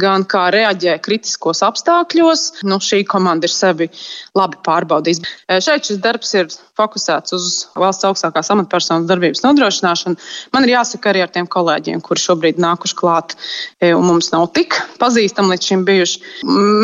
gan 0.00 0.26
kā 0.28 0.46
reaģē 0.54 0.98
kritiskos 1.04 1.64
apstākļos. 1.66 2.64
Nu, 2.68 2.80
šī 2.84 3.04
komanda 3.08 3.48
ir 3.48 3.54
sevi 3.54 3.90
labi 4.36 4.60
pārbaudījusi. 4.66 5.26
Šeit 5.64 5.88
šis 5.88 6.02
darbs 6.04 6.34
ir 6.36 6.50
fokusēts 6.78 7.34
uz 7.36 7.48
valsts 7.78 8.06
augstākās 8.08 8.50
amatpersonas 8.54 9.08
darbības 9.08 9.44
nodrošināšanu. 9.44 10.18
Man 10.54 10.66
ir 10.66 10.74
jāsaka 10.74 11.12
arī 11.12 11.22
ar 11.24 11.30
tiem 11.34 11.46
kolēģiem, 11.50 12.02
kuri 12.04 12.22
šobrīd 12.22 12.58
nākuši 12.62 12.96
klāt 12.98 13.36
e, 13.78 13.92
un 13.94 14.04
mums 14.08 14.32
nav 14.34 14.48
tik 14.56 14.76
pazīstami 15.00 15.54
līdz 15.54 15.70
šim 15.70 15.84
bijuši. 15.86 16.22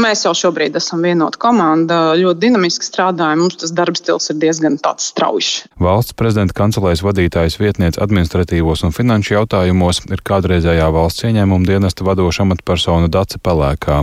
Mēs 0.05 0.25
jau 0.27 0.35
šobrīd 0.37 0.79
esam 0.79 1.03
vienota 1.05 1.41
komanda, 1.43 2.01
ļoti 2.21 2.45
dinamiski 2.45 2.87
strādājam. 2.87 3.43
Mums 3.45 3.59
tas 3.63 3.75
darba 3.75 3.99
stils 3.99 4.31
ir 4.31 4.39
diezgan 4.43 4.79
tāds 4.83 5.11
strauji. 5.11 5.67
Valsts 5.83 6.15
prezidenta 6.19 6.57
kancelēs 6.61 7.03
vadītājs 7.05 7.59
vietniece 7.61 8.01
administratīvos 8.03 8.85
un 8.87 8.95
finanšu 8.95 9.35
jautājumos 9.39 10.05
ir 10.11 10.23
kādreizējā 10.27 10.87
valsts 10.95 11.27
ieņēmuma 11.27 11.67
dienesta 11.67 12.07
vadoša 12.07 12.47
amatpersona 12.47 13.11
Dace 13.11 13.41
Pelēkā. 13.43 14.03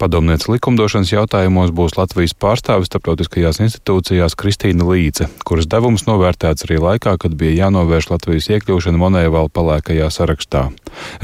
Padomniece 0.00 0.50
likumdošanas 0.52 1.12
jautājumos 1.12 1.74
būs 1.76 1.98
Latvijas 1.98 2.36
pārstāvis 2.38 2.90
starptautiskajās 2.90 3.60
institūcijās 3.66 4.36
Kristīna 4.38 4.86
Līce, 4.88 5.25
kuras 5.46 5.68
devums 5.70 6.06
novērtēts 6.08 6.66
arī 6.66 6.78
laikā, 6.82 7.16
kad 7.22 7.34
bija 7.38 7.66
jānovērš 7.66 8.10
Latvijas 8.12 8.48
iekļūšana 8.54 9.00
Monēvala 9.00 9.52
pelēkajā 9.52 10.08
sarakstā. 10.14 10.66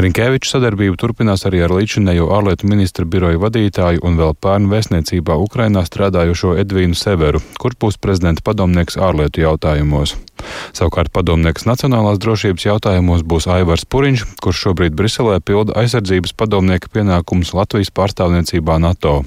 Rinkēviča 0.02 0.56
sadarbība 0.56 0.98
turpinās 1.00 1.46
arī 1.48 1.62
ar 1.66 1.74
līdzinējo 1.76 2.28
ārlietu 2.36 2.68
ministra 2.70 3.06
biroja 3.08 3.40
vadītāju 3.42 4.02
un 4.06 4.18
vēl 4.20 4.36
pērnu 4.38 4.72
vēstniecībā 4.72 5.38
Ukrainā 5.46 5.84
strādājošo 5.88 6.56
Edvīnu 6.62 6.98
Severu, 6.98 7.42
kurš 7.62 7.78
būs 7.84 8.00
prezidenta 8.02 8.44
padomnieks 8.44 9.00
ārlietu 9.00 9.46
jautājumos. 9.46 10.16
Savukārt 10.76 11.12
padomnieks 11.14 11.66
nacionālās 11.68 12.20
drošības 12.22 12.66
jautājumos 12.66 13.24
būs 13.28 13.48
Aivars 13.50 13.84
Puriņš, 13.88 14.24
kurš 14.42 14.62
šobrīd 14.66 14.96
Briselē 14.98 15.38
pilda 15.44 15.76
aizsardzības 15.82 16.34
padomnieka 16.38 16.90
pienākumus 16.92 17.52
Latvijas 17.56 17.92
pārstāvniecībā 17.94 18.78
NATO. 18.82 19.22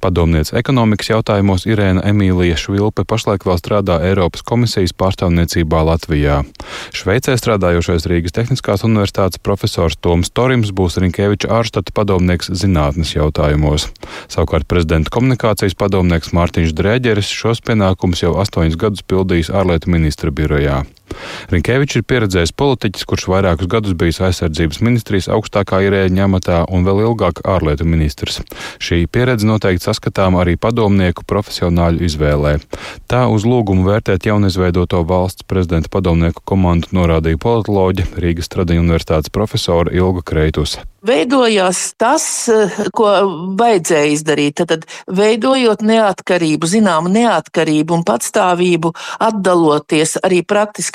Padomniece 0.00 0.56
ekonomikas 0.60 1.10
jautājumos 1.12 1.66
Irēna 1.68 2.04
Emīlija 2.10 2.58
Švilpe 2.60 3.04
pašlaik 3.08 3.46
vēl 3.48 3.60
strādā 3.60 3.98
Eiropas 4.06 4.44
komisijas 4.46 4.94
pārstāvniecībā 4.96 5.82
Latvijā. 5.90 6.42
Šveicē 6.96 7.36
strādājošais 7.40 8.08
Rīgas 8.10 8.36
Tehniskās 8.36 8.86
universitātes 8.86 9.42
profesors 9.42 9.98
Toms 10.00 10.30
Torims 10.30 10.72
būs 10.76 10.98
Rinkēviča 11.02 11.50
ārštata 11.58 11.94
padomnieks 11.96 12.52
zinātnes 12.54 13.14
jautājumos. 13.16 13.88
Savukārt 14.32 14.68
prezidenta 14.70 15.12
komunikācijas 15.14 15.76
padomnieks 15.78 16.32
Mārtiņš 16.36 16.74
Drēģeris 16.76 17.32
šos 17.32 17.62
pienākumus 17.66 18.22
jau 18.24 18.34
astoņus 18.42 18.78
gadus 18.80 19.06
pildījis 19.06 19.52
ārlietu 19.54 19.92
ministra 19.92 20.30
birojā 20.30 20.45
ir 20.46 20.56
jā, 20.62 20.80
Rinkēvičs 21.52 22.00
ir 22.00 22.04
pieredzējis 22.10 22.52
politiķis, 22.58 23.06
kurš 23.08 23.26
vairākus 23.30 23.68
gadus 23.70 23.94
bijis 23.98 24.20
aizsardzības 24.26 24.80
ministrijas 24.84 25.28
augstākā 25.32 25.80
ierēģiņa 25.86 26.24
amatā 26.26 26.62
un 26.72 26.86
vēl 26.86 27.04
ilgāk 27.06 27.42
ārlietu 27.46 27.86
ministrs. 27.88 28.40
Šī 28.82 29.04
pieredze 29.10 29.48
noteikti 29.48 29.86
saskatām 29.86 30.38
arī 30.40 30.56
padomnieku 30.60 31.26
profesionāļu 31.28 32.04
izvēlē. 32.08 32.56
Tā 33.10 33.26
uz 33.32 33.46
lūgumu 33.48 33.86
vērtēt 33.86 34.28
jaunizveidoto 34.30 35.04
valsts 35.06 35.46
prezidenta 35.46 35.92
padomnieku 35.92 36.44
komandu 36.44 36.92
norādīja 36.96 37.40
politoloģe 37.42 38.10
Rīgas 38.18 38.52
Tradiņu 38.52 38.86
universitātes 38.86 39.32
profesora 39.34 39.94
Ilga 39.94 40.26
Kreitus 40.26 40.78
veidojās 41.06 41.94
tas, 41.98 42.24
ko 42.96 43.10
vajadzēja 43.58 44.12
izdarīt. 44.14 44.62
Tad, 44.66 44.86
veidojot 45.12 45.82
neatkarību, 45.86 46.68
zināmu 46.70 47.10
neatkarību 47.12 47.98
un 47.98 48.04
patstāvību, 48.06 48.92
atdaloties 49.22 50.16
arī 50.26 50.42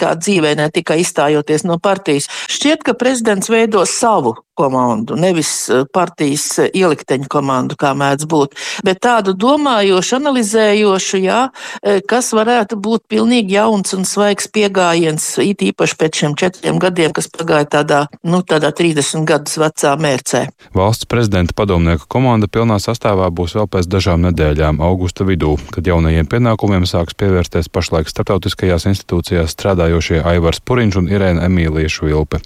praktiskā 0.01 0.17
dzīvē, 0.17 0.55
ne 0.57 0.69
tikai 0.69 1.01
izstājoties 1.01 1.65
no 1.65 1.77
partijas. 1.79 2.27
Šķiet, 2.49 2.83
ka 2.83 2.93
prezidents 2.93 3.49
veido 3.49 3.85
savu 3.85 4.35
komandu, 4.61 5.15
nevis 5.15 5.69
eh, 5.69 5.85
partijas 5.93 6.45
eh, 6.59 6.69
ielikteņu 6.75 7.29
komandu, 7.31 7.77
kā 7.79 7.93
mēdz 7.97 8.27
būt, 8.29 8.57
bet 8.85 8.99
tādu 9.01 9.33
domājošu, 9.33 10.17
analizējošu, 10.19 11.21
jā, 11.23 11.39
eh, 11.81 12.01
kas 12.07 12.31
varētu 12.35 12.77
būt 12.77 13.07
pilnīgi 13.09 13.55
jauns 13.57 13.95
un 13.97 14.05
svaigs 14.05 14.49
pieejams, 14.51 15.25
it 15.41 15.63
īpaši 15.65 15.97
pēc 15.97 16.21
šiem 16.21 16.35
četriem 16.37 16.81
gadiem, 16.83 17.13
kas 17.15 17.31
pagāja 17.31 17.69
tādā, 17.77 18.01
nu, 18.27 18.43
tādā 18.45 18.73
30 18.75 19.25
gadus 19.25 19.57
vecā 19.61 19.95
mērcē. 19.97 20.43
Valsts 20.77 21.09
prezidenta 21.09 21.55
padomnieku 21.57 22.05
komanda 22.11 22.51
pilnā 22.51 22.77
sastāvā 22.83 23.31
būs 23.33 23.55
vēl 23.57 23.69
pēc 23.71 23.89
dažām 23.89 24.27
nedēļām, 24.27 24.83
augusta 24.83 25.25
vidū, 25.27 25.55
kad 25.73 25.87
jaunajiem 25.87 26.29
pienākumiem 26.29 26.85
sāks 26.89 27.17
pievērsties 27.17 27.71
pašlaik 27.71 28.11
starptautiskajās 28.11 28.85
institūcijās 28.91 29.57
strādājošie 29.91 30.23
Aivars 30.23 30.61
Puriņš 30.63 30.97
un 31.01 31.09
Irēna 31.11 31.45
Emīlija 31.47 31.89
Švilpe. 31.91 32.39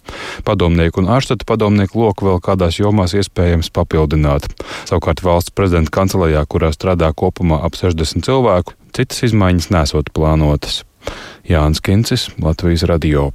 Padomnieku 0.46 1.02
un 1.02 1.10
ārštata 1.14 1.46
padomnieku 1.46 2.00
loku 2.02 2.26
vēl 2.26 2.42
kādās 2.42 2.80
jomās 2.80 3.14
iespējams 3.14 3.70
papildināt. 3.70 4.48
Savukārt 4.90 5.22
valsts 5.22 5.54
prezidenta 5.54 5.92
kancelējā, 5.94 6.46
kurā 6.50 6.72
strādā 6.74 7.12
kopumā 7.14 7.62
ap 7.64 7.78
60 7.78 8.26
cilvēku, 8.26 8.74
citas 8.96 9.24
izmaiņas 9.30 9.70
nesot 9.72 10.10
plānotas. 10.14 10.84
Jānis 11.46 11.82
Kincis, 11.82 12.32
Latvijas 12.42 12.88
radio. 12.90 13.32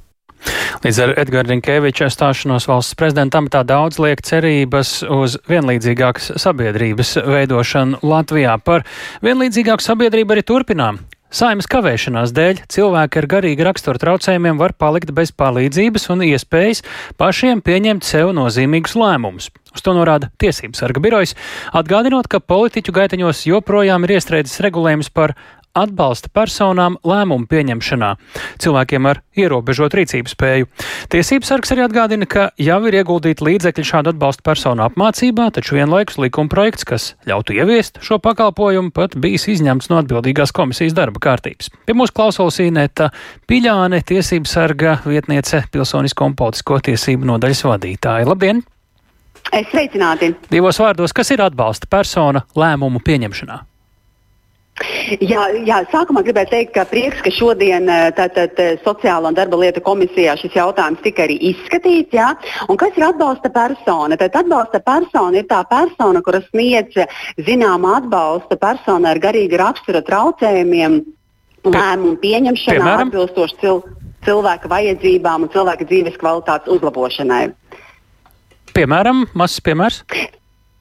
Līdz 0.81 0.99
ar 1.03 1.13
Edgara 1.21 1.47
Rinkeviča 1.47 2.09
stāšanos 2.09 2.65
valsts 2.67 2.97
prezidenta 2.97 3.37
amatā 3.39 3.61
daudz 3.63 3.99
liek 4.01 4.23
cerības 4.25 5.03
uz 5.05 5.37
vienlīdzīgākas 5.47 6.33
sabiedrības 6.41 7.15
veidošanu 7.29 8.01
Latvijā. 8.01 8.57
Par 8.57 8.83
vienlīdzīgāku 9.23 9.85
sabiedrību 9.85 10.35
arī 10.35 10.43
turpinām. 10.43 11.03
Saimas 11.31 11.69
kavēšanās 11.71 12.33
dēļ 12.35 12.57
cilvēki 12.67 13.19
ar 13.21 13.25
garīga 13.31 13.63
rakstura 13.69 14.01
traucējumiem 14.01 14.57
var 14.59 14.73
palikt 14.75 15.13
bez 15.15 15.29
palīdzības 15.31 16.09
un 16.11 16.25
iespējas 16.25 16.83
pašiem 17.15 17.61
pieņemt 17.63 18.03
sev 18.03 18.33
nozīmīgus 18.35 18.97
lēmumus. 18.99 19.47
Uz 19.71 19.85
to 19.85 19.93
norāda 19.95 20.27
Tiesības 20.43 20.83
sarga 20.83 20.99
birojas, 20.99 21.37
atgādinot, 21.71 22.27
ka 22.27 22.43
politiķu 22.43 22.91
gaiteņos 22.99 23.45
joprojām 23.47 24.03
ir 24.03 24.17
iestrēdzis 24.17 24.59
regulējums 24.67 25.07
par 25.15 25.37
atbalsta 25.77 26.29
personām 26.33 26.97
lēmumu 27.07 27.47
pieņemšanā, 27.51 28.09
cilvēkiem 28.61 29.07
ar 29.09 29.21
ierobežotu 29.37 30.01
rīcības 30.01 30.35
spēju. 30.35 30.67
Tiesības 31.11 31.51
sargs 31.51 31.73
arī 31.73 31.85
atgādina, 31.85 32.27
ka 32.29 32.49
jau 32.61 32.79
ir 32.89 32.97
ieguldīti 33.01 33.45
līdzekļi 33.47 33.87
šādu 33.87 34.13
atbalsta 34.13 34.45
personu 34.47 34.85
apmācībā, 34.87 35.49
taču 35.55 35.77
vienlaikus 35.79 36.19
likuma 36.21 36.51
projekts, 36.51 36.87
kas 36.87 37.07
ļautu 37.29 37.55
ieviest 37.57 38.01
šo 38.05 38.19
pakalpojumu, 38.23 38.91
pat 38.95 39.15
bijis 39.15 39.47
izņemts 39.55 39.91
no 39.91 40.01
atbildīgās 40.01 40.53
komisijas 40.55 40.97
darba 40.97 41.23
kārtības. 41.23 41.71
Pie 41.87 41.95
mūsu 41.97 42.15
klausulas 42.17 42.59
īnēta 42.63 43.11
Piļāne, 43.49 44.03
Tiesības 44.07 44.57
sarga 44.57 44.99
vietniece 45.05 45.63
pilsonisko 45.71 46.31
un 46.31 46.37
politisko 46.39 46.81
tiesību 46.91 47.33
nodaļas 47.33 47.65
vadītāja. 47.69 48.27
Labdien! 48.27 48.63
Es 49.51 49.67
sveicināti! 49.71 50.35
Divos 50.51 50.79
vārdos, 50.79 51.15
kas 51.15 51.33
ir 51.33 51.43
atbalsta 51.43 51.89
persona 51.91 52.45
lēmumu 52.55 53.01
pieņemšanā? 53.03 53.70
Jā, 55.21 55.43
jā, 55.67 55.81
sākumā 55.91 56.23
gribēju 56.25 56.49
teikt, 56.51 56.73
ka 56.75 56.85
prieks, 56.89 57.21
ka 57.25 57.31
šodien 57.33 57.89
tātad, 58.17 58.57
Sociālo 58.85 59.29
un 59.29 59.37
darba 59.37 59.59
lietu 59.61 59.83
komisijā 59.85 60.35
šis 60.39 60.55
jautājums 60.57 61.03
tika 61.05 61.25
arī 61.27 61.37
izskatīts. 61.51 62.15
Jā. 62.15 62.31
Un 62.71 62.79
kas 62.81 62.97
ir 62.97 63.05
atbalsta 63.07 63.51
persona? 63.53 64.17
Tad 64.19 64.37
atbalsta 64.41 64.81
persona 64.85 65.41
ir 65.41 65.47
tā 65.51 65.61
persona, 65.69 66.23
kuras 66.25 66.47
sniedz 66.49 66.97
zināmu 67.47 67.93
atbalstu 67.97 68.57
personai 68.61 69.15
ar 69.15 69.21
garīga 69.23 69.61
rakstura 69.61 70.03
traucējumiem, 70.07 71.01
lēmumu 71.67 72.17
pieņemšanā, 72.21 72.97
atbilstoši 73.05 73.59
cil 73.61 73.83
cilvēka 74.25 74.69
vajadzībām 74.71 75.47
un 75.47 75.53
cilvēka 75.53 75.87
dzīves 75.89 76.19
kvalitātes 76.21 76.71
uzlabošanai. 76.73 77.47
Piemēram, 78.75 79.25
mazs 79.37 79.61
piemērs. 79.65 80.03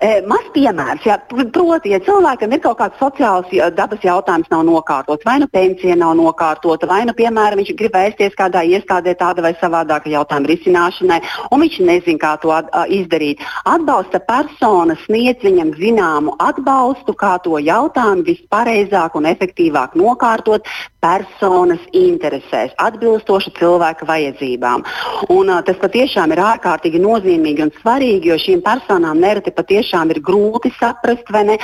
E, 0.00 0.22
Maz 0.24 0.46
piemērs, 0.54 1.04
jā, 1.04 1.18
proti, 1.28 1.90
ja 1.92 1.98
cilvēkam 2.00 2.54
ir 2.56 2.60
kaut 2.64 2.78
kāds 2.78 2.96
sociāls 2.96 3.50
dabas 3.76 4.00
jautājums, 4.00 4.48
nav 4.48 4.62
nokārtots, 4.64 5.26
vai 5.28 5.34
nu 5.42 5.48
pensija 5.52 5.92
nav 6.00 6.14
nokārtota, 6.16 6.88
vai 6.88 7.02
nu, 7.04 7.12
piemēram, 7.18 7.60
viņš 7.60 7.74
grib 7.76 7.92
vērsties 7.98 8.38
kādā 8.38 8.62
iestādē 8.64 9.12
tāda 9.20 9.44
vai 9.44 9.52
savādāka 9.60 10.08
jautājuma 10.08 10.48
risināšanai, 10.48 11.18
un 11.52 11.64
viņš 11.64 11.76
nezina, 11.84 12.20
kā 12.22 12.30
to 12.40 12.54
at, 12.56 12.70
izdarīt. 12.88 13.44
Atbalsta 13.68 14.22
persona 14.24 14.96
sniedz 15.04 15.44
viņam 15.44 15.74
zināmu 15.76 16.32
atbalstu, 16.40 17.12
kā 17.20 17.34
to 17.44 17.60
jautājumu 17.60 18.24
vispareizāk 18.30 19.20
un 19.20 19.28
efektīvāk 19.28 20.00
nokārtot 20.00 20.64
personas 21.04 21.84
interesēs, 21.96 22.72
atbilstoši 22.80 23.52
cilvēka 23.60 24.08
vajadzībām. 24.08 24.84
Un, 25.28 25.52
uh, 25.52 25.60
tas 25.64 25.76
patiešām 25.80 26.32
ir 26.32 26.40
ārkārtīgi 26.44 27.00
nozīmīgi 27.04 27.68
un 27.68 27.76
svarīgi, 27.82 28.32
jo 28.32 28.40
šīm 28.40 28.64
personām 28.64 29.20
nereti 29.20 29.52
patiešām 29.52 29.89
ir 30.12 30.20
grūti 30.24 30.72
saprast, 30.76 31.30
ne, 31.48 31.56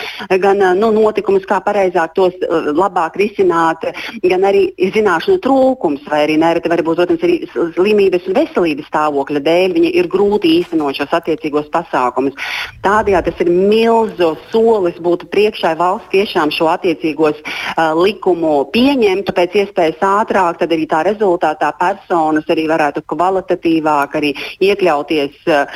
gan 0.42 0.62
uh, 0.62 0.72
nu, 0.78 0.90
notikumus, 0.94 1.46
kā 1.48 1.60
pareizāk 1.64 2.14
tos 2.16 2.36
uh, 2.46 2.70
labāk 2.72 3.18
risināt, 3.20 3.84
gan 4.24 4.46
arī 4.48 4.70
zināšanu 4.96 5.40
trūkums, 5.44 6.06
vai 6.10 6.24
arī 6.24 6.38
nereti 6.40 6.72
varbūt 6.72 7.02
protams, 7.02 7.26
arī 7.26 7.36
slimības 7.76 8.26
un 8.30 8.38
veselības 8.40 8.88
stāvokļa 8.88 9.44
dēļ 9.44 9.76
viņi 9.76 9.92
ir 10.00 10.08
grūti 10.12 10.54
īstenot 10.60 10.96
šos 10.96 11.12
attiecīgos 11.20 11.68
pasākumus. 11.74 12.36
Tādējādi 12.84 13.30
tas 13.30 13.44
ir 13.44 13.52
milzu 13.52 14.32
solis 14.52 14.96
būtu 15.02 15.28
priekšā 15.32 15.74
valsts 15.76 16.10
tiešām 16.14 16.54
šo 16.54 16.70
attiecīgos 16.72 17.42
uh, 17.42 17.92
likumu 17.98 18.64
pieņemt 18.72 19.26
būtu 19.26 19.34
pēc 19.34 19.56
iespējas 19.62 20.02
ātrāk, 20.06 20.58
tad 20.58 20.72
arī 20.72 20.86
tā 20.86 21.02
rezultātā 21.06 21.72
personas 21.78 22.46
arī 22.48 22.66
varētu 22.70 23.02
kvalitatīvāk 23.06 24.16
arī 24.16 24.34
iekļauties 24.62 25.34
uh, 25.50 25.66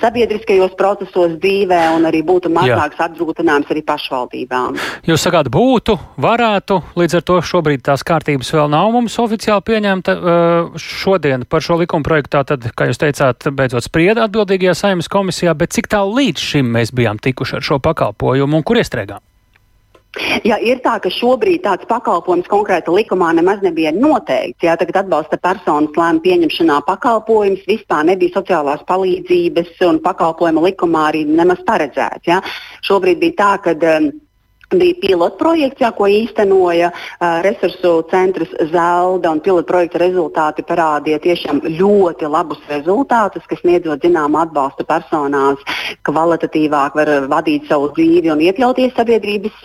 sabiedriskajos 0.00 0.76
procesos 0.78 1.36
dzīvē 1.40 1.59
un 1.68 2.08
arī 2.08 2.22
būtu 2.26 2.50
mazāks 2.52 3.00
apgrūtinājums 3.06 3.70
arī 3.72 3.82
pašvaldībām. 3.86 4.78
Jūs 5.08 5.26
sakāt, 5.26 5.50
būtu, 5.52 5.96
varētu, 6.20 6.80
līdz 6.98 7.18
ar 7.20 7.26
to 7.26 7.38
šobrīd 7.52 7.84
tās 7.86 8.04
kārtības 8.06 8.52
vēl 8.54 8.70
nav 8.72 8.90
mums 8.94 9.18
oficiāli 9.22 9.66
pieņemta. 9.70 10.16
Uh, 10.16 10.78
šodien 10.80 11.46
par 11.48 11.64
šo 11.64 11.80
likuma 11.80 12.06
projektu 12.06 12.36
tātad, 12.38 12.70
kā 12.76 12.90
jūs 12.90 13.00
teicāt, 13.00 13.50
beidzot 13.54 13.86
sprieda 13.86 14.26
atbildīgajā 14.28 14.76
saimnes 14.76 15.10
komisijā, 15.10 15.54
bet 15.54 15.76
cik 15.76 15.90
tālu 15.92 16.16
līdz 16.20 16.46
šim 16.52 16.70
mēs 16.76 16.94
bijām 16.96 17.20
tikuši 17.22 17.60
ar 17.60 17.66
šo 17.72 17.82
pakalpojumu 17.82 18.60
un 18.60 18.66
kur 18.66 18.80
iestrēgām? 18.80 19.29
Ja 20.42 20.56
ir 20.58 20.80
tā, 20.82 20.96
ka 20.98 21.10
šobrīd 21.14 21.62
tāds 21.62 21.86
pakalpojums 21.86 22.48
konkrēti 22.50 22.90
likumā 22.90 23.28
nemaz 23.38 23.60
nebija 23.62 23.92
noteikts, 23.94 24.64
ja 24.66 24.74
tagad 24.80 25.04
atbalsta 25.04 25.38
personas 25.38 25.94
lēmumu 25.94 26.24
pieņemšanā 26.24 26.80
pakalpojums 26.88 27.62
vispār 27.68 28.08
nebija 28.08 28.34
sociālās 28.34 28.82
palīdzības 28.88 29.76
un 29.86 30.00
pakalpojuma 30.02 30.64
likumā 30.66 31.04
arī 31.12 31.22
nemaz 31.28 31.62
paredzēts. 31.68 32.26
Ja. 32.26 32.40
Šobrīd 32.86 33.22
bija 33.22 33.38
tā, 33.38 33.52
ka 33.68 33.76
um, 33.76 34.10
bija 34.70 34.94
pilotprojekts, 35.02 35.80
jā, 35.82 35.90
ko 35.96 36.06
īstenoja 36.10 36.90
uh, 36.92 37.40
resursu 37.44 37.92
centrs 38.10 38.52
Zelda, 38.70 39.32
pilotprojekta 39.42 40.00
rezultāti 40.02 40.64
parādīja 40.66 41.20
tiešām 41.24 41.62
ļoti 41.78 42.30
labus 42.30 42.60
rezultātus, 42.70 43.46
kas 43.50 43.62
sniedzot 43.64 44.04
zināmu 44.04 44.40
atbalstu 44.42 44.86
personās, 44.88 45.62
kvalitatīvāk 46.06 46.96
var 46.98 47.12
vadīt 47.30 47.68
savu 47.70 47.90
dzīvi 47.96 48.32
un 48.32 48.42
iekļauties 48.46 48.94
sabiedrības, 48.96 49.58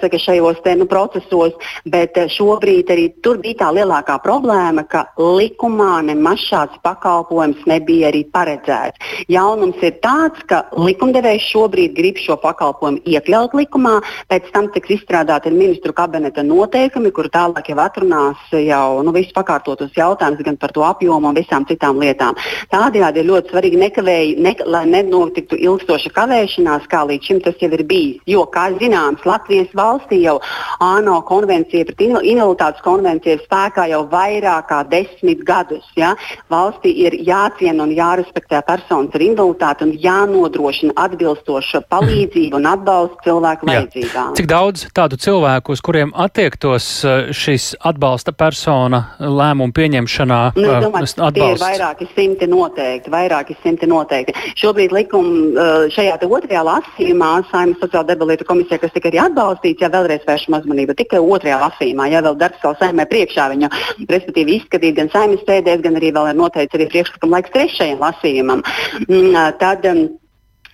saka, 0.00 0.18
šajos 0.18 0.62
te, 0.64 0.74
nu, 0.78 0.86
procesos, 0.90 1.54
bet 1.84 2.18
šobrīd 2.34 2.90
arī 2.92 3.08
tur 3.22 3.38
bija 3.42 3.64
tā 3.64 3.70
lielākā 3.76 4.18
problēma, 4.24 4.86
ka 4.90 5.06
likumā 5.18 6.00
nemaz 6.08 6.42
šāds 6.48 6.80
pakalpojums 6.84 7.66
nebija 7.70 8.10
arī 8.10 8.24
paredzēts. 8.32 8.98
Jaunums 9.30 9.80
ir 9.86 9.98
tāds, 10.02 10.42
ka 10.50 10.64
likumdevējs 10.76 11.50
šobrīd 11.52 11.94
grib 11.96 12.20
šo 12.20 12.38
pakalpojumu 12.40 13.02
iekļaut 13.06 13.54
likumā, 13.58 13.99
Pēc 14.30 14.50
tam 14.54 14.68
tiks 14.74 14.94
izstrādāti 14.96 15.52
ministru 15.54 15.94
kabineta 15.96 16.44
noteikumi, 16.46 17.12
kur 17.14 17.28
tālāk 17.32 17.70
jau 17.72 17.78
atrunās 17.82 18.50
jau 18.54 19.00
nu, 19.04 19.14
visus 19.14 19.34
pakārtotus 19.36 19.94
jautājumus 19.96 20.44
gan 20.46 20.58
par 20.60 20.74
to 20.76 20.84
apjomu 20.86 21.30
un 21.30 21.38
visām 21.38 21.66
citām 21.68 22.00
lietām. 22.02 22.38
Tādējādi 22.72 23.22
ir 23.22 23.28
ļoti 23.30 23.52
svarīgi 23.52 23.80
nekavēji, 23.84 24.36
ne, 24.44 24.54
lai 24.66 24.84
nenotiktu 24.90 25.58
ilgstoša 25.58 26.12
kavēšanās, 26.16 26.88
kā 26.90 27.04
līdz 27.08 27.30
šim 27.30 27.42
tas 27.44 27.60
jau 27.60 27.70
ir 27.76 27.84
bijis. 27.88 28.20
Jo, 28.30 28.44
kā 28.50 28.68
zināms, 28.80 29.24
Latvijas 29.28 29.72
valstī 29.76 30.22
jau 30.24 30.38
ANO 30.84 31.20
konvencija 31.28 31.88
pret 31.88 32.04
invaliditātes 32.06 32.84
konvencija 32.84 33.36
ir 33.36 33.44
spēkā 33.44 33.86
jau 33.90 34.04
vairāk 34.10 34.68
kā 34.70 34.80
desmit 34.90 35.44
gadus. 35.46 35.86
Ja? 35.98 36.14
Valstī 36.52 36.92
ir 37.06 37.16
jāciena 37.26 37.84
un 37.86 37.94
jārespektē 37.96 38.62
personas 38.66 39.14
ar 39.14 39.24
invaliditāti 39.24 39.86
un 39.86 39.94
jānodrošina 40.04 40.96
atbilstoša 41.04 41.84
palīdzība 41.92 42.60
un 42.60 42.68
atbalsts 42.70 43.24
cilvēku 43.26 43.68
vajadzībām 43.70 43.89
vajadzīgām. 43.90 44.34
Cik 44.36 44.46
daudz 44.46 44.86
tādu 44.94 45.18
cilvēku, 45.20 45.74
uz 45.74 45.80
kuriem 45.80 46.12
attiektos 46.14 47.04
eh, 47.04 47.30
šis 47.32 47.74
atbalsta 47.78 48.32
persona 48.32 49.16
lēmumu 49.18 49.72
pieņemšanā? 49.74 50.40
Nu, 50.56 50.68
es 50.70 50.84
domāju, 50.84 51.08
uh, 51.18 51.32
tie 51.34 51.48
ir 51.54 51.60
vairāki 51.60 52.08
simti 52.14 52.46
noteikti, 52.50 53.10
vairāki 53.10 53.56
simti 53.62 53.88
noteikti. 53.90 54.34
Šobrīd 54.60 54.94
likuma 54.94 55.30
uh, 55.30 55.88
šajā 55.92 56.18
otrajā 56.30 56.62
lasījumā 56.66 57.30
Saimnes 57.50 57.80
sociāla 57.82 58.08
debalīta 58.12 58.46
komisija, 58.46 58.80
kas 58.80 58.94
tika 58.94 59.10
arī 59.10 59.20
atbalstīts, 59.24 59.82
ja 59.82 59.90
vēlreiz 59.92 60.24
vēršam 60.28 60.58
uzmanību 60.60 60.96
tikai 60.98 61.20
otrajā 61.20 61.60
lasījumā, 61.64 62.10
ja 62.12 62.22
vēl 62.24 62.38
darbs 62.40 62.62
vēl 62.64 62.78
saimē 62.80 63.06
priekšā 63.10 63.48
viņu, 63.54 63.70
respektīvi 64.10 64.58
izskatīt 64.60 64.98
gan 64.98 65.12
saimnes 65.12 65.44
sēdēs, 65.48 65.82
gan 65.84 65.98
arī 65.98 66.12
vēl 66.14 66.32
ir 66.32 66.40
noteikts 66.40 66.78
arī 66.78 66.88
priekšlikuma 66.92 67.38
laiks 67.38 67.54
trešajam 67.56 68.02
lasījumam. 68.04 68.64
Mm, 69.08 69.38
tad 69.60 69.86
um, 69.90 70.04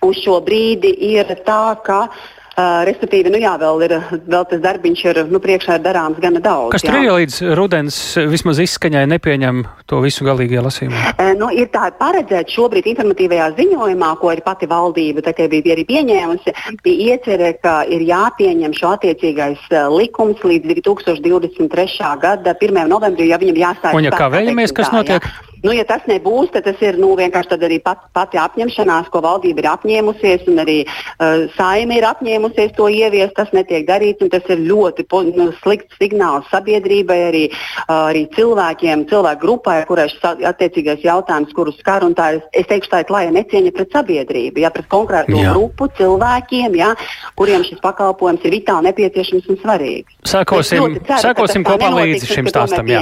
uz 0.05 0.19
šo 0.21 0.39
brīdi 0.45 0.91
ir 1.09 1.31
tā, 1.47 1.61
ka 1.85 2.03
uh, 2.05 2.25
Uh, 2.57 2.79
respektīvi, 2.89 3.29
nu 3.29 3.37
jā, 3.37 3.51
vēl, 3.61 3.83
ir, 3.85 3.91
vēl 4.25 4.45
tas 4.49 4.61
darbiņš 4.63 5.01
ir 5.11 5.17
nu, 5.29 5.37
priekšā 5.37 5.75
ir 5.77 5.83
darāms 5.85 6.17
gana 6.17 6.39
daudz. 6.41 6.71
Kas 6.73 6.81
tur 6.81 6.95
ir 6.97 7.11
līdz 7.13 7.35
rudens 7.53 7.97
vismaz 8.31 8.57
izskaņai 8.63 9.03
nepieņem 9.11 9.59
to 9.85 9.99
visu 10.01 10.25
galīgajā 10.25 10.63
lasījumā? 10.65 11.03
Uh, 11.21 11.35
nu, 11.37 11.51
ir 11.53 11.69
tā 11.69 11.91
paredzēts 11.99 12.55
šobrīd 12.57 12.89
informatīvajā 12.95 13.51
ziņojumā, 13.59 14.09
ko 14.17 14.31
arī 14.33 14.41
pati 14.41 14.65
valdība 14.71 15.21
bija 15.37 15.75
arī 15.75 15.85
pieņēmusi, 15.85 16.55
bija 16.81 17.13
iecerē, 17.13 17.51
ka 17.61 17.75
ir 17.93 18.01
jāpieņem 18.09 18.73
šo 18.73 18.95
attiecīgais 18.97 19.61
uh, 19.69 19.85
likums 19.93 20.41
līdz 20.41 20.79
2023. 20.79 22.09
gada 22.25 22.57
1. 22.57 22.81
novembrim, 22.89 23.29
ja 23.29 23.37
viņam 23.37 23.61
jāstājas. 23.67 24.01
Un 24.01 24.09
ja 24.09 24.17
kavējamies, 24.17 24.73
kas 24.73 24.89
notiek? 24.97 25.29
Jā. 25.29 25.46
Nu, 25.65 25.73
ja 25.73 25.85
tas 25.87 26.05
nebūs, 26.09 26.51
tad 26.53 26.67
tas 26.67 26.81
ir 26.85 26.97
nu, 27.01 27.13
vienkārši 27.17 27.57
arī 27.57 27.79
pat, 27.83 28.03
pati 28.15 28.39
apņemšanās, 28.41 29.09
ko 29.13 29.21
valdība 29.25 29.63
ir 29.63 29.69
apņēmusies, 29.71 30.45
un 30.51 30.61
arī 30.61 30.77
uh, 30.85 31.47
saima 31.57 31.97
ir 31.97 32.05
apņēmusies 32.07 32.75
to 32.77 32.89
ieviest. 32.93 33.33
Tas 33.37 33.49
netiek 33.55 33.87
darīts, 33.87 34.21
un 34.25 34.31
tas 34.33 34.45
ir 34.53 34.61
ļoti 34.67 35.05
nu, 35.37 35.49
slikts 35.63 35.97
signāls 35.97 36.47
sabiedrībai, 36.53 37.17
arī, 37.29 37.43
uh, 37.49 38.09
arī 38.11 38.25
cilvēkiem, 38.35 39.07
cilvēku 39.09 39.41
grupai, 39.41 39.79
kurai 39.89 40.07
šis 40.11 40.45
attiecīgais 40.51 41.05
jautājums, 41.05 41.53
kurus 41.57 41.79
skar. 41.81 42.05
Tā 42.17 42.27
ir, 42.35 42.41
es 42.53 42.67
teikšu, 42.69 42.91
tā 42.91 43.01
ir 43.01 43.09
klāja 43.09 43.33
necieņa 43.33 43.73
pret 43.73 43.93
sabiedrību, 43.95 44.61
ja, 44.61 44.69
pret 44.73 44.85
konkrētu 44.91 45.33
jā. 45.33 45.53
grupu 45.53 45.89
cilvēkiem, 45.97 46.77
ja, 46.77 46.93
kuriem 47.39 47.65
šis 47.65 47.81
pakalpojums 47.81 48.45
ir 48.45 48.53
vitāli 48.53 48.91
nepieciešams 48.91 49.49
un 49.49 49.59
svarīgs. 49.63 50.17
Sākosim, 50.27 50.99
ceru, 51.07 51.23
sākosim 51.25 51.65
kopā 51.65 51.89
līdz 51.97 52.27
šim 52.29 52.49
stāstam. 52.51 52.93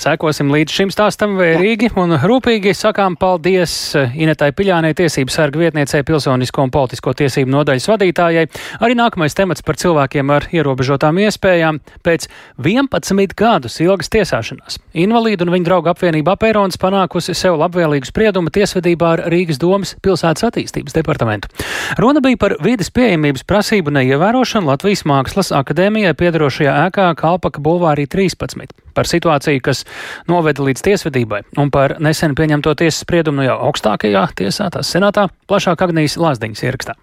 Sākosim 0.00 0.50
līdz 0.52 0.76
šim 0.80 0.94
stāstam 0.94 1.38
vērīgi. 1.38 1.90
Jā 1.90 1.99
un 2.00 2.14
rūpīgi 2.16 2.72
sakām 2.76 3.16
paldies 3.20 3.72
Inetai 3.96 4.50
Piļānai, 4.56 4.92
tiesību 4.96 5.32
sargu 5.32 5.60
vietniecei, 5.62 6.02
pilsonisko 6.06 6.64
un 6.64 6.72
politisko 6.72 7.12
tiesību 7.18 7.52
nodaļas 7.52 7.88
vadītājai. 7.90 8.44
Arī 8.84 8.96
nākamais 8.98 9.36
temats 9.36 9.64
par 9.66 9.78
cilvēkiem 9.80 10.32
ar 10.32 10.46
ierobežotām 10.54 11.20
iespējām 11.24 11.80
pēc 12.06 12.28
11 12.58 13.36
gadus 13.38 13.80
ilgas 13.84 14.12
tiesāšanās. 14.12 14.80
Invalīdu 15.04 15.46
un 15.46 15.54
viņu 15.54 15.68
draugu 15.68 15.92
apvienība 15.92 16.34
Apērons 16.36 16.80
panākusi 16.80 17.36
sev 17.36 17.58
labvēlīgu 17.60 18.08
spriedumu 18.08 18.52
tiesvedībā 18.54 19.14
ar 19.16 19.24
Rīgas 19.32 19.60
domas 19.62 19.96
pilsētas 20.04 20.48
attīstības 20.50 20.96
departamentu. 20.96 21.52
Runa 22.00 22.24
bija 22.24 22.40
par 22.40 22.56
vides 22.64 22.92
pieejamības 22.94 23.46
prasību 23.48 23.94
neievērošanu 23.98 24.72
Latvijas 24.72 25.06
Mākslas 25.08 25.54
akadēmijai 25.56 26.16
piedarošajā 26.18 26.76
ēkā 26.88 27.10
Kalpaka 27.20 27.62
bulvārī 27.64 28.08
13 28.10 28.89
par 28.94 29.10
situāciju, 29.10 29.62
kas 29.64 29.84
noveda 30.30 30.66
līdz 30.66 30.84
tiesvedībai, 30.88 31.44
un 31.60 31.72
par 31.74 31.98
nesen 32.02 32.36
pieņemto 32.38 32.74
tiesas 32.82 33.04
spriedumu 33.06 33.42
no 33.42 33.48
jau 33.48 33.60
augstākajā 33.70 34.26
tiesā, 34.42 34.70
tās 34.74 34.92
senātā, 34.92 35.28
plašāk 35.50 35.88
Agnijas 35.88 36.18
Lāsdiņas 36.20 36.68
ierakstā. 36.68 36.98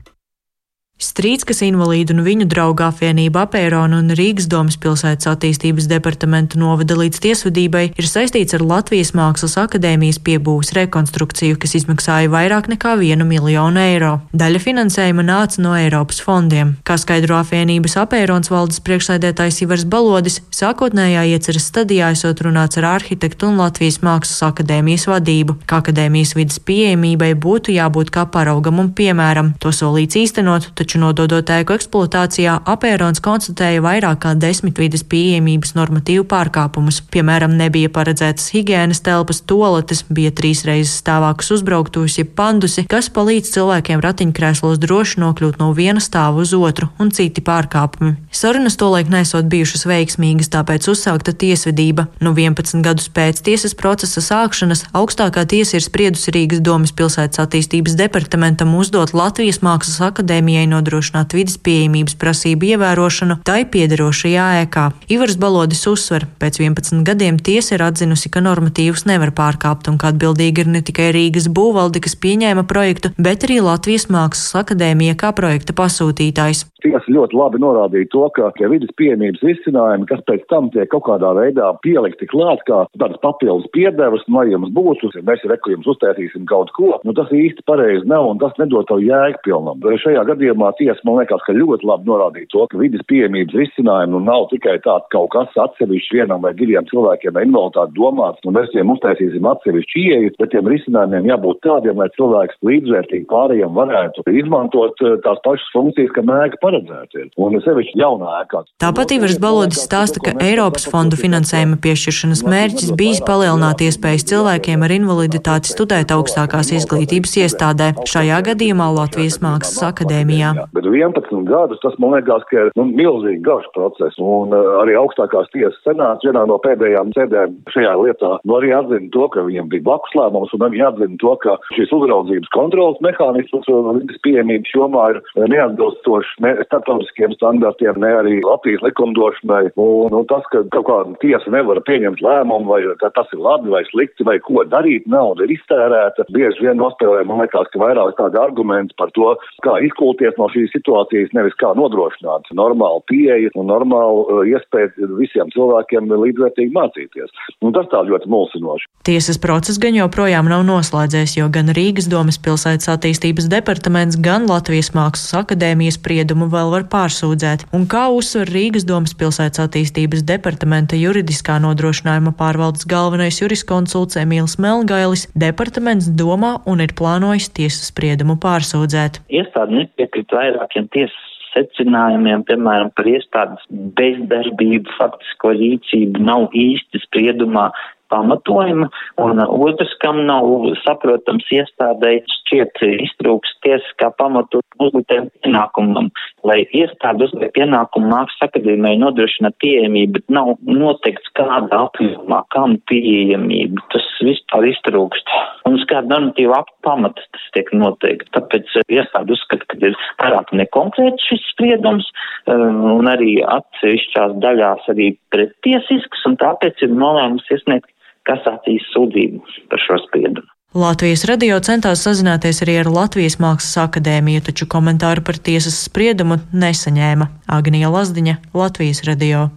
Strīds, 0.98 1.46
kas 1.46 1.60
invalīdu 1.62 2.16
un 2.16 2.24
viņu 2.26 2.48
draugu 2.50 2.82
apvienība 2.88 3.44
Apērona 3.46 4.00
un 4.02 4.10
Rīgas 4.18 4.48
domas 4.50 4.80
pilsētas 4.82 5.28
attīstības 5.30 5.86
departamentu 5.92 6.58
noveda 6.58 6.96
līdz 6.98 7.20
tiesvedībai, 7.22 7.84
ir 7.94 8.08
saistīts 8.10 8.58
ar 8.58 8.64
Latvijas 8.66 9.12
Mākslas 9.14 9.60
akadēmijas 9.62 10.18
piebūves 10.26 10.74
rekonstrukciju, 10.74 11.60
kas 11.62 11.76
izmaksāja 11.78 12.32
vairāk 12.34 12.70
nekā 12.72 12.96
vienu 12.98 13.28
miljonu 13.30 13.78
eiro. 13.84 14.14
Daļa 14.34 14.62
finansējuma 14.64 15.26
nāca 15.28 15.62
no 15.62 15.76
Eiropas 15.78 16.18
fondiem. 16.26 16.74
Kā 16.82 16.98
skaidro 16.98 17.38
apvienības 17.44 18.00
Apērons 18.02 18.50
valdes 18.50 18.82
priekšsēdētājs 18.90 19.62
Ivars 19.68 19.86
Balodis, 19.86 20.40
sākotnējā 20.50 21.28
ieceres 21.36 21.70
stadijā 21.70 22.10
esot 22.18 22.42
runāts 22.42 22.82
ar 22.82 22.90
arhitektu 22.96 23.52
un 23.52 23.62
Latvijas 23.62 24.00
Mākslas 24.02 24.42
akadēmijas 24.50 25.06
vadību, 25.14 25.60
ka 25.70 25.84
akadēmijas 25.84 26.34
vidas 26.42 26.58
pieejamībai 26.58 27.36
būtu 27.38 27.78
jābūt 27.78 28.10
kā 28.18 28.26
paraugam 28.34 28.82
un 28.82 28.92
piemēram. 28.98 29.54
To 29.62 29.70
solīts 29.70 30.18
īstenot, 30.26 30.72
taču 30.88 31.02
nododot 31.04 31.50
ēku 31.52 31.76
eksploatācijā, 31.76 32.62
apērons 32.72 33.20
konstatēja 33.20 33.82
vairāk 33.84 34.22
kā 34.24 34.32
desmit 34.40 34.80
vidas 34.80 35.04
pieejamības 35.04 35.74
normatīvu 35.76 36.24
pārkāpumus. 36.32 37.02
Piemēram, 37.12 37.58
nebija 37.60 37.92
paredzētas 37.92 38.48
higiēnas 38.56 39.04
telpas, 39.04 39.42
toaletes, 39.44 40.06
bija 40.08 40.32
trīs 40.32 40.64
reizes 40.68 40.96
stāvākas 41.02 41.52
uzbrauktūs, 41.58 42.16
jeb 42.22 42.32
pandusi, 42.40 42.86
kas 42.88 43.10
palīdz 43.12 43.52
cilvēkiem 43.58 44.00
ratiņkrēslos 44.06 44.80
droši 44.80 45.20
nokļūt 45.26 45.60
no 45.60 45.74
viena 45.76 46.00
stāva 46.00 46.40
uz 46.46 46.54
otru, 46.56 46.88
un 47.04 47.12
citi 47.12 47.44
pārkāpumi. 47.44 48.16
Sarunas 48.32 48.80
tolaik 48.80 49.12
nesot 49.12 49.52
bijušas 49.52 49.84
veiksmīgas, 49.92 50.52
tāpēc 50.56 50.88
uzsākta 50.94 51.36
tiesvedība. 51.36 52.08
Nu 52.24 52.32
11 52.32 52.80
gadus 52.86 53.12
pēc 53.12 53.44
tiesas 53.44 53.76
procesa 53.76 54.24
sākšanas 54.24 54.86
augstākā 54.96 55.44
tiesa 55.52 55.82
ir 55.82 55.84
spriedusi 55.84 56.32
Rīgas 56.32 56.64
domas 56.64 56.96
pilsētas 56.96 57.44
attīstības 57.44 58.00
departamentam 58.00 58.72
uzdot 58.80 59.12
Latvijas 59.18 59.60
Mākslas 59.66 60.00
akadēmijai 60.12 60.68
no 60.70 60.77
nodrošināt 60.78 61.36
vidas 61.36 61.58
pieejamības 61.60 62.16
prasību 62.22 62.72
ievērošanu 62.72 63.42
tai 63.48 63.64
piederošajā 63.74 64.48
ēkā. 64.64 64.86
Ivars 65.12 65.38
Balodis 65.42 65.84
uzsver, 65.90 66.28
pēc 66.40 66.62
11 66.62 67.04
gadiem 67.08 67.42
tiesa 67.42 67.76
ir 67.76 67.84
atzinusi, 67.90 68.32
ka 68.32 68.44
normatīvus 68.46 69.08
nevar 69.10 69.34
pārkāpt 69.36 69.90
un 69.92 70.00
ka 70.00 70.12
atbildīgi 70.14 70.64
ir 70.64 70.72
ne 70.78 70.84
tikai 70.86 71.10
Rīgas 71.16 71.50
būvvalde, 71.50 72.02
kas 72.06 72.18
pieņēma 72.24 72.68
projektu, 72.70 73.14
bet 73.18 73.48
arī 73.48 73.60
Latvijas 73.66 74.08
Mākslas 74.14 74.56
akadēmija 74.62 75.18
kā 75.20 75.34
projekta 75.36 75.76
pasūtītājs. 75.78 76.66
Tiesa 76.84 77.10
ļoti 77.12 77.36
labi 77.36 77.60
norādīja 77.62 78.10
to, 78.14 78.28
ka 78.36 78.52
ja 78.62 78.70
vidas 78.72 78.92
pieejamības 79.00 79.42
risinājumi, 79.44 80.08
kas 80.10 80.22
pēc 80.30 80.46
tam 80.52 80.70
tiek 80.74 80.90
kaut 80.92 81.08
kādā 81.08 81.34
veidā 81.38 81.72
pielikti 81.84 82.30
klāt, 82.30 82.62
kā 82.70 82.84
tādas 83.00 83.20
papildus 83.24 83.68
piedevas, 83.74 84.24
ja 84.28 84.46
jums 84.52 84.74
būs, 84.76 85.02
ja 85.16 85.24
mēs 85.26 85.44
rekujums 85.50 85.90
uztaisīsim 85.94 86.46
kaut 86.50 86.72
ko, 86.78 86.94
nu 87.04 87.16
tas 87.18 87.32
īsti 87.34 87.66
pareizi 87.68 88.08
nav 88.08 88.30
un 88.30 88.42
tas 88.42 88.54
nedod 88.62 88.88
tev 88.90 89.02
jēgu 89.04 89.42
pilnam. 89.46 89.82
Šajā 90.04 90.24
gadījumā 90.30 90.67
konstitucionālā 90.68 90.74
tiesa, 90.78 91.02
man 91.06 91.20
liekas, 91.22 91.42
ka 91.46 91.54
ļoti 91.54 91.86
labi 91.86 92.08
norādīja 92.08 92.48
to, 92.52 92.66
ka 92.68 92.78
vidas 92.78 93.02
pieejamības 93.08 93.56
risinājumi 93.56 94.14
nu, 94.14 94.20
nav 94.26 94.48
tikai 94.52 94.80
tāds 94.84 95.08
kaut 95.12 95.32
kas 95.32 95.50
atsevišķi 95.56 96.20
vienam 96.20 96.42
vai 96.42 96.54
diviem 96.54 96.86
cilvēkiem 96.90 97.36
ar 97.36 97.46
invaliditāti 97.46 97.96
domāts, 97.96 98.42
un 98.46 98.56
mēs 98.56 98.72
tiem 98.74 98.92
uztaisīsim 98.92 99.46
atsevišķi 99.48 100.04
ieeju, 100.08 100.34
bet 100.40 100.52
tiem 100.52 100.68
risinājumiem 100.68 101.30
jābūt 101.32 101.62
tādiem, 101.66 101.98
lai 101.98 102.10
cilvēks 102.16 102.60
līdzvērtīgi 102.68 103.28
pārējiem 103.32 103.74
varētu 103.78 104.26
izmantot 104.32 105.04
eh, 105.04 105.18
tās 105.24 105.42
pašas 105.46 105.72
funkcijas, 105.74 106.14
ka 106.16 106.26
mēga 106.28 106.62
paredzēta 106.64 107.24
ir. 107.24 107.30
Un 107.38 107.60
sevišķi 107.64 108.02
jaunā 108.02 108.42
ēkā. 108.44 108.64
Tāpat 108.84 109.16
Ivars 109.18 109.40
Balodis 109.42 109.84
stāsta, 109.86 110.22
ka 110.24 110.36
Eiropas 110.44 110.88
fondu 110.90 111.20
finansējuma 111.20 111.80
piešķiršanas 111.84 112.44
mērķis 112.48 112.94
bijis 112.98 113.24
palielināt 113.28 113.84
iespējas 113.86 114.28
cilvēkiem 114.32 114.86
ar 114.86 114.96
invaliditāti 114.98 115.74
studēt 115.74 116.14
augstākās 116.16 116.74
izglītības 116.78 117.38
iestādē, 117.44 117.94
šajā 118.08 118.42
gadījumā 118.52 118.90
Latvijas 118.98 119.40
Mākslas 119.44 119.84
akadēmijā. 119.92 120.57
Bet 120.76 120.88
11 120.88 121.46
gadus 121.48 121.82
tas 121.84 121.96
man 122.02 122.16
liekas, 122.16 122.46
ka 122.52 122.68
ir 122.68 122.72
nu, 122.80 122.88
milzīgi 122.98 123.44
garš 123.46 123.68
process, 123.76 124.18
un 124.22 124.56
uh, 124.56 124.80
arī 124.82 124.98
augstākās 125.00 125.50
tiesas 125.54 125.78
senāts 125.86 126.26
vienā 126.28 126.46
no 126.50 126.60
pēdējām 126.64 127.14
sēdēm 127.16 127.58
šajā 127.74 127.94
lietā 128.02 128.34
nu, 128.44 128.58
arī 128.58 128.74
atzina 128.76 129.12
to, 129.14 129.28
ka 129.34 129.46
viņiem 129.48 129.70
bija 129.72 129.86
blakus 129.88 130.16
lēmums, 130.18 130.54
un 130.58 130.66
arī 130.68 130.84
atzina 130.88 131.20
to, 131.22 131.34
ka 131.44 131.58
šīs 131.76 131.94
uzraudzības 131.98 132.52
kontrolas 132.56 133.02
mehānisms 133.06 133.70
un 133.74 134.02
vidas 134.02 134.22
pieejamības 134.26 134.74
jomā 134.76 135.06
ir 135.14 135.22
neatbilstošs 135.54 136.34
ne 136.46 136.54
starptautiskiem 136.66 137.36
standartiem, 137.38 138.00
ne 138.02 138.14
arī 138.22 138.40
Latvijas 138.46 138.84
likumdošanai. 138.86 139.74
Un, 139.78 140.16
un 140.16 140.28
tas, 140.30 140.46
ka 140.54 140.64
kaut 140.74 140.88
kāda 140.90 141.18
tiesa 141.24 141.54
nevar 141.54 141.82
pieņemt 141.88 142.24
lēmumu, 142.24 142.70
vai 142.70 142.82
tas 143.04 143.34
ir 143.34 143.44
labi 143.44 143.74
vai 143.74 143.84
slikti, 143.90 144.26
vai 144.28 144.38
ko 144.44 144.64
darīt, 144.68 145.08
nauda 145.12 145.46
ir 145.46 145.56
iztērēta. 145.58 146.28
Bieži 146.34 146.66
vien 146.66 146.80
nospēlē, 146.82 147.24
man 147.28 147.44
liekas, 147.44 147.70
ka 147.74 147.82
vairāk 147.82 148.16
tādi 148.20 148.40
argumenti 148.42 148.96
par 149.00 149.12
to, 149.18 149.34
kā 149.66 149.78
izkulties 149.86 150.38
no 150.40 150.47
šīs 150.54 150.74
situācijas, 150.76 151.34
nevis 151.38 151.56
kā 151.62 151.74
nodrošināt 151.78 152.52
normālu 152.58 153.04
pieeju 153.10 153.54
un 153.60 153.70
normālu 153.72 154.24
uh, 154.26 154.42
iespēju 154.48 155.12
visiem 155.20 155.52
cilvēkiem 155.56 156.10
līdzvērtīgi 156.12 156.74
mācīties. 156.76 157.34
Un 157.66 157.76
tas 157.76 157.90
tā 157.92 158.04
ļoti 158.08 158.30
mulsinoši. 158.32 158.90
Tiesas 159.08 159.40
process 159.40 159.80
gan 159.82 159.96
joprojām 159.96 160.50
nav 160.52 160.66
noslēdzies, 160.68 161.38
jo 161.40 161.48
gan 161.54 161.72
Rīgas 161.76 162.10
domas 162.12 162.40
pilsētas 162.44 162.90
attīstības 162.92 163.48
departaments, 163.52 164.18
gan 164.20 164.48
Latvijas 164.50 164.92
Mākslas 164.96 165.36
akadēmijas 165.42 166.00
spriedumu 166.00 166.50
vēl 166.52 166.74
var 166.74 166.88
pārsūdzēt. 166.92 167.68
Un 167.76 167.88
kā 167.92 168.08
uzsver 168.14 168.52
Rīgas 168.52 168.88
domas 168.88 169.16
pilsētas 169.18 169.64
attīstības 169.64 170.26
departamenta 170.28 171.00
juridiskā 171.00 171.58
nodrošinājuma 171.64 172.36
pārvaldes 172.38 172.88
galvenais 172.90 173.40
juriskonsults 173.42 174.20
Emīls 174.20 174.58
Melgailis, 174.62 175.28
departaments 175.36 176.10
domā 176.12 176.58
un 176.68 176.84
ir 176.84 176.94
plānojis 176.98 177.50
tiesas 177.56 177.92
spriedumu 177.92 178.38
pārsūdzēt. 178.44 179.22
Iestāde 179.32 179.82
nepiekrīt 179.82 180.32
vairākiem 180.38 180.88
tiesas 180.96 181.34
secinājumiem, 181.58 182.46
piemēram, 182.48 182.94
par 182.96 183.10
iestādes 183.10 183.68
bezdarbību, 183.98 184.98
faktisko 184.98 185.54
rīcību 185.58 186.26
nav 186.28 186.52
īsti 186.56 187.02
spriedumā 187.08 187.70
pamatojuma, 188.10 188.88
un 189.20 189.42
otrs, 189.44 189.92
kam 190.04 190.22
nav 190.30 190.48
saprotams 190.84 191.48
iestādēji, 191.52 192.24
šķiet 192.38 192.82
iztrūks 193.08 193.52
tiesiskā 193.66 194.12
pamatu 194.20 194.62
uzliktiem 194.84 195.28
pienākumam, 195.44 196.08
lai 196.48 196.62
iestāde 196.72 197.28
uzliek 197.28 197.52
pienākumu 197.58 198.12
mākslas 198.14 198.48
akadēmijai 198.48 199.02
nodrošināt 199.02 199.58
pieejamību, 199.64 200.20
bet 200.20 200.36
nav 200.40 200.54
noteikts 200.64 201.34
kādā 201.38 201.84
apjomā, 201.88 202.44
kam 202.56 202.78
pieejamība. 202.92 203.84
Tas 203.94 204.08
vispār 204.26 204.68
iztrūkst. 204.72 205.34
Un 205.68 205.78
uz 205.78 205.86
kāda 205.90 206.10
normatīva 206.14 206.62
akta 206.62 206.78
pamata 206.88 207.24
tas 207.36 207.46
tiek 207.56 207.70
noteikti. 207.76 208.30
Tāpēc 208.36 208.74
iestāde 208.88 209.36
uzskata, 209.36 209.68
ka 209.70 209.80
ir 209.82 209.98
pārāk 210.22 210.54
nekonkrēts 210.56 211.30
šis 211.30 211.46
spriedums, 211.54 212.08
un 212.48 213.10
arī 213.12 213.38
atsevišķās 213.44 214.38
daļās 214.44 214.90
arī 214.94 215.14
prettiesisks, 215.34 216.26
un 216.30 216.38
tāpēc 216.42 216.86
ir 216.88 216.94
nolēmums 216.96 217.48
iesniegt 217.54 217.92
kasācijas 218.28 218.88
sūdzību 218.94 219.44
par 219.72 219.84
šo 219.84 220.00
spriedumu. 220.08 220.48
Latvijas 220.78 221.24
radio 221.26 221.56
centās 221.64 222.02
sazināties 222.04 222.60
arī 222.66 222.76
ar 222.82 222.90
Latvijas 222.92 223.40
Mākslas 223.40 223.78
akadēmiju, 223.86 224.44
taču 224.50 224.68
komentāru 224.70 225.24
par 225.26 225.40
tiesas 225.40 225.80
spriedumu 225.88 226.42
nesaņēma 226.52 227.30
Agnija 227.58 227.90
Lazdiņa, 227.94 228.36
Latvijas 228.54 229.02
radio. 229.08 229.48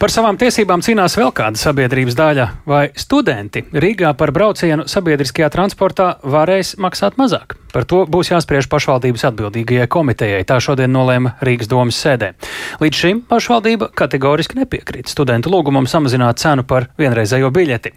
Par 0.00 0.08
savām 0.08 0.38
tiesībām 0.40 0.80
cīnās 0.80 1.12
vēl 1.18 1.28
kāda 1.36 1.60
sabiedrības 1.60 2.14
daļa, 2.16 2.44
vai 2.64 2.86
studenti 2.96 3.60
Rīgā 3.68 4.14
par 4.16 4.30
braucienu 4.32 4.86
sabiedriskajā 4.88 5.50
transportā 5.52 6.06
varēs 6.24 6.78
maksāt 6.80 7.18
mazāk. 7.20 7.58
Par 7.68 7.84
to 7.84 8.06
būs 8.08 8.30
jāspriež 8.30 8.70
pašvaldības 8.72 9.26
atbildīgajai 9.28 9.90
komitejai, 9.92 10.38
tā 10.48 10.56
šodien 10.64 10.88
nolēma 10.94 11.34
Rīgas 11.44 11.68
domas 11.68 11.98
sēdē. 12.00 12.30
Līdz 12.80 13.00
šim 13.02 13.20
pašvaldība 13.28 13.90
kategoriski 14.00 14.56
nepiekrīt 14.62 15.12
studentu 15.12 15.52
lūgumam 15.52 15.84
samazināt 15.84 16.40
cenu 16.40 16.64
par 16.64 16.88
vienreizējo 16.96 17.50
biļeti. 17.52 17.92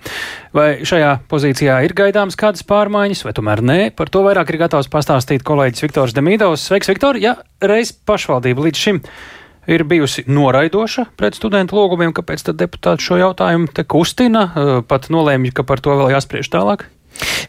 Vai 0.60 0.84
šajā 0.84 1.14
pozīcijā 1.32 1.78
ir 1.88 1.96
gaidāms 1.96 2.36
kādas 2.36 2.68
pārmaiņas, 2.68 3.24
vai 3.24 3.34
tomēr 3.38 3.64
nē, 3.64 3.80
par 3.96 4.12
to 4.12 4.26
vairāk 4.28 4.52
ir 4.52 4.60
gatavs 4.66 4.92
pastāstīt 4.92 5.48
kolēģis 5.48 5.88
Viktors 5.88 6.18
Demīdovs. 6.20 6.68
Sveiks, 6.68 6.92
Viktor! 6.92 7.22
Ja 7.24 7.38
reiz 7.64 7.96
pašvaldība 7.96 8.68
līdz 8.68 8.84
šim 8.84 9.02
ir 9.68 9.84
bijusi 9.88 10.26
noraidoša 10.28 11.08
pret 11.20 11.38
studentu 11.38 11.78
lūgumiem, 11.78 12.14
kāpēc 12.16 12.46
deputāti 12.52 13.08
šo 13.08 13.20
jautājumu 13.22 13.72
te 13.74 13.86
kustina, 13.88 14.48
pat 14.88 15.10
nolēmja, 15.14 15.54
ka 15.60 15.68
par 15.68 15.84
to 15.84 15.96
vēl 16.00 16.14
jāspriež 16.16 16.52
tālāk? 16.54 16.88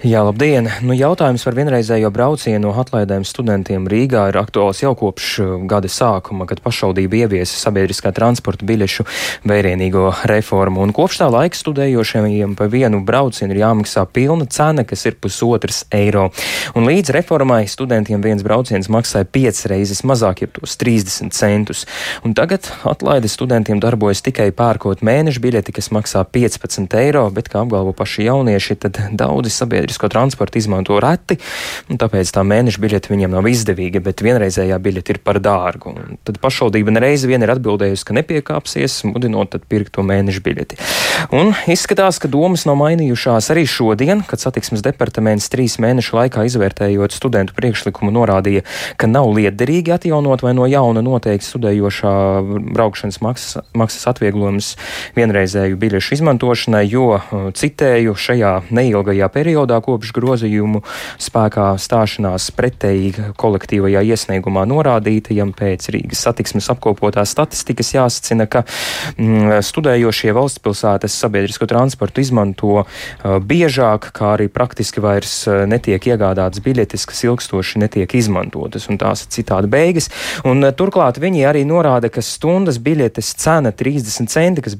Jā, 0.04 0.20
labdien! 0.20 0.66
Nu, 0.84 0.92
jautājums 0.92 1.40
par 1.46 1.54
vienreizējo 1.56 2.10
braucienu 2.12 2.66
no 2.66 2.72
atlaidēm 2.76 3.22
studentiem 3.24 3.86
Rīgā 3.88 4.26
ir 4.28 4.36
aktuāls 4.36 4.82
jau 4.82 4.90
kopš 5.00 5.28
uh, 5.40 5.52
gada 5.70 5.88
sākuma, 5.88 6.44
kad 6.50 6.60
pašvaldība 6.60 7.22
ieviesa 7.22 7.56
sabiedriskā 7.56 8.12
transporta 8.12 8.66
biļešu 8.68 9.06
vērienīgo 9.48 10.10
reformu. 10.28 10.82
Un 10.84 10.92
kopš 10.92 11.22
tā 11.22 11.28
laika 11.32 11.56
studējošajiem 11.56 12.52
pa 12.58 12.66
vienu 12.68 13.00
braucienu 13.06 13.56
ir 13.56 13.62
jāmaksā 13.62 14.04
pilna 14.12 14.44
cena, 14.52 14.84
kas 14.84 15.06
ir 15.08 15.16
pusotrs 15.16 15.84
eiro. 15.94 16.26
Un 16.76 16.84
līdz 16.84 17.14
reformai 17.16 17.62
studentiem 17.70 18.20
viens 18.20 18.44
brauciens 18.44 18.90
maksāja 18.92 19.24
piecas 19.24 19.64
reizes 19.72 20.04
mazāk, 20.04 20.44
jeb 20.44 20.52
tos 20.58 20.76
30 20.84 21.32
centus. 21.32 21.86
Un 22.28 22.36
tagad 22.36 22.68
atlaide 22.84 23.32
studentiem 23.32 23.80
darbojas 23.80 24.20
tikai 24.26 24.50
pērkot 24.52 25.00
mēneša 25.00 25.44
biļeti, 25.48 25.78
kas 25.80 25.88
maksā 25.96 26.26
15 26.28 27.00
eiro, 27.00 27.24
bet, 27.32 27.48
kā 27.48 27.64
apgalvo 27.64 27.96
paši 27.96 28.28
jaunieši, 28.28 28.80
tad 28.84 29.00
daudzi 29.16 29.53
sabiedrisko 29.56 30.10
transportu 30.12 30.60
izmanto 30.60 30.98
reti, 31.02 31.38
un 31.90 32.00
tāpēc 32.00 32.32
tā 32.34 32.44
mēneša 32.46 32.82
biļete 32.82 33.12
viņiem 33.12 33.34
nav 33.34 33.48
izdevīga, 33.50 34.02
bet 34.04 34.24
vienreizējā 34.24 34.78
biļete 34.82 35.16
ir 35.16 35.20
par 35.24 35.40
dārgu. 35.42 35.94
Un 35.94 36.18
tad 36.26 36.40
pašvaldība 36.42 36.94
nereizi 36.94 37.30
vien 37.30 37.44
ir 37.44 37.52
atbildējusi, 37.54 38.06
ka 38.08 38.18
nepiekāpsies, 38.18 39.00
mudinot 39.08 39.56
pirkt 39.68 39.94
to 39.96 40.04
mēneša 40.06 40.42
biļeti. 40.44 40.78
Un 41.34 41.52
izskatās, 41.70 42.18
ka 42.22 42.30
domas 42.30 42.66
nav 42.68 42.78
mainījušās 42.80 43.50
arī 43.54 43.64
šodien, 43.70 44.24
kad 44.28 44.42
satiksmes 44.42 44.82
departaments 44.84 45.50
trīs 45.52 45.78
mēnešu 45.82 46.18
laikā 46.18 46.44
izvērtējot 46.48 47.14
studentu 47.14 47.56
priekšlikumu 47.56 48.12
norādīja, 48.14 48.64
ka 49.00 49.08
nav 49.10 49.30
liederīgi 49.36 49.94
atjaunot 49.94 50.44
vai 50.44 50.54
no 50.56 50.66
jauna 50.70 51.04
noteikti 51.04 51.46
studējošā 51.46 52.14
braukšanas 52.74 53.20
maksas, 53.24 53.62
maksas 53.76 54.08
atvieglojums 54.10 54.74
vienreizēju 55.16 55.78
biļešu 55.80 56.18
izmantošanai, 56.18 56.84
jo, 56.90 57.20
citēju, 57.56 58.16
šajā 58.18 58.54
neilgajā 58.74 59.28
periodā 59.32 59.43
periodā 59.44 59.80
kopš 59.84 60.14
grozījumu 60.16 60.80
spēkā 61.20 61.74
stāšanās 61.80 62.48
pretēji 62.56 63.12
kolektīvajā 63.40 64.04
iesniegumā 64.14 64.64
norādītajam 64.70 65.52
pēc 65.56 65.90
Rīgas 65.92 66.24
satiksmes 66.24 66.70
apkopotās 66.72 67.34
statistikas 67.34 67.92
jāsacina, 67.94 68.48
ka 68.48 68.64
mm, 68.64 69.60
studējošie 69.64 70.32
valsts 70.36 70.62
pilsētas 70.64 71.18
sabiedrisko 71.20 71.68
transportu 71.70 72.24
izmanto 72.24 72.84
uh, 72.84 72.86
biežāk, 73.44 74.10
kā 74.16 74.34
arī 74.38 74.48
praktiski 74.52 75.02
vairs 75.04 75.36
uh, 75.50 75.64
netiek 75.68 76.08
iegādātas 76.14 76.64
biļetes, 76.64 77.06
kas 77.10 77.24
ilgstoši 77.28 77.84
netiek 77.84 78.16
izmantotas, 78.16 78.88
un 78.88 79.00
tās 79.02 79.26
ir 79.26 79.32
citādi 79.34 79.70
beigas. 79.76 80.10
Un, 80.46 80.64
uh, 80.64 80.72
turklāt 80.76 81.20
viņi 81.22 81.46
arī 81.50 81.66
norāda, 81.68 82.12
ka 82.12 82.24
stundas 82.24 82.80
biļetes 82.82 83.34
cena 83.44 83.74
30 83.74 84.32
centi, 84.32 84.64
kas 84.64 84.78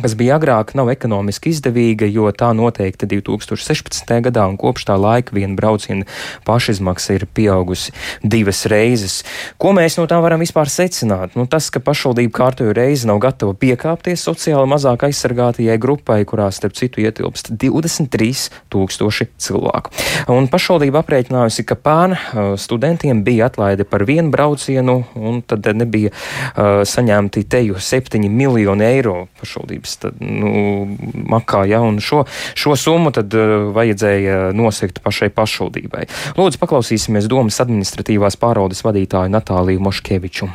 kas 0.00 0.14
bija 0.16 0.38
agrāk, 0.38 0.72
nav 0.78 0.88
ekonomiski 0.92 1.50
izdevīga, 1.52 2.06
jo 2.08 2.30
tā 2.32 2.48
noteikta 2.56 3.06
2016. 3.10 4.08
gadā, 4.24 4.46
un 4.48 4.56
kopš 4.60 4.86
tā 4.88 4.96
laika 4.96 5.34
viena 5.36 5.52
brauciena 5.58 6.06
pašizmaksa 6.48 7.18
ir 7.18 7.26
pieaugusi 7.28 7.92
divas 8.24 8.64
reizes. 8.72 9.20
Ko 9.60 9.74
mēs 9.76 9.98
no 10.00 10.06
tā 10.08 10.16
varam 10.24 10.40
vispār 10.40 10.70
secināt? 10.72 11.36
Nu, 11.36 11.44
tas, 11.50 11.68
ka 11.72 11.82
pašvaldība 11.84 12.32
kārtoju 12.38 12.72
reizi 12.76 13.10
nav 13.10 13.20
gatava 13.22 13.52
piekāpties 13.52 14.24
sociāli 14.24 14.70
mazāk 14.72 15.04
aizsargātajai 15.10 15.76
grupai, 15.82 16.22
kurā 16.28 16.48
starp 16.54 16.78
citu 16.78 17.04
ietilpst 17.04 17.52
23 17.60 18.48
tūkstoši 18.72 19.28
cilvēku. 19.44 19.92
Un 20.32 20.48
pašvaldība 20.52 21.02
aprēķinājusi, 21.04 21.66
ka 21.68 21.76
pērn 21.76 22.16
uh, 22.16 22.40
studentiem 22.56 23.22
bija 23.26 23.50
atlaide 23.52 23.84
par 23.84 24.06
vienu 24.08 24.32
braucienu, 24.32 25.02
un 25.20 25.44
tad 25.44 25.68
nebija 25.76 26.14
uh, 26.14 26.82
saņemti 26.88 27.44
teju 27.52 27.76
7 27.76 28.24
miljoni 28.32 28.88
eiro 28.88 29.26
pašvaldība 29.40 29.81
pašvaldības 29.82 29.96
tad, 29.98 30.14
nu, 30.20 30.86
makā, 31.28 31.66
ja, 31.66 31.80
šo, 32.00 32.24
šo 32.54 32.76
summu 32.76 33.12
tad 33.12 33.32
uh, 33.34 33.72
vajadzēja 33.74 34.52
nosegt 34.54 35.02
pašai 35.02 35.30
pašvaldībai. 35.30 36.06
Lūdzu, 36.36 36.58
paklausīsimies 36.60 37.28
domas 37.28 37.60
administratīvās 37.60 38.36
pārvaldes 38.36 38.84
vadītāju 38.84 39.30
Natāliju 39.32 39.80
Moškeviču. 39.80 40.48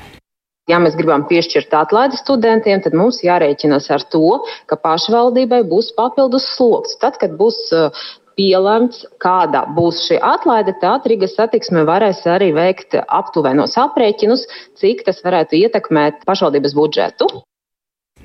Ja 0.68 0.82
mēs 0.84 0.98
gribam 1.00 1.24
piešķirt 1.30 1.72
atlaidi 1.72 2.18
studentiem, 2.20 2.82
tad 2.84 2.94
mums 2.94 3.22
jārēķinās 3.24 3.90
ar 3.90 4.04
to, 4.12 4.44
ka 4.68 4.76
pašvaldībai 4.76 5.64
būs 5.64 5.94
papildus 5.96 6.44
sloks. 6.58 6.98
Tad, 7.00 7.16
kad 7.22 7.38
būs 7.40 7.72
pielemts, 8.38 9.06
kāda 9.24 9.64
būs 9.74 10.04
šī 10.10 10.20
atlaide, 10.20 10.76
tad 10.82 11.08
Rīgas 11.08 11.38
satiksme 11.40 11.86
varēs 11.88 12.20
arī 12.28 12.52
veikt 12.54 13.00
aptuvenos 13.00 13.80
aprēķinus, 13.80 14.44
cik 14.76 15.08
tas 15.08 15.24
varētu 15.24 15.56
ietekmēt 15.64 16.28
pašvaldības 16.28 16.76
budžetu. 16.76 17.32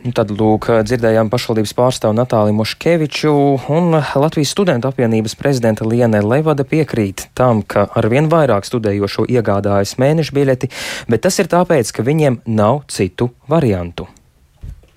Tad, 0.03 0.32
lūk, 0.34 0.66
dzirdējām 0.82 1.28
pašvaldības 1.30 1.72
pārstāvu 1.78 2.16
Natāliju 2.18 2.57
Moškeviču 2.59 3.34
un 3.70 3.94
Latvijas 3.94 4.50
studentu 4.50 4.90
apvienības 4.90 5.36
prezidenta 5.38 5.86
Liene 5.86 6.18
Levada 6.26 6.66
piekrīt 6.66 7.28
tam, 7.38 7.61
ka 7.62 7.84
arvien 8.00 8.26
vairāk 8.32 8.66
studējošo 8.66 9.28
iegādājas 9.30 9.94
mēneša 10.03 10.34
biļeti, 10.34 10.70
bet 11.07 11.22
tas 11.22 11.38
ir 11.38 11.53
tāpēc, 11.55 11.94
ka 11.94 12.03
viņiem 12.03 12.40
nav 12.50 12.82
citu 12.90 13.30
variantu. 13.46 14.09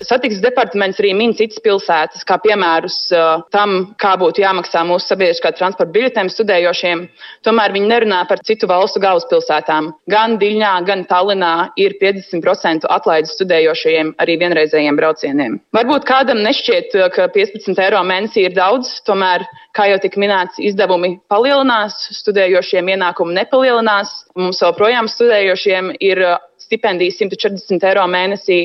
Satiksmes 0.03 0.43
departaments 0.43 0.97
arī 0.99 1.13
min 1.15 1.31
citas 1.37 1.61
pilsētas, 1.63 2.25
kā 2.27 2.35
piemērus 2.43 2.97
uh, 3.15 3.45
tam, 3.55 3.93
kā 4.01 4.11
būtu 4.19 4.41
jāmaksā 4.43 4.81
mūsu 4.83 5.07
sabiedriskā 5.07 5.53
transporta 5.55 5.93
biļetēm 5.95 6.27
studējošiem. 6.33 7.05
Tomēr 7.47 7.71
viņi 7.71 7.87
nerunā 7.87 8.19
par 8.27 8.41
citu 8.43 8.67
valstu 8.67 8.99
galvaspilsētām. 9.03 9.93
Gan 10.11 10.35
Diļņā, 10.41 10.71
gan 10.89 11.05
Tallinā 11.07 11.53
ir 11.79 11.95
50% 12.01 12.89
atlaidi 12.91 13.31
studējošajiem 13.31 14.11
arī 14.19 14.35
vienreizējiem 14.41 14.99
braucieniem. 14.99 15.59
Varbūt 15.77 16.07
kādam 16.09 16.43
nešķiet, 16.43 16.97
uh, 16.99 17.07
ka 17.15 17.29
15 17.31 17.79
eiro 17.85 18.01
mēnesī 18.03 18.49
ir 18.49 18.57
daudz, 18.57 18.97
tomēr, 19.07 19.47
kā 19.77 19.87
jau 19.93 20.01
tika 20.03 20.19
minēts, 20.19 20.59
izdevumi 20.59 21.13
palielinās, 21.31 22.09
studējošiem 22.19 22.91
ienākumi 22.97 23.39
nepalielinās. 23.39 24.17
Mums 24.35 24.59
joprojām 24.59 25.07
studējošiem 25.07 25.95
ir 26.03 26.25
uh, 26.33 26.35
stipendijas 26.59 27.21
140 27.23 27.87
eiro 27.93 28.03
mēnesī. 28.11 28.59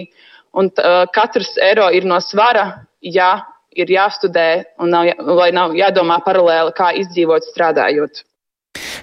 Un 0.59 0.71
uh, 0.71 1.05
katrs 1.15 1.55
eiro 1.63 1.87
ir 1.95 2.07
no 2.09 2.19
svara, 2.25 2.87
ja 3.01 3.37
ir 3.77 3.91
jāstudē 3.91 4.49
un 4.83 4.91
nav, 4.91 5.13
lai 5.39 5.53
nav 5.55 5.77
jādomā 5.79 6.19
paralēli, 6.25 6.75
kā 6.75 6.91
izdzīvot 6.99 7.47
strādājot. 7.53 8.25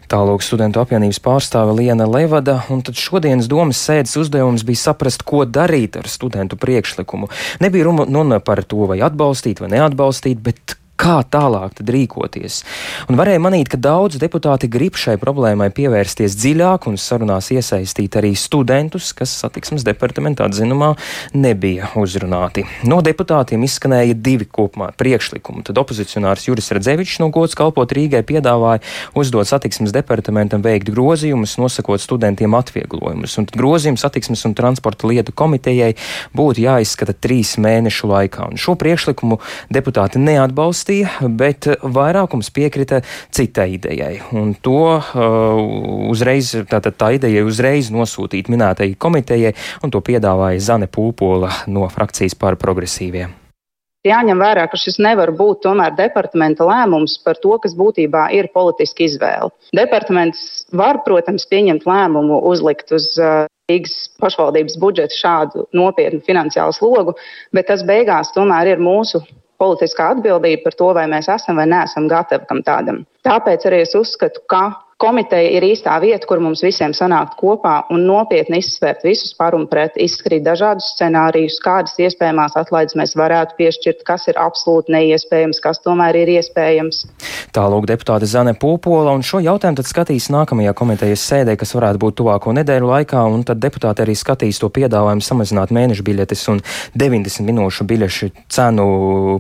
Tālāk 0.08 0.44
studentu 0.44 0.80
apvienības 0.80 1.20
pārstāve 1.20 1.74
Liena 1.76 2.06
Levada, 2.08 2.62
un 2.72 2.80
tad 2.86 2.96
šodienas 3.00 3.50
domas 3.52 3.80
sēdes 3.84 4.16
uzdevums 4.20 4.64
bija 4.68 4.86
saprast, 4.86 5.26
ko 5.28 5.44
darīt 5.44 5.98
ar 6.00 6.08
studentu 6.08 6.56
priekšlikumu. 6.60 7.28
Nebija 7.64 7.90
runa 7.92 8.40
par 8.40 8.64
to, 8.64 8.86
vai 8.88 9.02
atbalstīt 9.04 9.60
vai 9.60 9.74
neatbalstīt, 9.76 10.40
bet 10.44 10.78
kā 10.98 11.20
tālāk 11.30 11.82
rīkoties. 11.86 12.64
Un 13.08 13.18
varēja 13.20 13.42
manīt, 13.42 13.70
ka 13.72 13.78
daudz 13.80 14.18
deputāti 14.22 14.70
grib 14.72 14.98
šai 14.98 15.16
problēmai 15.22 15.70
pievērsties 15.76 16.36
dziļāk 16.40 16.88
un 16.90 16.98
sarunās 17.02 17.52
iesaistīt 17.54 18.18
arī 18.20 18.34
studentus, 18.38 19.14
kas 19.18 19.34
satiksmes 19.44 19.86
departamentā 19.88 20.48
atzinumā 20.50 20.94
nebija 21.38 21.92
uzrunāti. 22.00 22.66
No 22.90 23.00
deputātiem 23.06 23.64
izskanēja 23.68 24.18
divi 24.18 24.48
kopumā 24.50 24.90
priekšlikumi. 24.98 25.64
Tad 25.68 25.80
opozicionārs 25.82 26.48
Juris 26.50 26.72
Radzevičs 26.74 27.20
no 27.22 27.30
gods 27.34 27.56
kalpot 27.58 27.94
Rīgai 27.94 28.24
piedāvāja 28.28 28.82
uzdot 29.18 29.50
satiksmes 29.50 29.94
departamentam 29.96 30.66
veikt 30.66 30.90
grozījumus, 30.92 31.58
nosakot 31.62 32.02
studentiem 32.02 32.58
atvieglojumus. 32.58 33.38
Un 33.42 33.50
grozījums 33.54 34.06
satiksmes 34.06 34.46
un 34.50 34.58
transporta 34.58 35.10
lietu 35.10 35.36
komitejai 35.38 35.94
būtu 36.38 36.66
jāizskata 36.66 37.14
trīs 37.14 37.56
mēnešu 37.62 38.10
laikā. 38.10 38.50
Un 38.52 38.62
šo 38.62 38.78
priekšlikumu 38.80 39.40
deputāti 39.74 40.22
neatbalsta 40.22 40.87
atbalstīja, 40.88 41.30
bet 41.30 41.68
vairākums 41.84 42.52
piekrita 42.52 43.02
citai 43.32 43.76
idejai. 43.76 44.22
Un 44.34 44.56
to 44.56 44.98
uh, 44.98 46.10
uzreiz, 46.10 46.56
tātad 46.70 46.98
tā 46.98 47.16
ideja 47.18 47.46
uzreiz 47.46 47.92
nosūtīt 47.92 48.50
minētajai 48.50 48.96
komitejai, 48.98 49.54
un 49.84 49.92
to 49.92 50.02
piedāvāja 50.02 50.60
Zane 50.60 50.88
Pūpola 50.88 51.50
no 51.68 51.88
frakcijas 51.90 52.36
par 52.36 52.58
progresīviem. 52.58 53.34
Jāņem 54.08 54.40
vērā, 54.40 54.68
ka 54.72 54.78
šis 54.80 55.02
nevar 55.04 55.34
būt 55.36 55.66
tomēr 55.66 55.92
departamenta 55.98 56.64
lēmums 56.64 57.18
par 57.26 57.36
to, 57.42 57.58
kas 57.60 57.74
būtībā 57.76 58.30
ir 58.32 58.48
politiska 58.54 59.04
izvēle. 59.04 59.50
Departaments 59.76 60.64
var, 60.72 61.02
protams, 61.04 61.48
pieņemt 61.50 61.84
lēmumu 61.84 62.40
uzlikt 62.48 62.94
uz 62.96 63.10
uh, 63.20 63.50
Rīgas 63.68 64.14
pašvaldības 64.22 64.78
budžetu 64.80 65.18
šādu 65.18 65.66
nopietnu 65.76 66.22
finansiālu 66.24 66.72
slogu, 66.78 67.18
bet 67.52 67.68
tas 67.68 67.84
beigās 67.84 68.32
tomēr 68.38 68.78
ir 68.78 68.80
mūsu 68.80 69.26
politiskā 69.62 70.12
atbildība 70.16 70.68
par 70.68 70.78
to, 70.80 70.90
vai 70.98 71.06
mēs 71.12 71.30
esam 71.34 71.60
vai 71.60 71.68
neesam 71.70 72.10
gatavi 72.12 72.48
kam 72.50 72.64
tādam. 72.66 73.04
Tāpēc 73.28 73.66
arī 73.70 73.84
es 73.86 73.96
uzskatu, 73.98 74.44
ka 74.52 74.70
komiteja 75.02 75.50
ir 75.54 75.66
īstā 75.68 75.96
vieta, 76.02 76.26
kur 76.28 76.42
mums 76.42 76.64
visiem 76.66 76.94
sanākt 76.98 77.36
kopā 77.38 77.84
un 77.94 78.06
nopietni 78.10 78.60
izsvērt 78.64 79.06
visus 79.06 79.34
par 79.38 79.56
un 79.58 79.68
pret, 79.70 79.98
izskatīt 80.02 80.44
dažādus 80.46 80.90
scenārijus, 80.96 81.60
kādas 81.62 81.94
iespējamās 82.02 82.58
atlaides 82.58 82.98
mēs 82.98 83.14
varētu 83.18 83.58
piešķirt, 83.60 84.02
kas 84.08 84.28
ir 84.32 84.42
absolūti 84.42 84.96
neiespējams, 84.96 85.62
kas 85.62 85.82
tomēr 85.86 86.18
ir 86.24 86.34
iespējams. 86.40 87.04
Tālūk 87.54 87.88
deputāte 87.90 88.30
Zane 88.30 88.56
Pūpola, 88.58 89.14
un 89.14 89.26
šo 89.26 89.42
jautājumu 89.46 89.82
tad 89.82 89.90
skatīs 89.90 90.32
nākamajā 90.34 90.74
komitejas 90.78 91.30
sēdē, 91.30 91.58
kas 91.62 91.76
varētu 91.78 92.02
būt 92.02 92.20
tuvāko 92.24 92.58
nedēļu 92.58 92.92
laikā, 92.92 93.24
un 93.30 93.46
tad 93.48 93.62
deputāte 93.62 94.06
arī 94.06 94.18
skatīs 94.18 94.62
to 94.62 94.72
piedāvājumu 94.74 95.26
samazināt 95.26 95.74
mēnešu 95.78 96.06
biļetes 96.10 96.48
un 96.54 96.64
90 96.98 97.46
minūšu 97.46 97.86
biļešu 97.88 98.34
cenu 98.54 98.88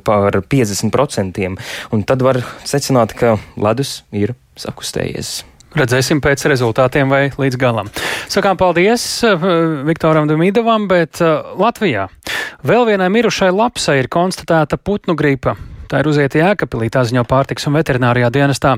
par 0.05 0.41
50%. 0.45 1.53
Un 1.93 2.05
tad 2.05 2.25
var 2.25 2.45
secināt, 2.65 3.17
ka 3.17 3.39
ledus 3.57 4.03
ir 4.13 4.37
sakustējies. 4.61 5.37
Redzēsim 5.77 6.21
pēc 6.23 6.45
rezultātiem 6.49 7.11
vai 7.11 7.23
līdz 7.35 7.57
galam. 7.59 7.89
Sakām 8.31 8.57
paldies 8.57 9.03
uh, 9.27 9.47
Viktoram 9.85 10.29
Damidovam, 10.29 10.87
bet 10.89 11.21
uh, 11.21 11.53
Latvijā 11.59 12.07
vēl 12.65 12.87
vienai 12.87 13.09
mirušai 13.13 13.51
lapsai 13.53 13.99
ir 14.01 14.11
konstatēta 14.11 14.79
putnu 14.79 15.17
gripa. 15.19 15.57
Tā 15.87 16.01
ir 16.01 16.09
uzieta 16.09 16.39
Jēkabīlī, 16.41 16.89
tā 16.91 17.05
ziņo 17.07 17.23
pārtiks 17.27 17.67
un 17.69 17.77
veterinārijā 17.77 18.27
dienestā. 18.35 18.73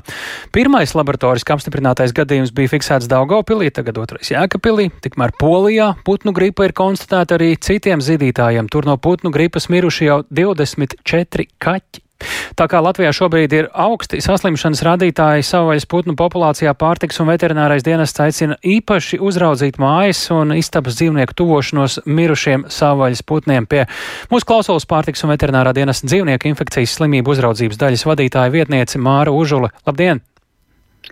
Pirmais 0.53 0.93
laboratoriski 0.93 1.55
apstiprinātais 1.55 2.13
gadījums 2.13 2.53
bija 2.53 2.69
fiksēts 2.75 3.09
Daugopilī, 3.09 3.71
tagad 3.73 3.97
otrais 4.01 4.29
Jēkabīlī, 4.29 4.89
tikmēr 5.01 5.33
Polijā 5.39 5.95
putnu 6.05 6.35
gripa 6.37 6.67
ir 6.69 6.75
konstatēta 6.77 7.39
arī 7.39 7.55
citiem 7.57 8.03
zīdītājiem. 8.05 8.69
Tur 8.69 8.85
no 8.89 8.99
putnu 9.01 9.33
gripas 9.33 9.71
miruši 9.73 10.11
jau 10.11 10.21
24 10.29 11.49
kaķi. 11.57 12.05
Tā 12.59 12.67
kā 12.67 12.81
Latvijā 12.83 13.11
šobrīd 13.15 13.53
ir 13.55 13.67
augsti 13.71 14.19
saslimšanas 14.23 14.81
rādītāji 14.83 15.45
savvaļas 15.47 15.87
putnu 15.89 16.15
populācijā, 16.19 16.73
pārtiks 16.75 17.21
un 17.23 17.29
veterinārais 17.31 17.85
dienests 17.85 18.19
aicina 18.23 18.57
īpaši 18.59 19.21
uzraudzīt 19.23 19.79
mājas 19.79 20.25
un 20.35 20.51
istabas 20.57 20.99
dzīvnieku 20.99 21.37
tuvošanos 21.39 22.01
mirušiem 22.05 22.67
savvaļas 22.73 23.23
putniem. 23.23 23.69
Pie 23.69 23.85
mūsu 24.31 24.49
klausulas 24.49 24.87
pārtiks 24.89 25.23
un 25.23 25.33
veterinārā 25.33 25.73
dienesta 25.77 26.09
dzīvnieku 26.09 26.51
infekcijas 26.51 26.97
slimību 26.99 27.35
uzraudzības 27.35 27.79
daļas 27.79 28.07
vadītāja 28.09 28.55
vietniece 28.55 28.99
Māra 28.99 29.31
Užula. 29.35 29.71
Labdien! 29.87 30.23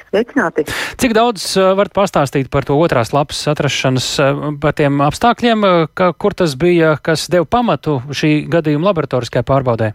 Sveicināti! 0.07 0.65
Cik 0.99 1.13
daudz 1.15 1.45
uh, 1.57 1.71
varat 1.77 1.93
pastāstīt 1.95 2.51
par 2.53 2.67
to 2.67 2.75
otrās 2.79 3.13
lapas 3.15 3.39
atrašanas, 3.51 4.09
uh, 4.21 4.49
par 4.61 4.75
tiem 4.77 4.99
apstākļiem, 5.03 5.63
uh, 5.63 5.87
ka, 5.95 6.11
kur 6.13 6.35
tas 6.37 6.57
bija, 6.59 6.97
kas 7.01 7.29
deva 7.31 7.47
pamatu 7.49 8.01
šī 8.11 8.41
gadījuma 8.51 8.91
laboratoriskajai 8.91 9.47
pārbaudē? 9.47 9.93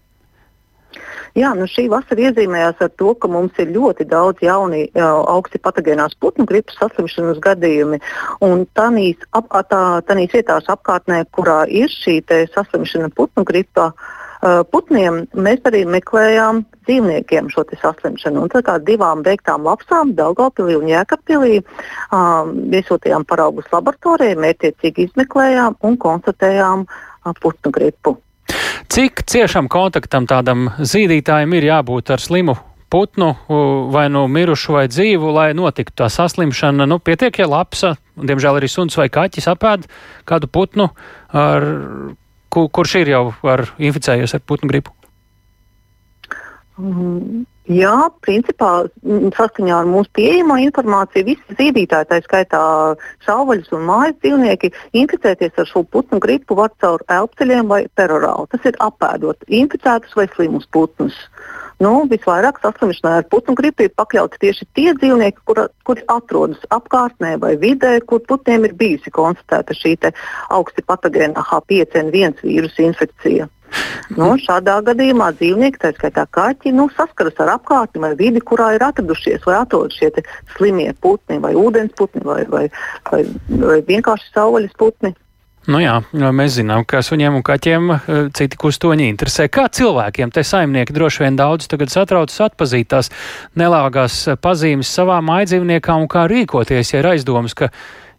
Jā, 1.32 1.54
nu 1.56 1.64
šī 1.64 1.86
vasara 1.88 2.26
iezīmējās 2.28 2.80
ar 2.84 2.90
to, 3.00 3.14
ka 3.16 3.28
mums 3.32 3.56
ir 3.62 3.70
ļoti 3.72 4.04
daudz 4.10 4.42
jauni 4.44 4.82
augsti 5.00 5.60
patogēnās 5.64 6.18
putnu 6.20 6.44
gripas 6.48 6.76
saslimšanas 6.76 7.40
gadījumi. 7.40 8.00
Tādīs 8.76 9.22
ap, 9.32 9.48
vietās 9.52 10.68
apkārtnē, 10.74 11.22
kurā 11.32 11.62
ir 11.72 11.88
šī 11.88 12.18
saslimšana 12.52 13.08
putnu 13.16 13.46
gripā, 13.48 13.92
putniem 14.74 15.22
mēs 15.32 15.62
arī 15.70 15.84
meklējām 15.88 16.64
dzīvniekiem 16.84 17.48
šo 17.48 17.64
saslimšanu. 17.80 18.42
Un 18.42 18.52
tā 18.52 18.76
divām 18.82 19.22
veiktām 19.24 19.64
lapsām, 19.64 20.12
Daugopilī 20.18 20.76
un 20.76 20.90
Jēkabpilī, 20.90 21.62
um, 22.12 22.52
viesotījām 22.74 23.24
paraugus 23.24 23.70
laboratorijā, 23.72 24.36
mērķiecīgi 24.36 25.08
izmeklējām 25.08 25.78
un 25.80 25.96
konstatējām 25.96 26.84
uh, 26.84 27.32
putnu 27.40 27.72
gripu. 27.72 28.18
Cik 28.92 29.22
ciešam 29.24 29.70
kontaktam 29.72 30.26
tādam 30.28 30.66
zīdītājam 30.76 31.54
ir 31.56 31.64
jābūt 31.64 32.10
ar 32.12 32.20
slimu 32.20 32.58
putnu, 32.92 33.30
vai 33.88 34.02
nu 34.12 34.26
mirušu 34.28 34.74
vai 34.74 34.82
dzīvu, 34.90 35.30
lai 35.32 35.46
notiktu 35.56 36.02
tā 36.02 36.10
saslimšana? 36.12 36.84
Nu, 36.84 36.98
pietiek, 37.00 37.38
ja 37.40 37.46
lapsa, 37.48 37.94
diemžēl 38.20 38.58
arī 38.60 38.68
suns 38.68 38.98
vai 39.00 39.06
kaķis 39.08 39.48
apēd 39.48 39.86
kādu 40.28 40.50
putnu, 40.52 40.90
ar, 41.32 41.64
kur, 42.52 42.68
kurš 42.68 42.98
ir 43.00 43.14
jau 43.14 43.22
ar 43.54 43.64
inficējies 43.80 44.36
ar 44.36 44.44
putnu 44.44 44.68
gripu. 44.68 44.92
Mm, 46.76 47.46
Jā, 47.70 48.08
principā 48.26 48.88
saskaņā 49.36 49.76
ar 49.84 49.86
mūsu 49.86 50.10
pieejamo 50.18 50.56
informāciju 50.64 51.28
visi 51.28 51.56
zīdītāji, 51.60 52.08
tā 52.10 52.18
skaitā 52.24 52.62
savvaļas 53.22 53.70
un 53.76 53.84
mājas 53.86 54.16
dzīvnieki, 54.18 54.72
inficēties 54.98 55.60
ar 55.62 55.68
šo 55.70 55.84
putnu 55.86 56.18
gripu 56.18 56.58
var 56.58 56.72
caur 56.82 57.04
elpceļiem 57.06 57.70
vai 57.70 57.84
perorāli. 57.94 58.50
Tas 58.50 58.66
ir 58.66 58.80
apēdot 58.82 59.46
inficētus 59.46 60.18
vai 60.18 60.26
slimus 60.34 60.66
putnus. 60.74 61.14
Nu, 61.82 62.02
visvairāk 62.10 62.58
saslimšanai 62.62 63.14
ar 63.20 63.30
putnu 63.30 63.54
gripu 63.58 63.86
ir 63.86 63.94
pakļauti 63.94 64.42
tieši 64.42 64.66
tie 64.74 64.90
dzīvnieki, 64.98 65.46
kuri 65.46 65.68
kur 65.86 66.02
atrodas 66.10 66.66
apkārtnē 66.74 67.36
vai 67.42 67.54
vidē, 67.62 67.96
kur 68.06 68.22
putniem 68.26 68.66
ir 68.66 68.74
bijusi 68.74 69.14
konstatēta 69.14 69.74
šī 69.78 69.96
augsti 70.50 70.82
patogēna 70.82 71.46
H5N1 71.46 72.42
vīrusu 72.42 72.86
infekcija. 72.90 73.48
Nu, 74.12 74.34
šādā 74.40 74.78
gadījumā 74.86 75.30
dzīvnieki, 75.38 75.80
tā 75.82 75.92
skaitā 75.96 76.26
kaķi, 76.36 76.74
nu, 76.76 76.88
saskaras 76.96 77.38
ar 77.42 77.54
apkārtni 77.56 78.02
vai 78.02 78.12
vidi, 78.18 78.42
kurā 78.44 78.72
ir 78.76 78.84
atradušies 78.84 79.46
vai 79.48 79.58
atrodas 79.62 79.96
šie 79.98 80.10
slimie 80.56 80.90
putni, 81.00 81.40
vai 81.42 81.54
ūdensputni, 81.58 82.24
vai, 82.26 82.42
vai, 82.52 82.66
vai, 83.10 83.24
vai 83.48 83.80
vienkārši 83.88 84.32
saules 84.34 84.74
putni. 84.78 85.14
Nu 85.70 85.78
jā, 85.78 86.00
mēs 86.10 86.56
zinām, 86.56 86.82
ka 86.82 87.04
suņiem 87.06 87.36
un 87.38 87.42
kaķiem 87.46 87.90
eh, 87.94 88.00
citi 88.34 88.58
kustoņi 88.58 89.06
interesē. 89.12 89.46
Kā 89.46 89.68
cilvēkiem 89.70 90.32
te 90.34 90.42
saimnieki 90.42 90.94
droši 90.96 91.22
vien 91.22 91.38
daudz 91.38 91.68
tagad 91.70 91.92
satraucas 91.94 92.40
atpazīt 92.48 92.90
tās 92.90 93.12
nelāgās 93.54 94.24
pazīmes 94.42 94.90
savā 94.90 95.20
mājdzīvniekā 95.22 95.98
un 96.02 96.10
kā 96.10 96.26
rīkoties, 96.30 96.96
ja 96.96 97.04
ir 97.04 97.12
aizdomas, 97.14 97.54
ka 97.54 97.70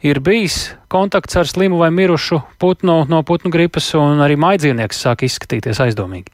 ir 0.04 0.20
bijis 0.24 0.74
kontakts 0.92 1.38
ar 1.40 1.50
slimu 1.50 1.80
vai 1.82 1.90
mirušu 1.92 2.42
putnu 2.62 3.04
no 3.10 3.24
putnu 3.24 3.52
gripas, 3.54 3.90
un 3.98 4.24
arī 4.24 4.38
maidzīvnieks 4.40 5.04
sāk 5.06 5.26
izskatīties 5.28 5.82
aizdomīgi? 5.84 6.32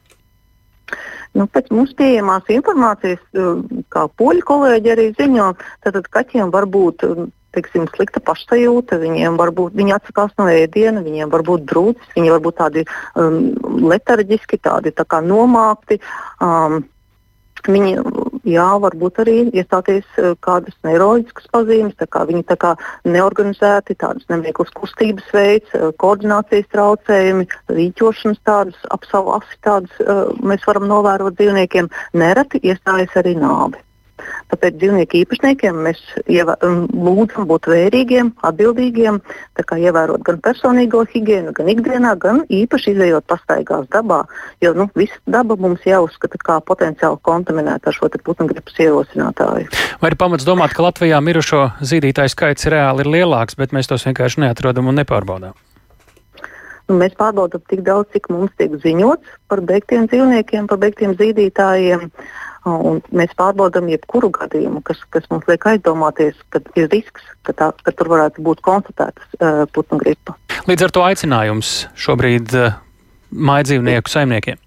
Nu, 1.38 1.46
pēc 1.46 1.70
mums 1.70 1.92
pieejamās 1.98 2.48
informācijas, 2.50 3.22
uh, 3.38 3.60
kā 3.94 4.08
poļu 4.18 4.46
kolēģi 4.50 4.94
arī 4.96 5.10
ziņo, 5.20 5.52
tad 5.86 6.00
kaķiem 6.10 6.50
var 6.54 6.66
būt 6.66 7.06
um, 7.06 7.28
teiksim, 7.54 7.86
slikta 7.94 8.22
pašsajūta, 8.26 8.98
viņiem 9.02 9.38
var 9.38 9.54
būt, 9.56 9.78
viņi 9.78 9.96
atsakās 9.96 10.34
no 10.42 10.50
ēdiena, 10.50 11.06
viņiem 11.06 11.30
var 11.34 11.46
būt 11.46 11.66
drūcis, 11.70 12.14
viņi 12.18 12.34
var 12.34 12.42
būt 12.46 12.58
tādi 12.62 12.86
um, 13.14 13.40
letarģiski, 13.94 14.62
tādi 14.66 14.94
tā 14.94 15.06
kā 15.10 15.22
nomākti. 15.26 16.02
Um, 16.42 16.82
Viņi, 17.68 17.98
jā, 18.48 18.68
varbūt 18.84 19.22
arī 19.24 19.38
iestāties 19.50 20.06
eh, 20.18 20.36
kādas 20.46 20.76
neiroloģiskas 20.88 21.50
pazīmes, 21.54 21.98
tā 22.00 22.08
kā 22.12 22.24
viņi 22.30 22.46
tā 22.50 22.58
kā 22.60 22.76
neorganizēti, 23.08 23.98
tādas 24.00 24.28
neveiklas 24.32 24.72
kustības 24.78 25.28
veids, 25.36 25.74
eh, 25.74 25.90
koordinācijas 26.02 26.70
traucējumi, 26.74 27.50
rīķošanas 27.74 28.42
tādas, 28.48 28.80
ap 28.92 29.06
savu 29.10 29.36
asi 29.40 29.60
tādas 29.66 30.02
eh, 30.06 30.24
mēs 30.44 30.66
varam 30.70 30.88
novērot 30.92 31.38
dzīvniekiem. 31.40 31.92
Nereti 32.14 32.62
iestājas 32.64 33.16
arī 33.20 33.36
nāve. 33.40 33.82
Tāpēc 34.50 34.80
dzīvnieku 34.82 35.20
īpašniekiem 35.22 35.82
mēs 35.86 36.00
ieva, 36.26 36.56
lūdzam 36.64 37.46
būt 37.50 37.70
vērīgiem, 37.70 38.32
atbildīgiem, 38.50 39.20
ievērot 39.80 40.24
gan 40.26 40.40
personīgo 40.44 41.04
higiēnu, 41.12 41.54
gan 41.58 41.70
ikdienā, 41.70 42.16
gan 42.22 42.42
īpaši 42.50 42.96
izējot 42.96 43.28
pastaigās 43.30 43.86
dabā. 43.94 44.24
Jo 44.64 44.74
nu, 44.78 44.90
visa 44.98 45.20
daba 45.30 45.58
mums 45.60 45.86
jāuzskata 45.86 46.42
kā 46.42 46.58
potenciāli 46.66 47.22
kontaminēta 47.22 47.92
ar 47.92 47.98
šo 47.98 48.10
putnu 48.26 48.50
gripas 48.50 48.82
ierosinātāju. 48.82 49.70
Vai 50.02 50.12
ir 50.12 50.18
pamats 50.20 50.48
domāt, 50.48 50.74
ka 50.74 50.88
Latvijā 50.88 51.22
mirušo 51.22 51.66
zīdītāju 51.86 52.34
skaits 52.34 52.70
reāli 52.74 53.06
ir 53.06 53.14
lielāks, 53.20 53.58
bet 53.60 53.76
mēs 53.76 53.90
tos 53.92 54.08
vienkārši 54.10 54.48
neatrodam 54.48 54.90
un 54.90 54.98
nepārbaudām? 55.04 55.58
Nu, 56.90 56.98
mēs 56.98 57.14
pārbaudām 57.20 57.62
tik 57.70 57.86
daudz, 57.86 58.10
cik 58.16 58.32
mums 58.34 58.54
tiek 58.58 58.74
ziņots 58.82 59.38
par 59.52 59.62
beigtiem 59.62 60.08
dzīvniekiem, 60.10 60.66
par 60.72 60.80
beigtiem 60.82 61.14
zīdītājiem. 61.20 62.08
Uh, 62.10 62.49
Un 62.68 63.00
mēs 63.16 63.32
pārbaudām 63.40 63.88
jebkuru 63.88 64.32
gadījumu, 64.36 64.82
kas, 64.84 65.00
kas 65.16 65.28
mums 65.32 65.48
liek 65.48 65.64
aizdomāties, 65.72 66.36
ka 66.52 66.60
ir 66.76 66.90
risks, 66.92 67.24
ka, 67.48 67.56
tā, 67.56 67.70
ka 67.86 67.94
tur 67.96 68.12
varētu 68.12 68.44
būt 68.44 68.64
konstatētas 68.66 69.38
uh, 69.40 69.64
putnu 69.72 70.00
gripa. 70.02 70.36
Līdz 70.68 70.90
ar 70.90 70.96
to 70.96 71.06
aicinājums 71.08 71.70
šobrīd 71.96 72.52
uh, 72.60 72.76
mājdzīvnieku 73.32 74.12
saimniekiem. 74.12 74.60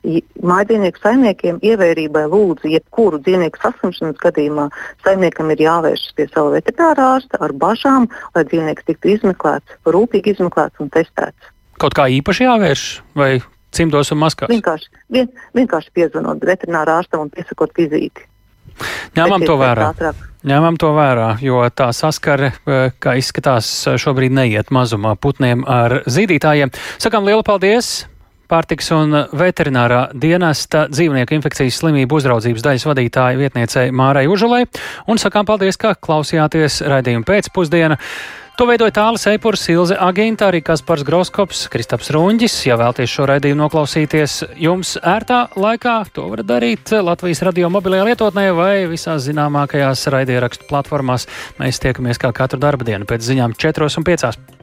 Mājdzīvnieku 0.00 1.02
saimniekiem 1.02 1.58
ievērībai 1.66 2.22
lūdzu, 2.32 2.70
jebkuru 2.72 3.18
dzīvnieku 3.20 3.60
saslimšanas 3.60 4.20
gadījumā 4.22 4.70
saimniekam 5.04 5.50
ir 5.52 5.60
jāvēršas 5.66 6.14
pie 6.16 6.28
sava 6.30 6.54
veterinārā 6.54 7.08
ārsta 7.18 7.40
ar 7.44 7.52
bažām, 7.52 8.08
lai 8.36 8.46
dzīvnieks 8.48 8.86
tiktu 8.88 9.16
izmeklēts, 9.18 9.80
rūpīgi 9.84 10.36
izmeklēts 10.36 10.80
un 10.80 10.88
testēts. 10.94 11.52
Kaut 11.80 11.96
kā 11.96 12.06
īpaši 12.12 12.46
jāvērš 12.46 12.86
vai 13.18 13.34
cimdos 13.74 14.12
un 14.14 14.20
maskās? 14.22 14.50
Vienkārši, 14.52 14.90
vien, 15.12 15.30
vienkārši 15.56 15.94
piezvanot 15.94 16.42
veterinārā 16.46 17.00
ārstam 17.00 17.26
un 17.26 17.32
piesakot 17.34 17.74
vizīti. 17.78 18.26
Ņemam 19.16 19.44
to 19.44 19.56
vērā. 19.60 19.90
Ņemam 20.46 20.78
to 20.80 20.92
vērā, 20.96 21.34
jo 21.44 21.60
tā 21.76 21.90
saskare, 21.92 22.52
eh, 22.64 22.94
kā 22.98 23.16
izskatās, 23.20 23.68
šobrīd 24.00 24.32
neiet 24.32 24.70
mazumā 24.72 25.16
putniem 25.20 25.66
ar 25.68 26.02
zīdītājiem. 26.06 26.72
Sakām 26.98 27.28
lielu 27.28 27.44
paldies! 27.44 28.06
Pārtiks 28.50 28.88
un 28.90 29.14
veterinārā 29.30 30.08
dienesta 30.18 30.88
dzīvnieku 30.90 31.36
infekcijas 31.36 31.76
slimību 31.78 32.16
uzraudzības 32.18 32.64
daļas 32.64 32.86
vadītāja 32.88 33.38
vietniecei 33.38 33.92
Mārai 33.94 34.24
Užulai 34.26 34.64
un 35.06 35.20
sakām 35.22 35.46
paldies, 35.46 35.78
ka 35.78 35.92
klausījāties 35.94 36.80
raidījumu 36.90 37.28
pēcpusdienu. 37.28 38.00
To 38.60 38.66
veidoja 38.68 38.92
Tālis 38.92 39.22
Eipurs, 39.30 39.62
Silze 39.64 39.96
Agīnta, 39.96 40.50
arī 40.50 40.58
Kaspars 40.60 41.00
Groskops, 41.08 41.62
Kristaps 41.72 42.10
Runģis. 42.12 42.58
Ja 42.68 42.76
vēlties 42.76 43.08
šo 43.08 43.24
raidījumu 43.30 43.62
noklausīties 43.62 44.34
jums 44.60 44.98
ērtā 45.00 45.46
laikā, 45.56 45.96
to 46.12 46.26
varat 46.28 46.50
darīt 46.52 46.92
Latvijas 47.00 47.40
radio 47.48 47.72
mobilajā 47.72 48.10
lietotnē 48.10 48.50
vai 48.52 48.84
visās 48.92 49.24
zināmākajās 49.30 50.04
raidierakstu 50.12 50.68
platformās. 50.68 51.24
Mēs 51.56 51.80
tiekamies 51.80 52.20
kā 52.20 52.36
katru 52.36 52.60
darba 52.60 52.84
dienu 52.84 53.08
pēc 53.08 53.30
ziņām 53.32 53.56
4 53.56 53.94
un 53.96 54.12
5. 54.12 54.59